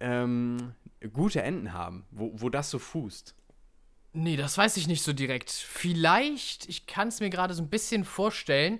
[0.00, 0.72] ähm,
[1.12, 2.04] gute Enden haben?
[2.10, 3.36] Wo, wo das so fußt?
[4.14, 5.50] Nee, das weiß ich nicht so direkt.
[5.50, 8.78] Vielleicht, ich kann es mir gerade so ein bisschen vorstellen.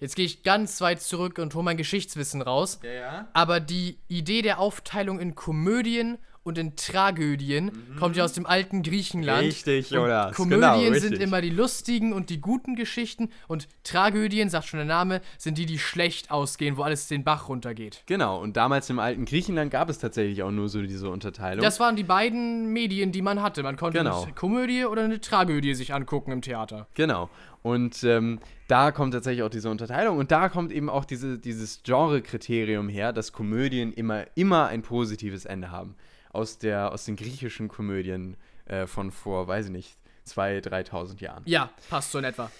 [0.00, 2.78] Jetzt gehe ich ganz weit zurück und hole mein Geschichtswissen raus.
[2.82, 3.28] Ja, ja.
[3.32, 7.70] Aber die Idee der Aufteilung in Komödien und in Tragödien.
[7.98, 9.42] Kommt ja aus dem alten Griechenland.
[9.42, 10.34] Richtig, Und Jonas.
[10.34, 11.20] Komödien genau, sind richtig.
[11.20, 15.66] immer die lustigen und die guten Geschichten und Tragödien, sagt schon der Name, sind die,
[15.66, 18.02] die schlecht ausgehen, wo alles den Bach runtergeht.
[18.06, 21.62] Genau, und damals im alten Griechenland gab es tatsächlich auch nur so diese Unterteilung.
[21.62, 23.62] Das waren die beiden Medien, die man hatte.
[23.62, 24.22] Man konnte Genau.
[24.22, 26.88] eine Komödie oder eine Tragödie sich angucken im Theater.
[26.94, 27.28] Genau.
[27.62, 28.38] Und ähm,
[28.68, 33.12] da kommt tatsächlich auch diese Unterteilung und da kommt eben auch diese, dieses Genre-Kriterium her,
[33.12, 35.94] dass Komödien immer, immer ein positives Ende haben.
[36.30, 41.42] Aus, der, aus den griechischen Komödien äh, von vor, weiß ich nicht, 2.000, 3.000 Jahren.
[41.46, 42.50] Ja, passt so in etwa.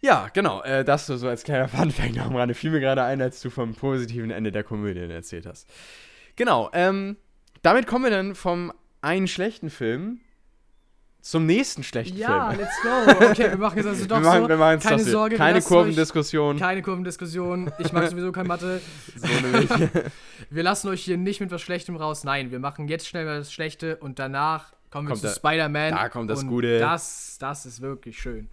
[0.00, 0.62] Ja, genau.
[0.62, 2.54] Äh, das so als kleiner Funfact am Rande.
[2.54, 5.68] Fiel mir gerade ein, als du vom positiven Ende der Komödien erzählt hast.
[6.36, 6.70] Genau.
[6.72, 7.16] Ähm,
[7.62, 10.20] damit kommen wir dann vom einen schlechten Film
[11.20, 12.60] zum nächsten schlechten Ja, Film.
[12.60, 13.26] let's go.
[13.30, 14.48] Okay, wir machen jetzt also doch wir machen, so.
[14.48, 15.02] wir Keine.
[15.04, 16.58] Sorge, keine Kurvendiskussion.
[16.58, 17.70] Keine Kurvendiskussion.
[17.78, 18.80] Ich mag sowieso kein Mathe.
[19.16, 19.70] So nämlich.
[20.50, 22.24] Wir lassen euch hier nicht mit was Schlechtem raus.
[22.24, 25.90] Nein, wir machen jetzt schnell mal das Schlechte und danach kommen wir Kommt zu Spider-Man.
[25.90, 26.78] da kommt das Gute.
[26.78, 28.48] Das, das ist wirklich schön.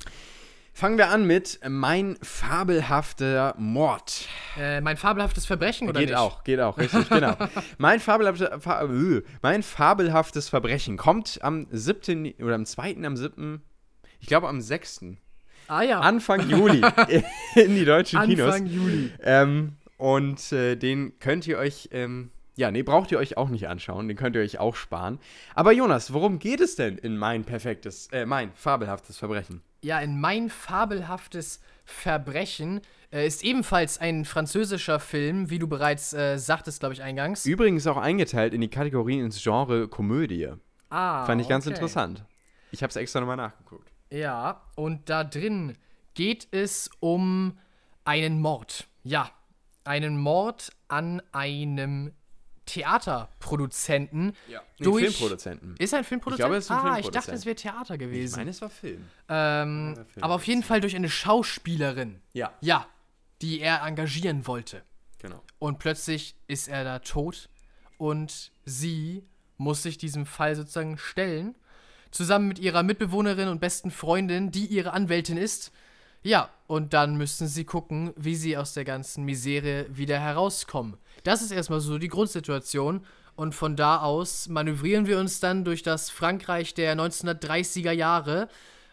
[0.78, 4.28] Fangen wir an mit Mein fabelhafter Mord.
[4.60, 6.18] Äh, mein fabelhaftes Verbrechen oder geht nicht?
[6.18, 7.38] auch, geht auch, richtig, genau.
[7.78, 12.34] Mein, fabelhafte, fa äh, mein fabelhaftes Verbrechen kommt am 7.
[12.42, 12.98] oder am 2.
[13.06, 13.62] am 7.
[14.20, 15.06] Ich glaube am 6.
[15.70, 16.82] Ah ja, Anfang Juli
[17.56, 18.76] in die deutschen Anfang Kinos.
[18.76, 19.12] Juli.
[19.24, 23.70] Ähm, und äh, den könnt ihr euch, ähm, ja, nee, braucht ihr euch auch nicht
[23.70, 25.20] anschauen, den könnt ihr euch auch sparen.
[25.54, 29.62] Aber Jonas, worum geht es denn in mein perfektes, äh, mein fabelhaftes Verbrechen?
[29.86, 32.82] Ja, in mein fabelhaftes Verbrechen
[33.14, 37.46] äh, ist ebenfalls ein französischer Film, wie du bereits äh, sagtest, glaube ich, eingangs.
[37.46, 40.54] Übrigens auch eingeteilt in die Kategorien ins Genre Komödie.
[40.90, 41.76] Ah, Fand ich ganz okay.
[41.76, 42.26] interessant.
[42.72, 43.92] Ich habe es extra nochmal nachgeguckt.
[44.10, 45.78] Ja, und da drin
[46.16, 47.60] geht es um
[48.06, 48.88] einen Mord.
[49.04, 49.30] Ja,
[49.84, 52.12] einen Mord an einem
[52.66, 54.36] Theaterproduzenten.
[54.50, 54.62] Ja.
[54.80, 55.76] Durch- Filmproduzenten.
[55.78, 56.40] Ist er ein Filmproduzent?
[56.40, 57.16] Ich glaube, es ist ein ah, ich Filmproduzent.
[57.16, 58.34] dachte, es wäre Theater gewesen.
[58.34, 59.06] Ich meine, es war Film.
[59.30, 60.24] ähm, Film.
[60.24, 62.22] aber auf jeden Fall durch eine Schauspielerin.
[62.34, 62.88] Ja, Ja,
[63.42, 64.84] die er engagieren wollte.
[65.20, 65.42] genau.
[65.60, 67.50] Und plötzlich ist er da tot
[67.98, 69.24] und sie
[69.58, 71.56] muss sich diesem Fall sozusagen stellen.
[72.12, 75.72] Zusammen mit ihrer Mitbewohnerin und besten Freundin, die ihre Anwältin ist.
[76.24, 80.98] Ja, und dann müssen sie gucken, wie sie aus der ganzen Misere wieder herauskommen.
[81.26, 83.02] Das ist erstmal so die Grundsituation.
[83.36, 88.48] Und von da aus manövrieren wir uns dann durch das Frankreich der 1930er Jahre.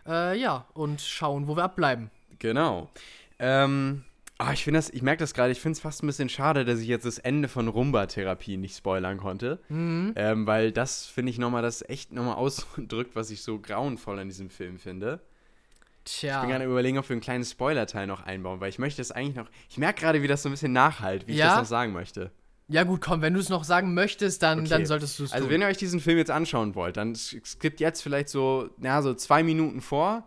[0.07, 2.11] Äh, ja, und schauen, wo wir abbleiben.
[2.41, 2.91] Genau.
[3.39, 4.03] Ähm,
[4.39, 6.64] ah, ich finde das, ich merke das gerade, ich finde es fast ein bisschen schade,
[6.64, 9.61] dass ich jetzt das Ende von Rumba-Therapie nicht spoilern konnte.
[9.68, 10.14] Mhm.
[10.16, 14.28] Ähm, weil das, finde ich, nochmal, das echt nochmal ausdrückt, was ich so grauenvoll an
[14.28, 15.20] diesem Film finde.
[16.05, 16.36] Tja.
[16.36, 19.12] Ich bin gerade überlegen, ob wir einen kleinen Spoiler-Teil noch einbauen, weil ich möchte das
[19.12, 19.48] eigentlich noch.
[19.68, 21.48] Ich merke gerade, wie das so ein bisschen nachhalt, wie ich Ja?
[21.50, 22.30] das noch sagen möchte.
[22.68, 24.68] Ja, gut, komm, wenn du es noch sagen möchtest, dann, Okay.
[24.70, 25.53] dann solltest du es Also, tun.
[25.55, 29.14] wenn ihr euch diesen Film jetzt anschauen wollt, dann skippt jetzt vielleicht so, ja, so
[29.14, 30.26] zwei Minuten vor.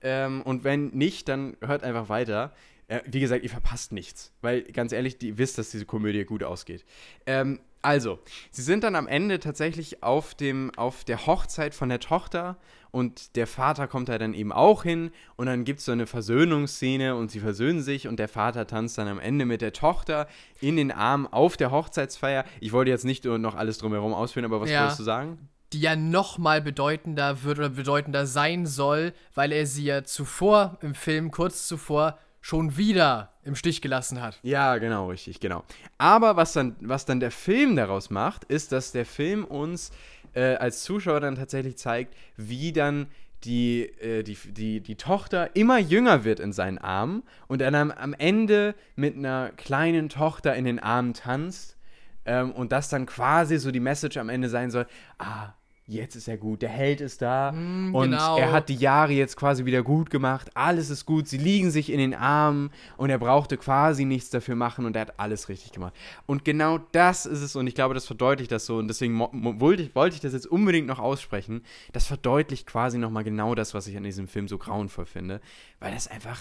[0.00, 2.52] Ähm, und wenn nicht, dann hört einfach weiter.
[2.88, 4.32] Äh, wie gesagt, ihr verpasst nichts.
[4.42, 6.84] Weil, ganz ehrlich, ihr wisst, dass diese Komödie gut ausgeht.
[7.26, 11.98] Ähm, also, sie sind dann am Ende tatsächlich auf, dem, auf der Hochzeit von der
[12.00, 12.56] Tochter
[12.92, 16.06] und der Vater kommt da dann eben auch hin und dann gibt es so eine
[16.06, 20.28] Versöhnungsszene und sie versöhnen sich und der Vater tanzt dann am Ende mit der Tochter
[20.60, 22.44] in den Armen auf der Hochzeitsfeier.
[22.60, 24.82] Ich wollte jetzt nicht noch alles drumherum ausführen, aber was Ja.
[24.82, 25.48] wolltest du sagen?
[25.72, 30.76] die ja noch mal bedeutender wird oder bedeutender sein soll, weil er sie ja zuvor
[30.82, 34.38] im Film, kurz zuvor, schon wieder im Stich gelassen hat.
[34.42, 35.64] Ja, genau, richtig, genau.
[35.96, 39.92] Aber was dann, was dann der Film daraus macht, ist, dass der Film uns
[40.34, 43.08] äh, als Zuschauer dann tatsächlich zeigt, wie dann
[43.44, 47.90] die, äh, die, die, die Tochter immer jünger wird in seinen Armen und dann am,
[47.90, 51.76] am Ende mit einer kleinen Tochter in den Armen tanzt
[52.24, 54.86] ähm, und das dann quasi so die Message am Ende sein soll,
[55.18, 55.54] ah,
[55.92, 58.36] jetzt ist er gut, der Held ist da und genau.
[58.38, 61.90] er hat die Jahre jetzt quasi wieder gut gemacht, alles ist gut, sie liegen sich
[61.90, 65.72] in den Armen und er brauchte quasi nichts dafür machen und er hat alles richtig
[65.72, 65.94] gemacht.
[66.26, 69.82] Und genau das ist es und ich glaube, das verdeutlicht das so und deswegen wollte
[69.82, 71.62] ich, wollte ich das jetzt unbedingt noch aussprechen.
[71.92, 75.40] Das verdeutlicht quasi nochmal genau das, was ich an diesem Film so grauenvoll finde,
[75.80, 76.40] weil das einfach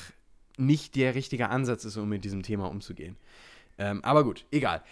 [0.58, 3.18] nicht der richtige Ansatz ist, um mit diesem Thema umzugehen.
[3.78, 4.84] Ähm, aber gut, egal.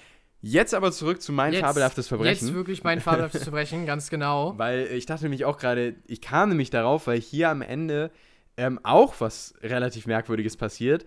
[0.41, 2.47] Jetzt aber zurück zu mein fabelhaftes Verbrechen.
[2.47, 4.57] Jetzt wirklich mein fabelhaftes Verbrechen, ganz genau.
[4.57, 8.09] Weil ich dachte nämlich auch gerade, ich kam nämlich darauf, weil hier am Ende
[8.55, 11.05] ähm, auch was relativ Merkwürdiges passiert,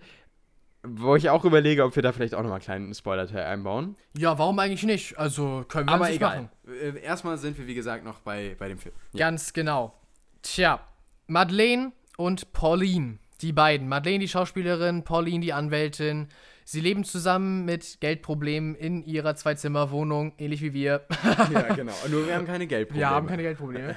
[0.83, 3.95] wo ich auch überlege, ob wir da vielleicht auch nochmal einen kleinen Spoiler-Teil einbauen.
[4.17, 5.17] Ja, warum eigentlich nicht?
[5.17, 6.49] Also können wir Aber egal.
[6.65, 6.95] machen.
[6.95, 8.93] Äh, erstmal sind wir, wie gesagt, noch bei, bei dem Film.
[9.15, 9.93] Ganz genau.
[10.41, 10.79] Tja,
[11.27, 13.87] Madeleine und Pauline, die beiden.
[13.87, 16.27] Madeleine, die Schauspielerin, Pauline, die Anwältin,
[16.65, 21.05] Sie leben zusammen mit Geldproblemen in ihrer Zwei-Zimmer-Wohnung, ähnlich wie wir.
[21.53, 21.93] ja, genau.
[22.09, 22.99] Nur wir haben keine Geldprobleme.
[23.01, 23.95] Wir haben keine Geldprobleme.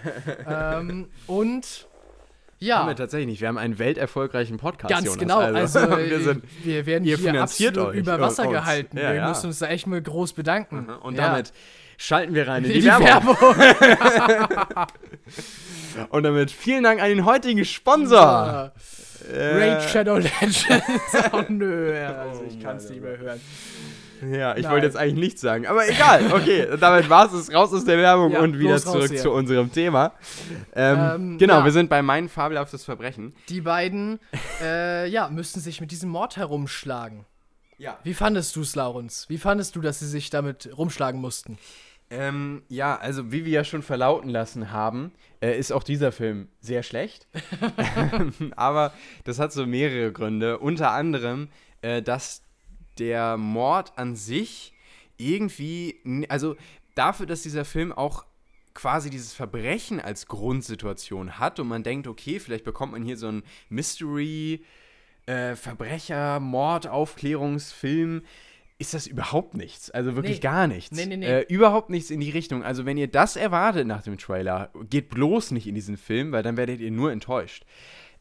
[0.49, 1.87] ähm, und
[2.59, 2.79] ja.
[2.79, 3.41] Haben wir tatsächlich nicht.
[3.43, 4.91] Wir haben einen welterfolgreichen Podcast.
[4.91, 5.21] Ganz Jonas.
[5.21, 5.39] genau.
[5.41, 8.97] Also, wir, sind, wir werden hier absolut euch über Wasser gehalten.
[8.97, 9.29] Ja, wir ja.
[9.29, 10.89] müssen uns da echt mal groß bedanken.
[10.89, 11.29] und Ja.
[11.31, 11.53] damit
[11.99, 13.37] schalten wir rein in die, Die Werbung.
[13.39, 14.87] Werbung.
[16.11, 18.17] Und damit vielen Dank an den heutigen Sponsor.
[18.19, 18.73] Ja.
[19.33, 20.65] Äh, Raid Shadow Legends.
[21.33, 23.41] oh nö, also ich Oh kann es nicht oh mehr hören.
[24.33, 24.73] Ja, ich Nein.
[24.73, 26.33] wollte jetzt eigentlich nichts sagen, aber egal.
[26.33, 29.21] Okay, damit war es raus aus der Werbung Ja, und wieder zurück hier.
[29.21, 30.13] zu unserem Thema.
[30.75, 31.65] Ähm, Ähm, genau, ja.
[31.65, 33.35] wir sind bei mein fabelhaftes Verbrechen.
[33.49, 34.19] Die beiden,
[34.63, 37.27] äh, ja, müssten sich mit diesem Mord herumschlagen.
[37.79, 37.99] Ja.
[38.05, 39.27] Wie fandest du es, Laurens?
[39.29, 41.59] Wie fandest du, dass sie sich damit rumschlagen mussten?
[42.09, 46.49] Ähm, ja, also wie wir ja schon verlauten lassen haben, äh, ist auch dieser Film
[46.61, 47.27] sehr schlecht.
[48.57, 48.93] Aber
[49.25, 50.59] das hat so mehrere Gründe.
[50.59, 51.49] Unter anderem,
[51.83, 52.43] äh, dass
[52.99, 54.73] der Mord an sich
[55.19, 56.57] irgendwie, also
[56.95, 58.25] dafür, dass dieser Film auch
[58.75, 63.29] quasi dieses Verbrechen als Grundsituation hat und man denkt, okay, vielleicht bekommt man hier so
[63.29, 64.65] einen Mystery,
[65.25, 68.23] äh, Verbrecher, Mord, Aufklärungsfilm,
[68.79, 69.91] ist das überhaupt nichts.
[69.91, 70.41] Also wirklich Nee.
[70.43, 70.95] gar nichts.
[70.97, 71.27] Nee, nee, nee.
[71.27, 72.63] Äh, überhaupt nichts in die Richtung.
[72.63, 76.43] Also wenn ihr das erwartet nach dem Trailer, geht bloß nicht in diesen Film, weil
[76.43, 77.65] dann werdet ihr nur enttäuscht.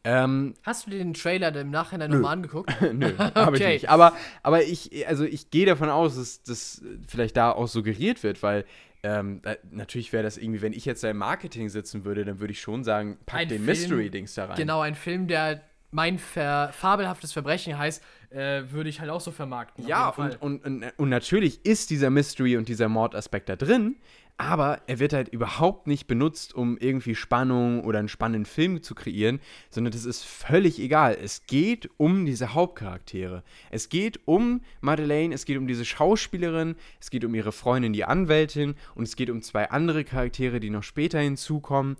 [0.05, 2.71] Ähm, Hast du dir den Trailer im Nachhinein nochmal angeguckt?
[2.93, 3.73] Nö, habe ich Okay.
[3.73, 3.89] nicht.
[3.89, 8.43] Aber, aber ich, also ich gehe davon aus, dass das vielleicht da auch suggeriert wird,
[8.43, 8.65] weil
[9.03, 9.41] ähm,
[9.71, 12.61] natürlich wäre das irgendwie, wenn ich jetzt da im Marketing sitzen würde, dann würde ich
[12.61, 14.57] schon sagen, pack Ein den Mystery-Dings da rein.
[14.57, 19.31] Genau, ein Film, der mein ver fabelhaftes Verbrechen heißt, äh, würde ich halt auch so
[19.31, 19.85] vermarkten.
[19.87, 23.95] Ja, und, und, und, und natürlich ist dieser Mystery und dieser Mordaspekt da drin,
[24.37, 28.93] aber er wird halt überhaupt nicht benutzt, um irgendwie Spannung oder einen spannenden Film zu
[28.93, 31.17] kreieren, sondern das ist völlig egal.
[31.21, 33.43] Es geht um diese Hauptcharaktere.
[33.71, 38.03] Es geht um Madeleine, es geht um diese Schauspielerin, es geht um ihre Freundin, die
[38.03, 41.95] Anwältin und es geht um zwei andere Charaktere, die noch später hinzukommen.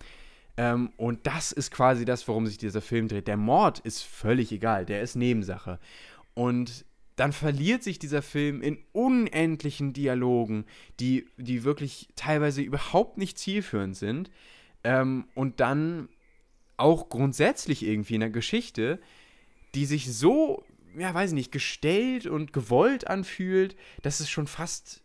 [0.58, 3.28] Ähm, und das ist quasi das, worum sich dieser Film dreht.
[3.28, 5.78] Der Mord ist völlig egal, der ist Nebensache.
[6.36, 6.84] Und
[7.16, 10.66] dann verliert sich dieser Film in unendlichen Dialogen,
[11.00, 14.30] die, die wirklich teilweise überhaupt nicht zielführend sind.
[14.84, 16.10] Ähm, und dann
[16.76, 19.00] auch grundsätzlich irgendwie in der Geschichte,
[19.74, 20.62] die sich so,
[20.94, 25.02] ja, weiß ich nicht, gestellt und gewollt anfühlt, dass es schon fast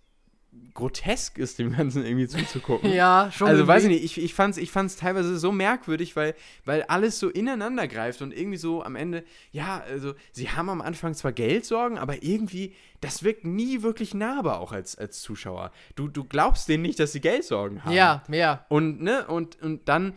[0.73, 2.91] grotesk ist, dem Ganzen irgendwie zuzugucken.
[2.93, 3.47] ja, schon.
[3.47, 4.03] Also weiß ich irgendwie.
[4.03, 6.35] nicht, ich, ich fand es ich fand's teilweise so merkwürdig, weil,
[6.65, 10.81] weil alles so ineinander greift und irgendwie so am Ende, ja, also sie haben am
[10.81, 15.71] Anfang zwar Geldsorgen, aber irgendwie, das wirkt nie wirklich nahbar auch als, als Zuschauer.
[15.95, 17.93] Du, du glaubst denen nicht, dass sie Geldsorgen haben.
[17.93, 18.65] Ja, ja.
[18.67, 20.13] Und, ne, und, und dann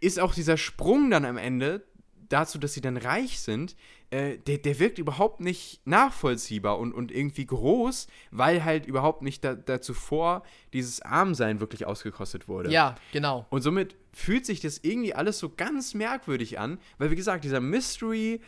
[0.00, 1.84] ist auch dieser Sprung dann am Ende
[2.28, 3.76] dazu, dass sie dann reich sind,
[4.10, 9.44] äh, der, der wirkt überhaupt nicht nachvollziehbar und, und irgendwie groß, weil halt überhaupt nicht
[9.44, 10.42] da, dazu vor
[10.72, 12.70] dieses Armsein wirklich ausgekostet wurde.
[12.70, 13.46] Ja, genau.
[13.50, 17.60] Und somit fühlt sich das irgendwie alles so ganz merkwürdig an, weil wie gesagt, dieser
[17.60, 18.40] Mystery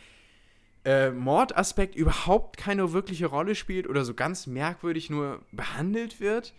[0.83, 6.53] äh, Mordaspekt überhaupt keine wirkliche Rolle spielt oder so ganz merkwürdig nur behandelt wird.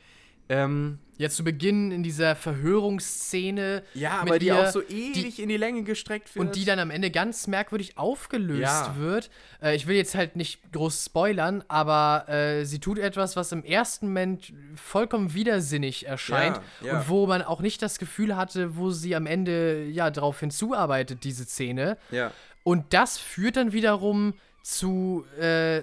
[0.49, 3.82] Ähm, Ja, zu Beginn in dieser Verhörungsszene.
[3.95, 6.45] ja, mit aber die ihr, auch so ewig in die Länge gestreckt wird.
[6.45, 8.97] Und die dann am Ende ganz merkwürdig aufgelöst Ja.
[8.99, 9.30] wird.
[9.62, 13.62] Äh, ich will jetzt halt nicht groß spoilern, aber äh, sie tut etwas, was im
[13.64, 16.61] ersten Moment vollkommen widersinnig erscheint.
[16.80, 16.99] Ja, ja.
[16.99, 21.24] Und wo man auch nicht das Gefühl hatte, wo sie am Ende ja darauf hinzuarbeitet,
[21.24, 21.97] diese Szene.
[22.11, 22.32] ja.
[22.66, 24.32] Und das führt dann wiederum
[24.62, 25.82] zu äh,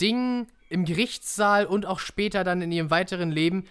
[0.00, 3.66] Dingen im Gerichtssaal und auch später dann in ihrem weiteren Leben.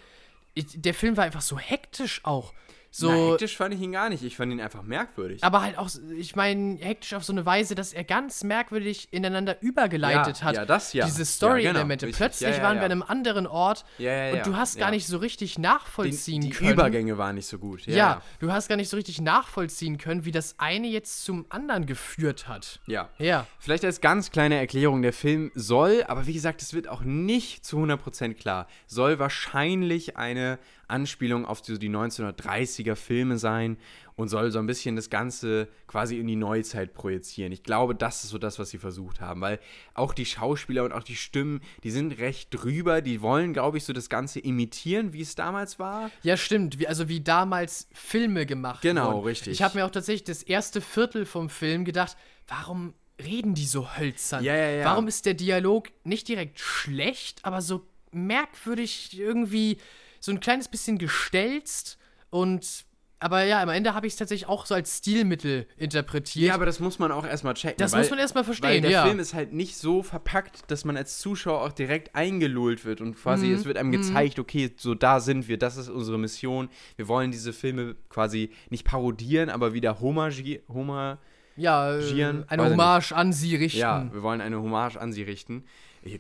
[0.56, 2.54] Der Film war einfach so hektisch auch.
[2.94, 4.22] So, Na, hektisch fand ich ihn gar nicht.
[4.22, 5.44] Ich fand ihn einfach merkwürdig.
[5.46, 9.62] aber halt auch, ich meine, hektisch auf so eine Weise, dass er ganz merkwürdig ineinander
[9.62, 10.56] übergeleitet Ja, hat.
[10.58, 11.06] ja, das ja.
[11.06, 12.06] Diese Ja, Story-Elemente.
[12.08, 12.18] genau, richtig.
[12.18, 12.82] Plötzlich Ja, ja, waren ja.
[12.82, 14.92] wir an einem anderen Ort Ja, ja, und ja, du hast gar ja.
[14.92, 16.74] nicht so richtig die, nachvollziehen die können.
[16.74, 17.86] Übergänge waren nicht so gut.
[17.86, 21.46] Ja, Ja, du hast gar nicht so richtig nachvollziehen können, wie das eine jetzt zum
[21.50, 22.82] anderen geführt hat.
[22.88, 23.08] ja.
[23.18, 23.48] Ja.
[23.60, 27.66] Vielleicht als ganz kleine Erklärung, der Film soll, aber wie gesagt, es wird auch nicht
[27.66, 30.60] zu 100% klar, soll wahrscheinlich eine
[30.92, 33.78] Anspielung auf die, die 1930er Filme sein
[34.16, 37.52] und soll so ein bisschen das Ganze quasi in die Neuzeit projizieren.
[37.52, 39.60] Ich glaube, das ist so das, was sie versucht haben, weil
[39.94, 43.84] auch die Schauspieler und auch die Stimmen, die sind recht drüber, die wollen, glaube ich,
[43.86, 46.12] so das Ganze imitieren, wie es damals war.
[46.24, 46.78] Ja, stimmt.
[46.78, 49.26] Wie, also wie damals Filme gemacht Genau, wurden.
[49.26, 49.54] richtig.
[49.54, 52.16] Ich habe mir auch tatsächlich das erste Viertel vom Film gedacht,
[52.48, 54.44] warum reden die so hölzern?
[54.44, 54.86] Ja, ja, ja.
[54.86, 59.78] Warum ist der Dialog nicht direkt schlecht, aber so merkwürdig irgendwie
[60.22, 61.98] so ein kleines bisschen gestelzt
[62.30, 62.86] und
[63.24, 66.48] aber ja, am Ende habe ich es tatsächlich auch so als Stilmittel interpretiert.
[66.48, 67.78] Ja, aber das muss man auch erstmal checken.
[67.78, 69.06] das weil, muss man erstmal Weil verstehen, der ja.
[69.06, 73.16] Film ist halt nicht so verpackt, dass man als Zuschauer auch direkt eingelullt wird und
[73.16, 73.54] quasi Mhm.
[73.54, 76.70] es wird einem gezeigt, okay, so da sind wir, das ist unsere Mission.
[76.96, 81.20] Wir wollen diese Filme quasi nicht parodieren, aber wieder homagi homer
[81.58, 83.80] ja, äh, eine Hommage an sie richten.
[83.80, 85.66] Ja, wir wollen eine Hommage an sie richten.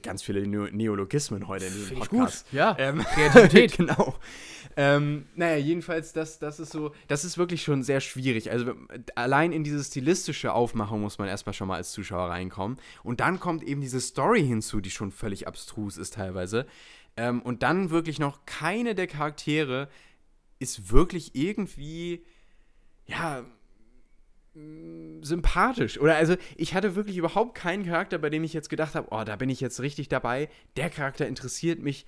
[0.03, 2.45] Ganz viele Neo Neologismen heute in diesem Podcast.
[2.45, 2.75] gut, ja.
[2.77, 3.77] Ähm, Kreativität.
[3.77, 4.15] genau.
[4.77, 8.51] Ähm, naja, jedenfalls, das, das ist so, das ist wirklich schon sehr schwierig.
[8.51, 8.73] Also
[9.15, 12.77] allein in diese stilistische Aufmachung muss man erstmal schon mal als Zuschauer reinkommen.
[13.03, 16.67] Und dann kommt eben diese Story hinzu, die schon völlig abstrus ist teilweise.
[17.17, 19.89] Ähm, und dann wirklich noch keine der Charaktere
[20.59, 22.23] ist wirklich irgendwie,
[23.07, 23.43] ja,
[24.53, 25.99] sympathisch.
[25.99, 29.23] Oder also, ich hatte wirklich überhaupt keinen Charakter, bei dem ich jetzt gedacht habe, oh,
[29.23, 30.49] da bin ich jetzt richtig dabei.
[30.75, 32.05] Der Charakter interessiert mich.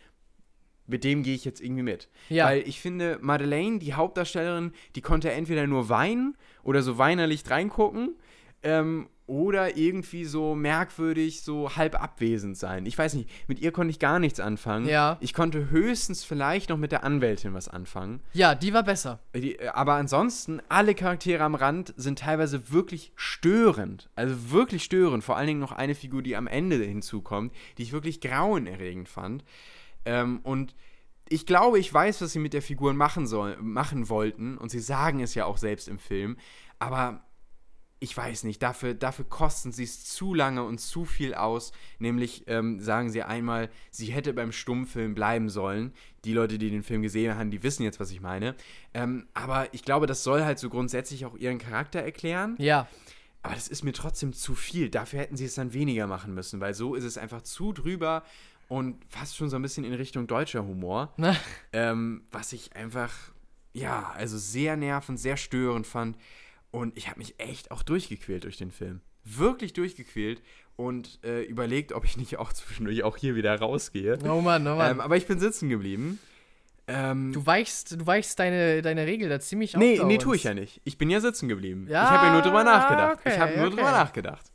[0.85, 2.09] Mit dem gehe ich jetzt irgendwie mit.
[2.27, 2.45] Ja.
[2.45, 8.17] Weil ich finde, Madeleine, die Hauptdarstellerin, die konnte entweder nur weinen oder so weinerlich reingucken.
[8.63, 12.85] Ähm, oder irgendwie so merkwürdig, so halb abwesend sein.
[12.85, 14.87] Ich weiß nicht, mit ihr konnte ich gar nichts anfangen.
[14.87, 15.17] Ja.
[15.21, 18.19] Ich konnte höchstens vielleicht noch mit der Anwältin was anfangen.
[18.33, 19.19] Ja, die war besser.
[19.33, 24.09] Die, aber ansonsten, alle Charaktere am Rand sind teilweise wirklich störend.
[24.15, 25.23] Also wirklich störend.
[25.23, 29.45] Vor allen Dingen noch eine Figur, die am Ende hinzukommt, die ich wirklich grauenerregend fand.
[30.03, 30.75] Ähm, und
[31.29, 34.57] ich glaube, ich weiß, was sie mit der Figur machen, soll, machen wollten.
[34.57, 36.35] Und sie sagen es ja auch selbst im Film.
[36.79, 37.21] Aber
[38.03, 41.71] ich weiß nicht, dafür, dafür kosten sie es zu lange und zu viel aus.
[41.99, 45.93] Nämlich ähm, sagen sie einmal, sie hätte beim Stummfilm bleiben sollen.
[46.25, 48.55] Die Leute, die den Film gesehen haben, die wissen jetzt, was ich meine.
[48.93, 52.55] Ähm, aber ich glaube, das soll halt so grundsätzlich auch ihren Charakter erklären.
[52.59, 52.89] Ja.
[53.41, 54.89] Aber das ist mir trotzdem zu viel.
[54.89, 58.23] Dafür hätten sie es dann weniger machen müssen, weil so ist es einfach zu drüber
[58.67, 61.13] und fast schon so ein bisschen in Richtung deutscher Humor.
[61.15, 61.37] Ne?
[61.71, 63.13] Ähm, was ich einfach,
[63.71, 66.17] ja, also sehr nervend, sehr störend fand.
[66.73, 69.01] Und ich habe mich echt auch durchgequält durch den Film.
[69.23, 70.41] Wirklich durchgequält
[70.75, 74.17] und äh, überlegt, ob ich nicht auch zwischendurch auch hier wieder rausgehe.
[74.27, 74.93] Oh Mann, oh Mann.
[74.93, 76.17] Ähm, aber ich bin sitzen geblieben.
[76.87, 80.07] Ähm, du weichst, du weichst deine, deine Regel da ziemlich nee, auf.
[80.07, 80.81] nee, tue ich ja nicht.
[80.83, 81.85] Ich bin ja sitzen geblieben.
[81.87, 83.19] Ja, ich habe ja nur drüber nachgedacht.
[83.23, 83.75] ich okay, habe nur okay.
[83.75, 84.51] drüber nachgedacht.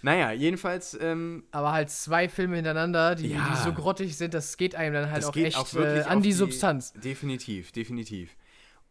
[0.00, 3.46] Naja, jedenfalls, ähm, Aber halt zwei Filme hintereinander, die, Ja.
[3.50, 6.22] die so grottig sind, das geht einem dann halt auch echt auch wirklich äh, an
[6.22, 6.94] die die- Substanz.
[6.94, 8.30] Definitiv, definitiv.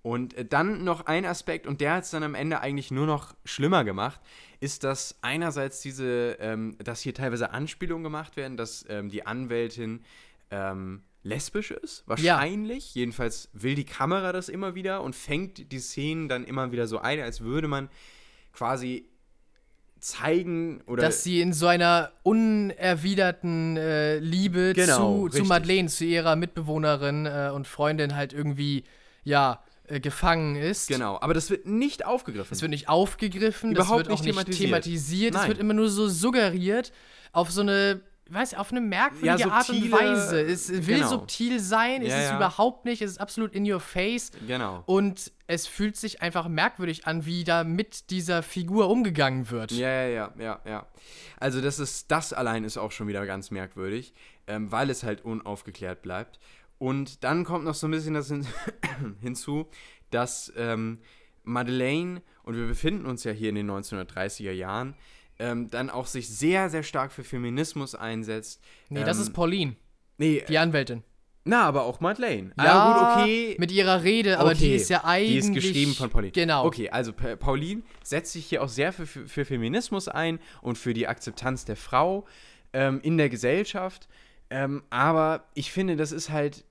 [0.07, 3.05] Und äh, dann noch ein Aspekt, und der hat es dann am Ende eigentlich nur
[3.05, 4.21] noch schlimmer gemacht,
[4.61, 10.05] ist, dass einerseits diese, ähm, dass hier teilweise Anspielungen gemacht werden, dass ähm, die Anwältin
[10.49, 12.95] ähm, lesbisch ist, wahrscheinlich.
[12.95, 16.99] Jedenfalls will die Kamera das immer wieder und fängt die Szenen dann immer wieder so
[16.99, 17.89] ein, als würde man
[18.53, 19.09] quasi
[19.99, 25.43] zeigen oder Dass sie in so einer unerwiderten äh, Liebe Genau, zu, zu.
[25.43, 28.85] Madeleine, zu ihrer Mitbewohnerin äh, und Freundin halt irgendwie,
[29.25, 30.87] ja, äh, gefangen ist.
[30.87, 32.53] genau, aber das wird nicht aufgegriffen.
[32.53, 35.33] Es wird nicht aufgegriffen, Überhaupt das wird auch nicht nicht thematisiert.
[35.33, 36.91] thematisiert, es wird immer nur so suggeriert
[37.31, 40.41] auf so eine, weiß auf eine merkwürdige Ja, Art und Weise.
[40.41, 41.09] Es will genau.
[41.09, 42.35] subtil sein, ist Ja, es ja.
[42.35, 44.83] überhaupt nicht, es ist absolut in your face genau.
[44.85, 49.71] und es fühlt sich einfach merkwürdig an, wie da mit dieser Figur umgegangen wird.
[49.71, 50.87] Ja, ja, ja, ja, ja.
[51.39, 54.13] Also das ist, das allein ist auch schon wieder ganz merkwürdig,
[54.47, 56.39] ähm, weil es halt unaufgeklärt bleibt.
[56.79, 58.45] Und dann kommt noch so ein bisschen das hin
[59.21, 59.67] hinzu,
[60.11, 60.99] dass ähm,
[61.43, 64.95] Madeleine, und wir befinden uns ja hier in den 1930er Jahren,
[65.39, 68.61] ähm, dann auch sich sehr, sehr stark für Feminismus einsetzt.
[68.89, 69.75] Nee, das ähm, ist Pauline,
[70.17, 71.03] Nee, die Anwältin.
[71.43, 72.51] na, aber auch Madeleine.
[72.57, 73.55] Ja, ah, gut, okay.
[73.59, 75.31] mit ihrer Rede, aber die Okay, ist ja eigentlich.
[75.31, 76.31] Die ist geschrieben von Pauline.
[76.31, 76.65] Genau.
[76.65, 80.77] Okay, also Pa- Pauline setzt sich hier auch sehr für, für, für Feminismus ein und
[80.77, 82.25] für die Akzeptanz der Frau
[82.73, 84.07] ähm, in der Gesellschaft.
[84.49, 86.65] Ähm, aber ich finde, das ist halt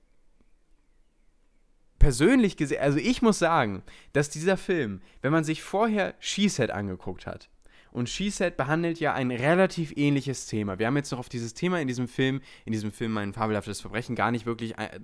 [1.99, 7.25] persönlich gesehen, also ich muss sagen, dass dieser Film, wenn man sich vorher She-Set angeguckt
[7.25, 7.49] hat,
[7.91, 10.77] und She-Set behandelt ja ein relativ ähnliches Thema.
[10.77, 13.81] Wir haben jetzt noch auf dieses Thema in diesem Film, in diesem Film Mein fabelhaftes
[13.81, 14.99] Verbrechen, gar nicht wirklich, äh,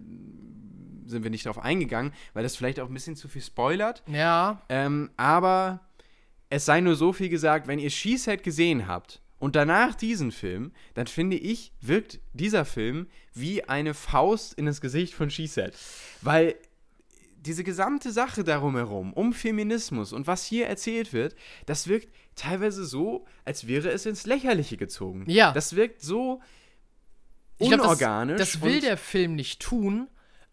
[1.05, 4.03] sind wir nicht darauf eingegangen, weil das vielleicht auch ein bisschen zu viel spoilert.
[4.05, 5.79] Ja, Ähm, aber
[6.51, 10.71] es sei nur so viel gesagt, wenn ihr She-Set gesehen habt und danach diesen Film,
[10.93, 15.75] dann finde ich, wirkt dieser Film wie eine Faust in das Gesicht von She-Set.
[16.21, 16.55] Weil
[17.41, 21.35] diese gesamte Sache darum herum, um Feminismus und was hier erzählt wird,
[21.65, 25.25] das wirkt teilweise so, als wäre es ins Lächerliche gezogen.
[25.27, 25.51] Ja.
[25.51, 26.41] Das wirkt so
[27.57, 28.39] ich glaube, das, unorganisch.
[28.39, 30.07] das will der Film nicht tun.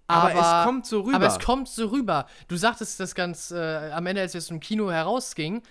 [0.08, 1.14] Aber Aber, es kommt so rüber.
[1.14, 2.26] Aber es kommt so rüber.
[2.48, 5.62] Du sagtest das ganz äh, am Ende, als wir es im Kino herausgingen,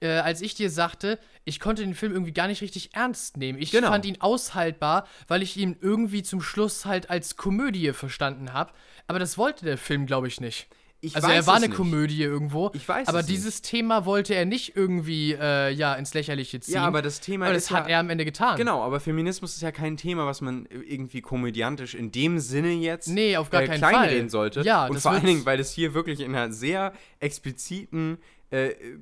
[0.00, 3.58] äh, als ich dir sagte, ich konnte den Film irgendwie gar nicht richtig ernst nehmen.
[3.60, 3.88] Ich Genau.
[3.88, 8.72] fand ihn aushaltbar, weil ich ihn irgendwie zum Schluss halt als Komödie verstanden habe.
[9.06, 10.68] Aber das wollte der Film, glaube ich, nicht.
[11.02, 11.76] Ich also er war eine nicht.
[11.76, 12.70] Komödie irgendwo.
[12.74, 16.74] Ich weiß aber es dieses Thema wollte er nicht irgendwie äh, ja, ins Lächerliche ziehen.
[16.74, 18.58] Ja, aber das Thema aber ist das hat ja, er am Ende getan.
[18.58, 23.08] Genau, aber Feminismus ist ja kein Thema, was man irgendwie komödiantisch in dem Sinne jetzt
[23.08, 24.08] Nee, auf gar äh, keinen Fall.
[24.08, 24.60] reden sollte.
[24.60, 28.18] Ja, und vor allen Dingen, weil es hier wirklich in einer sehr expliziten
[28.52, 28.98] äh, äh,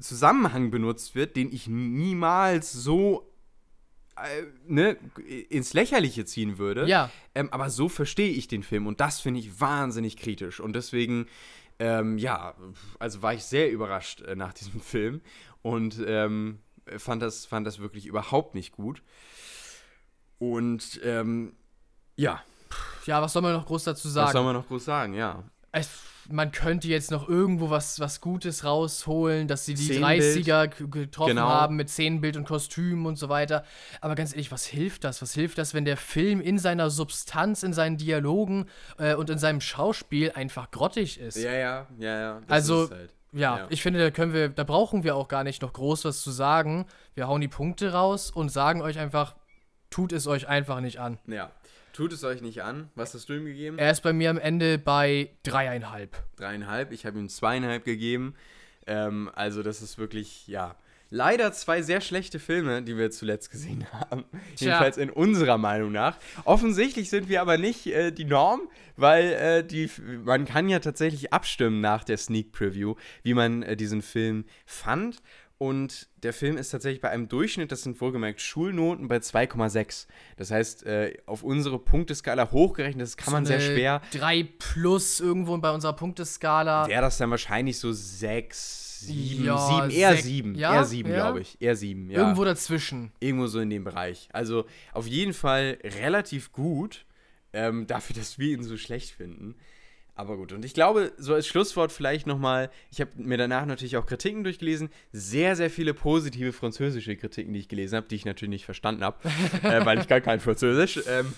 [0.00, 3.30] Zusammenhang benutzt wird, den ich niemals so
[4.16, 4.96] äh, ne,
[5.50, 6.86] ins Lächerliche ziehen würde.
[6.86, 7.10] Ja.
[7.34, 10.60] Ähm, aber so verstehe ich den Film und das finde ich wahnsinnig kritisch.
[10.60, 11.26] Und deswegen,
[11.78, 12.54] ähm, ja,
[12.98, 15.20] also war ich sehr überrascht äh, nach diesem Film
[15.62, 16.60] und ähm,
[16.96, 19.02] fand, das, fand das wirklich überhaupt nicht gut.
[20.38, 21.54] Und ähm,
[22.16, 22.42] ja,
[23.06, 24.44] Ja, was soll man noch groß dazu was soll sagen?
[24.44, 25.44] man noch groß sagen, ja.
[25.72, 25.90] Es,
[26.30, 30.46] man könnte jetzt noch irgendwo was, was Gutes rausholen, dass sie die Szenenbild.
[30.46, 31.48] 30er g- getroffen Genau.
[31.48, 33.64] haben mit Szenenbild und Kostüm und so weiter.
[34.00, 35.22] Aber ganz ehrlich, was hilft das?
[35.22, 38.66] Was hilft das, wenn der Film in seiner Substanz, in seinen Dialogen
[38.98, 41.36] äh, und in seinem Schauspiel einfach grottig ist?
[41.36, 42.40] Ja, ja, ja, ja.
[42.48, 43.12] Also, halt.
[43.32, 43.66] Ja, Ja.
[43.68, 46.30] ich finde, da können wir, da brauchen wir auch gar nicht noch groß was zu
[46.30, 46.86] sagen.
[47.14, 49.34] Wir hauen die Punkte raus und sagen euch einfach,
[49.90, 51.18] tut es euch einfach nicht an.
[51.26, 51.50] Ja.
[51.96, 52.90] Tut es euch nicht an.
[52.94, 53.78] Was hast du ihm gegeben?
[53.78, 56.14] Er ist bei mir am Ende bei dreieinhalb.
[56.36, 56.92] Dreieinhalb.
[56.92, 58.34] Ich habe ihm zweieinhalb gegeben.
[58.86, 60.76] Ähm, also, das ist wirklich, ja.
[61.08, 64.26] Leider zwei sehr schlechte Filme, die wir zuletzt gesehen haben.
[64.56, 64.66] Tja.
[64.66, 66.18] Jedenfalls in unserer Meinung nach.
[66.44, 69.88] Offensichtlich sind wir aber nicht äh, die Norm, weil äh, die,
[70.22, 75.22] man kann ja tatsächlich abstimmen nach der Sneak Preview, wie man äh, diesen Film fand.
[75.58, 80.06] Und der Film ist tatsächlich bei einem Durchschnitt, das sind wohlgemerkt Schulnoten, bei 2,6.
[80.36, 85.56] Das heißt, äh, auf unsere Punkteskala hochgerechnet, das kann man sehr schwer 3 plus irgendwo
[85.56, 86.88] bei unserer Punkteskala.
[86.88, 91.08] wäre das dann wahrscheinlich so sechs, sieben, Ja, sieben, eher sech- sieben, ja, eher sieben,
[91.10, 91.16] ja.
[91.16, 92.18] glaube ich, eher sieben, ja.
[92.18, 93.12] Irgendwo dazwischen.
[93.20, 94.28] Irgendwo so in dem Bereich.
[94.32, 97.06] Also auf jeden Fall relativ gut,
[97.54, 99.54] ähm, dafür, dass wir ihn so schlecht finden.
[100.18, 103.98] Aber gut, und ich glaube, so als Schlusswort vielleicht nochmal, ich habe mir danach natürlich
[103.98, 108.24] auch Kritiken durchgelesen, sehr, sehr viele positive französische Kritiken, die ich gelesen habe, die ich
[108.24, 109.18] natürlich nicht verstanden habe,
[109.62, 111.02] äh, weil ich gar kein Französisch.
[111.06, 111.34] Ähm,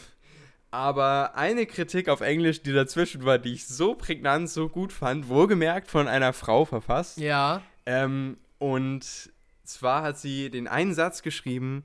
[0.70, 5.28] aber eine Kritik auf Englisch, die dazwischen war, die ich so prägnant, so gut fand,
[5.28, 7.18] wohlgemerkt von einer Frau verfasst.
[7.18, 7.62] Ja.
[7.84, 9.32] Ähm, und
[9.64, 11.82] zwar hat sie den einen Satz geschrieben: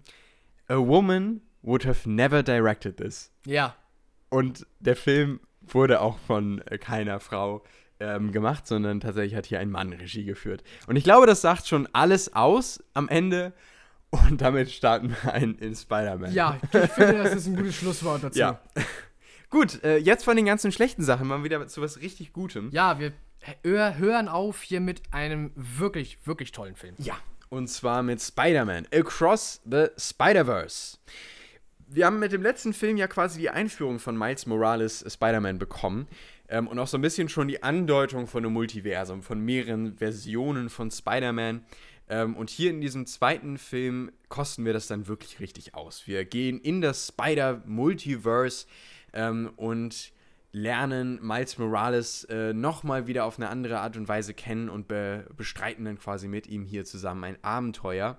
[0.67, 3.31] A woman would have never directed this.
[3.45, 3.75] Ja.
[4.29, 7.63] Und der Film wurde auch von äh, keiner Frau
[7.99, 10.63] ähm, gemacht, sondern tatsächlich hat hier ein Mann Regie geführt.
[10.87, 13.53] Und ich glaube, das sagt schon alles aus am Ende.
[14.09, 16.33] Und damit starten wir ein in Spider-Man.
[16.33, 18.37] Ja, ich finde, das ist ein gutes Schlusswort dazu.
[18.37, 18.61] Ja.
[19.49, 22.69] Gut, äh, jetzt von den ganzen schlechten Sachen mal wieder zu was richtig Gutem.
[22.71, 23.13] Ja, wir
[23.63, 26.95] hör- hören auf hier mit einem wirklich, wirklich tollen Film.
[26.97, 27.15] Ja,
[27.49, 30.97] und zwar mit Spider-Man Across the Spider-Verse.
[31.93, 35.59] Wir haben mit dem letzten Film ja quasi die Einführung von Miles Morales äh, Spider-Man
[35.59, 36.07] bekommen
[36.49, 40.71] ähm, und auch so ein bisschen schon die Andeutung von einem Multiversum, von mehreren Versionen
[40.71, 41.63] von Spider-Man.
[42.09, 46.07] Ähm, und hier in diesem zweiten Film kosten wir das dann wirklich richtig aus.
[46.07, 48.65] Wir gehen in das Spider-Multiverse
[49.13, 50.13] ähm, und
[50.51, 55.27] lernen Miles Morales äh, nochmal wieder auf eine andere Art und Weise kennen und be
[55.37, 58.17] bestreiten dann quasi mit ihm hier zusammen ein Abenteuer.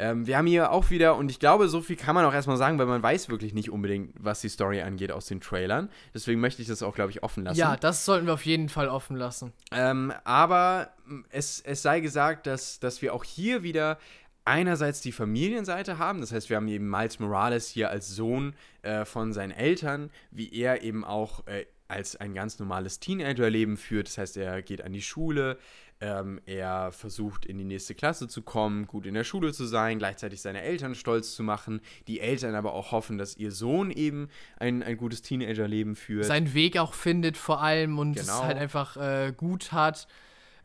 [0.00, 2.56] Ähm, wir haben hier auch wieder, und ich glaube, so viel kann man auch erstmal
[2.56, 5.90] sagen, weil man weiß wirklich nicht unbedingt, was die Story angeht aus den Trailern.
[6.14, 7.58] Deswegen möchte ich das auch, glaube ich, offen lassen.
[7.58, 9.52] Ja, das sollten wir auf jeden Fall offen lassen.
[9.72, 10.94] Ähm, aber
[11.28, 13.98] es, es sei gesagt, dass, dass wir auch hier wieder
[14.46, 16.22] einerseits die Familienseite haben.
[16.22, 20.50] Das heißt, wir haben eben Miles Morales hier als Sohn äh, von seinen Eltern, wie
[20.50, 24.06] er eben auch äh, als ein ganz normales Teenagerleben führt.
[24.06, 25.58] Das heißt, er geht an die Schule,
[26.00, 29.98] ähm, er versucht in die nächste Klasse zu kommen, gut in der Schule zu sein,
[29.98, 31.80] gleichzeitig seine Eltern stolz zu machen.
[32.08, 34.28] Die Eltern aber auch hoffen, dass ihr Sohn eben
[34.58, 36.24] ein, ein gutes Teenagerleben führt.
[36.24, 38.42] Seinen Weg auch findet vor allem und es Genau.
[38.44, 40.06] halt einfach äh, gut hat.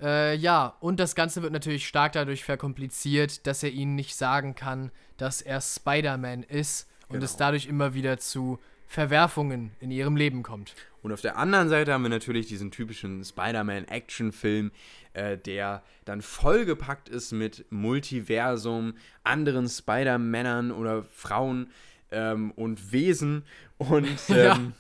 [0.01, 4.55] Äh, ja, und das Ganze wird natürlich stark dadurch verkompliziert, dass er ihnen nicht sagen
[4.55, 7.39] kann, dass er Spider-Man ist und es Genau.
[7.47, 10.75] dadurch immer wieder zu Verwerfungen in ihrem Leben kommt.
[11.01, 14.71] Und auf der anderen Seite haben wir natürlich diesen typischen Spider-Man-Action-Film,
[15.15, 18.93] äh, der dann vollgepackt ist mit Multiversum,
[19.23, 21.69] anderen Spider-Männern oder Frauen
[22.11, 23.43] ähm, und Wesen.
[23.77, 24.55] Und Ja.
[24.55, 24.73] ähm,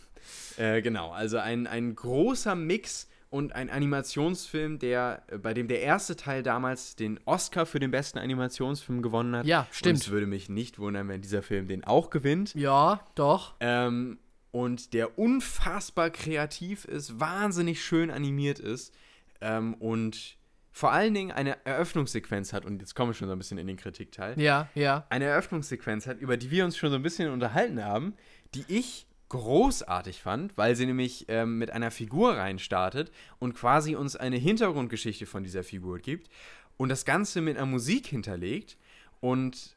[0.57, 5.81] äh, genau, also ein, ein großer Mix und ein Animationsfilm, der, äh, bei dem der
[5.81, 9.45] erste Teil damals den Oscar für den besten Animationsfilm gewonnen hat.
[9.45, 9.95] Ja, stimmt.
[9.95, 12.53] Und es würde mich nicht wundern, wenn dieser Film den auch gewinnt.
[12.55, 13.55] Ja, doch.
[13.59, 14.19] Ähm,
[14.51, 18.93] und der unfassbar kreativ ist, wahnsinnig schön animiert ist
[19.41, 20.37] ähm, und
[20.71, 23.67] vor allen Dingen eine Eröffnungssequenz hat, und jetzt komme ich schon so ein bisschen in
[23.67, 25.05] den Kritikteil, Ja, ja.
[25.09, 28.13] eine Eröffnungssequenz hat, über die wir uns schon so ein bisschen unterhalten haben,
[28.53, 34.15] die ich großartig fand, weil sie nämlich ähm, mit einer Figur reinstartet und quasi uns
[34.15, 36.29] eine Hintergrundgeschichte von dieser Figur gibt
[36.77, 38.77] und das Ganze mit einer Musik hinterlegt
[39.21, 39.75] und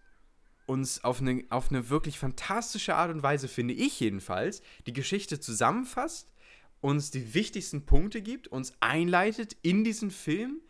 [0.67, 5.41] uns auf eine, auf eine wirklich fantastische Art und Weise, finde ich jedenfalls, die Geschichte
[5.41, 6.31] zusammenfasst,
[6.81, 10.61] uns die wichtigsten Punkte gibt, uns einleitet in diesen Film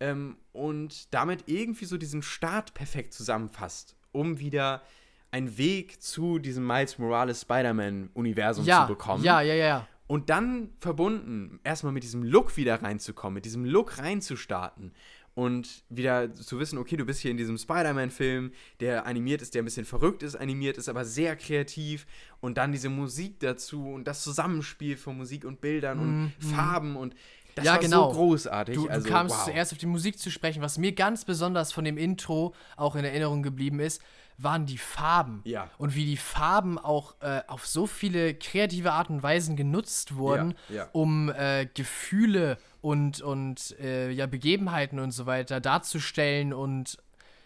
[0.00, 4.82] ähm, und damit irgendwie so diesen Start perfekt zusammenfasst, um wieder
[5.30, 9.24] einen Weg zu diesem Miles Morales Spider-Man-Universum Ja, zu bekommen.
[9.24, 9.88] ja, ja, ja.
[10.08, 14.92] Und dann verbunden, erstmal mit diesem Look wieder reinzukommen, mit diesem Look reinzustarten
[15.34, 19.62] und wieder zu wissen, okay, du bist hier in diesem Spider-Man-Film, der animiert ist, der
[19.62, 22.06] ein bisschen verrückt ist, animiert ist, aber sehr kreativ.
[22.40, 27.14] Und dann diese Musik dazu und das Zusammenspiel von Musik und Bildern und Farben und
[27.54, 28.10] das Mhm, Ja, war genau.
[28.10, 28.74] so großartig.
[28.74, 29.44] Du, also, du kamst wow.
[29.44, 30.62] zuerst auf die Musik zu sprechen.
[30.62, 34.00] Was mir ganz besonders von dem Intro auch in Erinnerung geblieben ist,
[34.38, 35.40] waren die Farben.
[35.44, 35.70] Ja.
[35.78, 40.54] Und wie die Farben auch äh, auf so viele kreative Art und Weisen genutzt wurden,
[40.68, 40.88] Ja, ja.
[40.92, 46.98] um äh, Gefühle und, und äh, ja, Begebenheiten und so weiter darzustellen und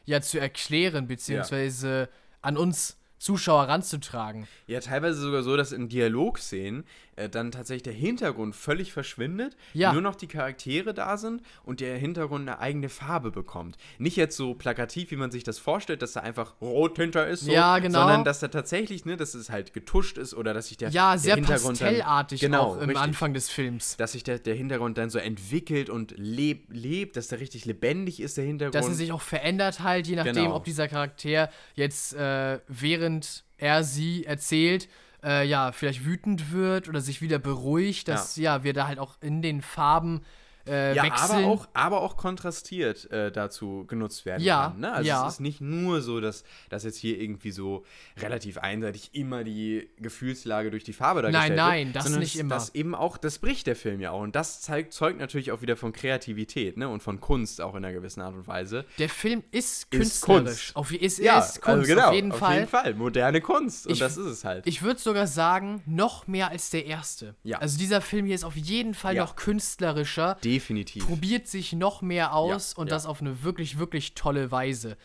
[0.04, 2.08] ja zu erklären, beziehungsweise
[2.40, 4.46] an uns Zuschauer ranzutragen.
[4.66, 6.84] Ja, teilweise sogar so, dass in Dialogszenen
[7.16, 9.92] äh, dann tatsächlich der Hintergrund völlig verschwindet, Ja.
[9.92, 13.76] nur noch die Charaktere da sind und der Hintergrund eine eigene Farbe bekommt.
[13.98, 17.40] Nicht jetzt so plakativ, wie man sich das vorstellt, dass da einfach rot hinter ist,
[17.40, 18.00] so, Ja, genau.
[18.00, 21.12] sondern dass da tatsächlich, ne, dass es halt getuscht ist oder dass sich der, Ja,
[21.12, 23.96] der sehr Hintergrund pastellartig dann, genau, auch im richtig, Anfang des Films.
[23.96, 28.20] Dass sich der, der Hintergrund dann so entwickelt und leb, lebt, dass der richtig lebendig
[28.20, 28.74] ist, der Hintergrund.
[28.74, 30.54] dass er sich auch verändert halt, je nachdem, Genau.
[30.56, 34.88] ob dieser Charakter jetzt äh, während er sie erzählt,
[35.26, 39.16] äh, ja, vielleicht wütend wird oder sich wieder beruhigt, dass ja, wir da halt auch
[39.20, 40.22] in den Farben
[40.68, 41.38] äh, ja, wechseln.
[41.44, 44.80] aber auch, aber auch kontrastiert äh, dazu genutzt werden Ja, kann.
[44.80, 44.92] Ne?
[44.92, 45.26] Also ja.
[45.26, 47.84] es ist nicht nur so, dass, dass jetzt hier irgendwie so
[48.18, 51.58] relativ einseitig immer die Gefühlslage durch die Farbe dargestellt wird.
[51.58, 52.54] nein, das sondern nicht immer.
[52.54, 54.20] Das eben auch, das bricht der Film ja auch.
[54.20, 56.88] Und das zeigt, zeugt natürlich auch wieder von Kreativität ne?
[56.88, 58.84] und von Kunst auch in einer gewissen Art und Weise.
[58.98, 60.72] der Film ist Ist künstlerisch.
[60.72, 60.76] Kunst.
[60.76, 62.48] Auf, ist, Ja, ist Kunst, also genau, auf jeden Fall.
[62.48, 62.94] Auf jeden Fall.
[62.94, 63.86] Moderne Kunst.
[63.86, 64.66] Und Ich- das ist es halt.
[64.66, 67.34] Ich würde sogar sagen, noch mehr als der erste.
[67.42, 67.58] Ja.
[67.58, 70.36] Also dieser Film hier ist auf jeden Fall noch künstlerischer.
[70.56, 71.06] Definitiv.
[71.06, 72.94] probiert sich noch mehr aus Ja, und ja.
[72.94, 74.96] das auf eine wirklich, wirklich tolle Weise.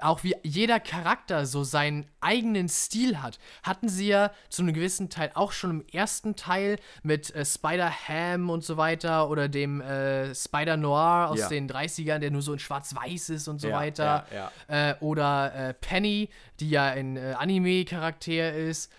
[0.00, 5.08] Auch wie jeder Charakter so seinen eigenen Stil hat, hatten sie ja zu einem gewissen
[5.08, 10.34] Teil auch schon im ersten Teil mit äh, Spider-Ham und so weiter oder dem äh,
[10.34, 11.48] Spider-Noir aus Ja.
[11.48, 14.26] den 30ern, der nur so in schwarz-weiß ist und so weiter.
[14.68, 16.28] Äh, oder äh, Penny,
[16.60, 18.90] die ja ein äh, Anime-Charakter ist.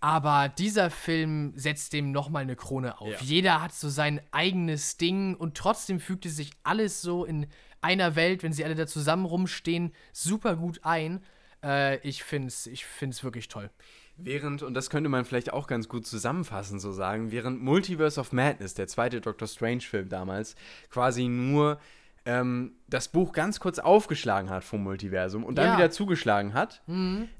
[0.00, 3.08] Aber dieser Film setzt dem nochmal eine Krone auf.
[3.08, 3.18] Ja.
[3.20, 7.46] Jeder hat so sein eigenes Ding und trotzdem fügt es sich alles so in
[7.80, 11.22] einer Welt, wenn sie alle da zusammen rumstehen, super gut ein.
[11.64, 13.70] Äh, ich finde es ich find's wirklich toll.
[14.16, 18.32] Während, und das könnte man vielleicht auch ganz gut zusammenfassen, so sagen, während Multiverse of
[18.32, 20.56] Madness, der zweite Doctor Strange-Film damals,
[20.90, 21.78] quasi nur
[22.24, 25.76] ähm, das Buch ganz kurz aufgeschlagen hat vom Multiversum und dann Ja.
[25.76, 26.82] wieder zugeschlagen hat,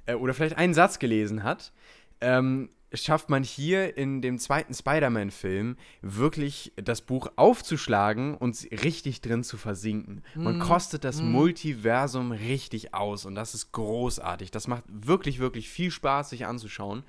[0.06, 1.72] äh, oder vielleicht einen Satz gelesen hat,
[2.20, 9.44] ähm, schafft man hier in dem zweiten Spider-Man-Film wirklich das Buch aufzuschlagen und richtig drin
[9.44, 10.22] zu versinken.
[10.34, 14.50] Man kostet das Multiversum richtig aus und das ist großartig.
[14.50, 17.04] Das macht wirklich, wirklich viel Spaß, sich anzuschauen.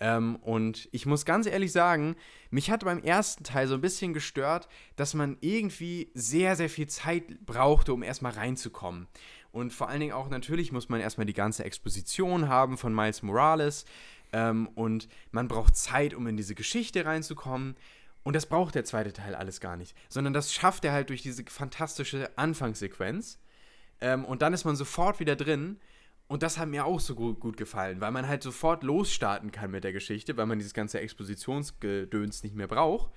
[0.00, 2.16] Ähm, und ich muss ganz ehrlich sagen,
[2.50, 6.88] mich hat beim ersten Teil so ein bisschen gestört, dass man irgendwie sehr, sehr viel
[6.88, 9.06] Zeit brauchte, um erstmal reinzukommen.
[9.52, 13.22] Und vor allen Dingen auch natürlich muss man erstmal die ganze Exposition haben von Miles
[13.22, 13.84] Morales.
[14.34, 17.76] Ähm, und man braucht Zeit, um in diese Geschichte reinzukommen.
[18.24, 19.96] Und das braucht der zweite Teil alles gar nicht.
[20.08, 23.38] Sondern das schafft er halt durch diese fantastische Anfangssequenz.
[24.00, 25.78] Ähm, und dann ist man sofort wieder drin.
[26.26, 29.70] Und das hat mir auch so gut, gut gefallen, weil man halt sofort losstarten kann
[29.70, 33.12] mit der Geschichte, weil man dieses ganze Expositionsgedöns nicht mehr braucht.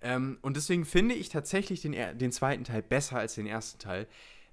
[0.00, 4.06] Ähm, und deswegen finde ich tatsächlich den, den zweiten Teil besser als den ersten Teil,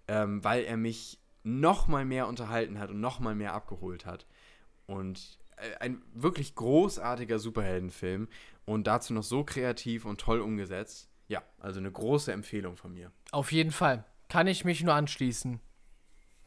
[0.09, 4.25] ähm, weil er mich noch mal mehr unterhalten hat und noch mal mehr abgeholt hat.
[4.87, 5.39] Und
[5.79, 8.27] ein wirklich großartiger Superheldenfilm
[8.65, 11.09] und dazu noch so kreativ und toll umgesetzt.
[11.27, 13.11] Ja, also eine große Empfehlung von mir.
[13.31, 14.03] Auf jeden Fall.
[14.29, 15.59] Kann ich mich nur anschließen.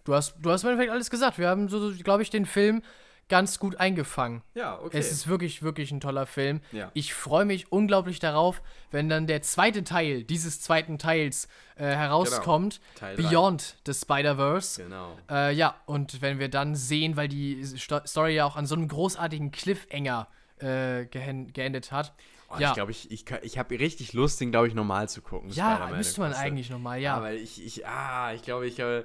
[0.05, 1.39] Du hast, du hast im Endeffekt alles gesagt.
[1.39, 2.82] Wir haben, so, glaube ich, den Film
[3.28, 4.42] ganz gut eingefangen.
[4.55, 4.98] Ja, okay.
[4.98, 6.60] Es ist wirklich, wirklich ein toller Film.
[6.72, 6.90] Ja.
[6.94, 12.80] Ich freue mich unglaublich darauf, wenn dann der zweite Teil dieses zweiten Teils äh, herauskommt.
[13.01, 13.16] Genau.
[13.28, 14.82] Beyond the Spider-Verse.
[14.82, 15.16] genau.
[15.30, 18.74] Äh, ja, und wenn wir dann sehen, weil die Sto Story ja auch an so
[18.74, 20.28] einem großartigen Cliffhanger
[20.59, 22.12] äh, geendet hat.
[22.51, 25.22] Oh, ja, Ich glaube, ich, ich, ich habe richtig Lust, den, glaube ich, normal zu
[25.22, 25.51] gucken.
[25.51, 27.16] ja müsste man the- eigentlich nochmal, ja.
[27.16, 29.02] Aber ich, ich, ah, ich glaube, ich, äh,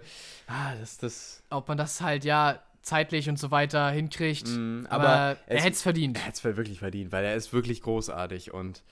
[0.48, 4.48] ah, das, das, Ob man das halt, ja, zeitlich und so weiter hinkriegt.
[4.48, 6.18] Mm, aber, aber er hätte es verdient.
[6.18, 8.84] Er hat es wirklich verdient, weil er ist wirklich großartig und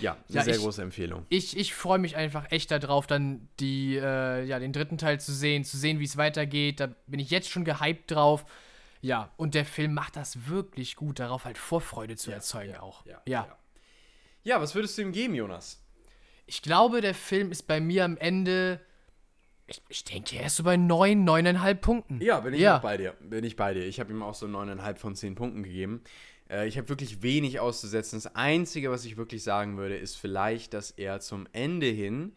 [0.00, 1.26] ja, eine Ja, sehr ich- große Empfehlung.
[1.28, 5.32] Ich, ich freue mich einfach echt darauf, dann die, äh, ja, den dritten Teil zu
[5.34, 6.80] sehen, zu sehen, wie es weitergeht.
[6.80, 8.44] Da bin ich jetzt schon gehypt drauf.
[9.02, 13.04] Ja, und der Film macht das wirklich gut, darauf halt Vorfreude zu erzeugen auch.
[13.04, 13.46] ja, ja.
[13.46, 13.56] ja.
[14.44, 15.80] Ja, was würdest du ihm geben, Jonas?
[16.46, 18.80] Ich glaube, der Film ist bei mir am Ende.
[19.72, 22.20] Ich, ich denke, er ist so bei 9, 9,5 Punkten.
[22.20, 22.76] Ja, bin ich Ja.
[22.78, 23.14] auch bei dir.
[23.20, 23.86] Bin ich bei dir.
[23.86, 26.02] Ich habe ihm auch so 9,5 von 10 Punkten gegeben.
[26.50, 28.16] Äh, ich habe wirklich wenig auszusetzen.
[28.22, 32.32] Das Einzige, was ich wirklich sagen würde, ist vielleicht, dass er zum Ende hin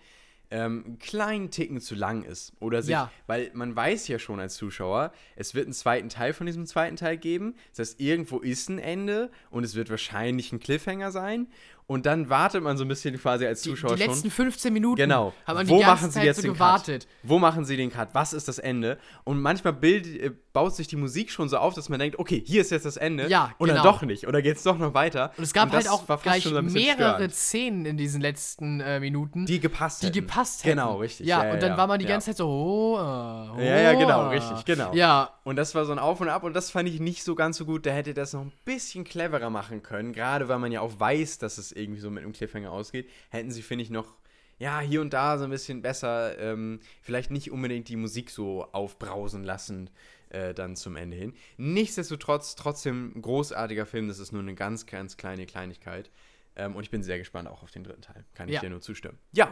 [0.52, 2.54] ähm, einen kleinen Ticken zu lang ist.
[2.60, 3.12] Oder sich, Ja.
[3.26, 6.96] weil man weiß ja schon als Zuschauer, es wird einen zweiten Teil von diesem zweiten
[6.98, 7.56] Teil geben.
[7.72, 11.48] Das heißt, irgendwo ist ein Ende und es wird wahrscheinlich ein Cliffhanger sein.
[11.88, 14.46] Und dann wartet man so ein bisschen quasi als Die, Zuschauer die letzten schon.
[14.48, 15.34] 15 Minuten Genau.
[15.46, 17.02] hat man Wo die ganze machen sie Zeit jetzt so den gewartet.
[17.04, 17.30] Cut?
[17.30, 18.10] Wo machen sie den Cut?
[18.14, 18.98] Was ist das Ende?
[19.24, 22.42] Und manchmal bild, äh, baut sich die Musik schon so auf, dass man denkt, okay,
[22.46, 23.28] hier ist jetzt das Ende.
[23.28, 23.92] Ja, Und dann genau.
[23.92, 24.28] doch nicht.
[24.28, 25.32] Oder geht es doch noch weiter?
[25.38, 27.34] Und es gab halt das auch gleich so mehrere störend.
[27.36, 30.22] Szenen in diesen letzten äh, Minuten, die gepasst die hätten.
[30.22, 30.78] gepasst hätten.
[30.78, 31.28] Genau, richtig.
[31.28, 32.12] Ja, und dann ja, war man die ja.
[32.12, 33.60] ganze Zeit so, oh, oh.
[33.60, 34.94] Ja, ja, genau, richtig, genau.
[34.94, 37.36] Ja, Und das war so ein Auf und Ab und das fand ich nicht so
[37.36, 37.86] ganz so gut.
[37.86, 40.14] Da hätte das noch ein bisschen cleverer machen können.
[40.14, 43.10] Gerade weil man ja auch weiß, dass es irgendwie so mit einem Cliffhanger ausgeht.
[43.30, 44.16] Hätten sie, finde ich, noch,
[44.60, 48.64] ja, hier und da so ein bisschen besser, ähm, vielleicht nicht unbedingt die Musik so
[48.72, 49.90] aufbrausen lassen.
[50.30, 51.34] Äh, dann zum Ende hin.
[51.58, 54.08] Nichtsdestotrotz, trotzdem ein großartiger Film.
[54.08, 56.10] Das ist nur eine ganz, ganz kleine Kleinigkeit.
[56.56, 58.26] Ähm, und ich bin sehr gespannt auch auf den dritten Teil.
[58.34, 58.62] Kann ich Ja.
[58.62, 59.20] dir nur zustimmen.
[59.34, 59.48] Ja,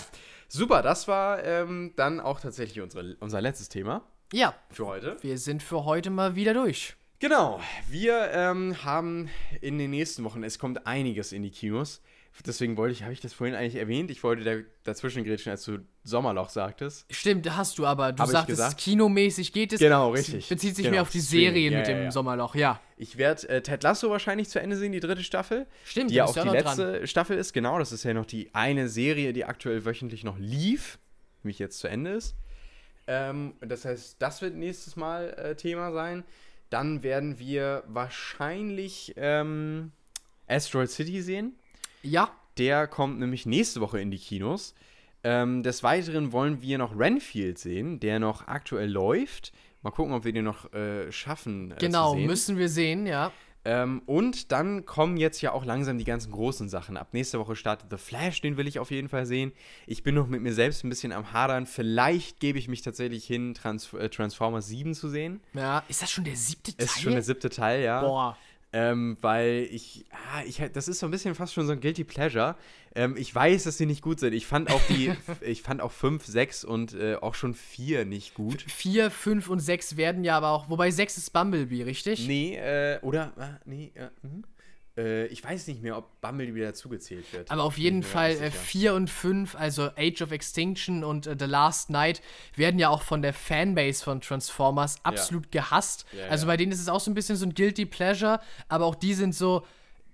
[0.47, 0.81] super.
[0.81, 5.17] Das war ähm, dann auch tatsächlich unsere, unser letztes Thema ja, für heute.
[5.21, 6.95] wir sind für heute mal wieder durch.
[7.19, 9.29] Genau, wir ähm, haben
[9.61, 12.01] in den nächsten Wochen, es kommt einiges in die Kinos.
[12.45, 14.09] Deswegen wollte ich, habe ich das vorhin eigentlich erwähnt?
[14.09, 17.05] Ich wollte da dazwischen grätschen, als du Sommerloch sagtest.
[17.11, 18.11] Stimmt, hast du aber.
[18.11, 19.79] Du Hab sagtest, kinomäßig geht es.
[19.79, 20.49] Genau, richtig.
[20.49, 21.19] bezieht sich Genau, mehr auf die.
[21.19, 22.11] Serien Ja, mit ja, dem ja.
[22.11, 22.81] Sommerloch, ja.
[22.97, 25.67] Ich werde äh, Ted Lasso wahrscheinlich zu Ende sehen, die dritte Staffel.
[25.85, 27.53] Stimmt, die ja auch die letzte Staffel ist.
[27.53, 30.97] Genau, das ist ja noch die eine Serie, die aktuell wöchentlich noch lief,
[31.43, 32.35] nämlich jetzt zu Ende ist.
[33.05, 36.23] Ähm, das heißt, das wird nächstes Mal äh, Thema sein.
[36.69, 39.91] Dann werden wir wahrscheinlich ähm,
[40.47, 41.55] Asteroid City sehen.
[42.01, 44.75] Ja, Der kommt nämlich nächste Woche in die Kinos.
[45.23, 49.53] Ähm, des Weiteren wollen wir noch Renfield sehen, der noch aktuell läuft.
[49.81, 51.71] Mal gucken, ob wir den noch äh, schaffen.
[51.71, 52.27] Äh, genau, zu sehen.
[52.27, 53.31] müssen wir sehen, ja.
[53.65, 56.97] Ähm, und dann kommen jetzt ja auch langsam die ganzen großen Sachen.
[56.97, 59.53] Ab nächste Woche startet The Flash, den will ich auf jeden Fall sehen.
[59.87, 61.65] Ich bin noch mit mir selbst ein bisschen am Hadern.
[61.65, 65.41] Vielleicht gebe ich mich tatsächlich hin, Trans äh, Transformers 7 zu sehen.
[65.53, 66.85] Ja, ist das schon der siebte Teil?
[66.85, 68.01] Ist schon der siebte Teil, ja.
[68.01, 68.37] Boah.
[68.75, 72.03] Ähm, weil ich, ah, ich, das ist so ein bisschen fast schon so ein Guilty
[72.03, 72.55] Pleasure.
[72.95, 74.33] Ähm, ich weiß, dass sie nicht gut sind.
[74.33, 78.33] Ich fand auch die, ich fand auch 5, 6 und äh, auch schon 4 nicht
[78.33, 78.63] gut.
[78.63, 82.27] 4, 5 und 6 werden ja aber auch, wobei 6 ist Bumblebee, richtig?
[82.27, 84.43] Nee, äh, oder, ah, nee, äh, mhm.
[84.97, 87.49] Äh, ich weiß nicht mehr, ob Bumblebee dazugezählt wird.
[87.51, 88.63] Aber auf jeden Fall nicht äh, sicher.
[88.63, 92.21] 4 und 5, also Age of Extinction und äh, The Last Night,
[92.55, 96.05] werden ja auch von der Fanbase von Transformers absolut gehasst.
[96.17, 96.53] Ja, also ja.
[96.53, 99.13] bei denen ist es auch so ein bisschen so ein Guilty Pleasure, aber auch die
[99.13, 99.65] sind so.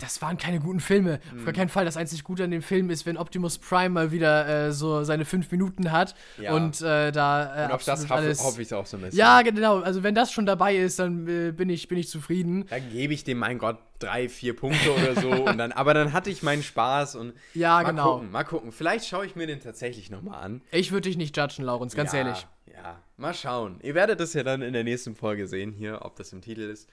[0.02, 1.20] Das waren keine guten Filme.
[1.28, 1.46] Auf Mhm.
[1.46, 1.84] gar keinen Fall.
[1.84, 5.26] Das einzig Gute an dem Film ist, wenn Optimus Prime mal wieder äh, so seine
[5.26, 6.54] fünf Minuten hat Ja.
[6.54, 8.42] und äh, da äh, Und auf das alles.
[8.42, 9.20] hoffe ich auch so ein bisschen.
[9.20, 9.80] ja, genau.
[9.82, 12.66] Also wenn das schon dabei ist, dann äh, bin, ich, bin ich zufrieden.
[12.70, 15.30] Dann gebe ich dem, mein Gott, drei, vier Punkte oder so.
[15.32, 18.14] und dann, aber dann hatte ich meinen Spaß und Ja, mal genau.
[18.16, 18.72] gucken, mal gucken.
[18.72, 20.62] Vielleicht schaue ich mir den tatsächlich nochmal an.
[20.72, 22.48] Ich würde dich nicht judgen, Laurens, ganz ja, ehrlich.
[22.74, 23.82] Ja, mal schauen.
[23.84, 26.62] Ihr werdet es ja dann in der nächsten Folge sehen hier, ob das im Titel
[26.62, 26.88] ist.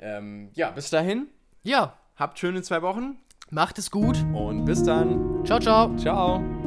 [0.00, 1.28] Ähm, ja, bis dahin.
[1.62, 3.18] Ja, Habt schöne zwei Wochen
[3.52, 4.16] macht es gut.
[4.34, 5.44] und bis dann.
[5.44, 5.94] Ciao, ciao.
[5.96, 6.61] Ciao.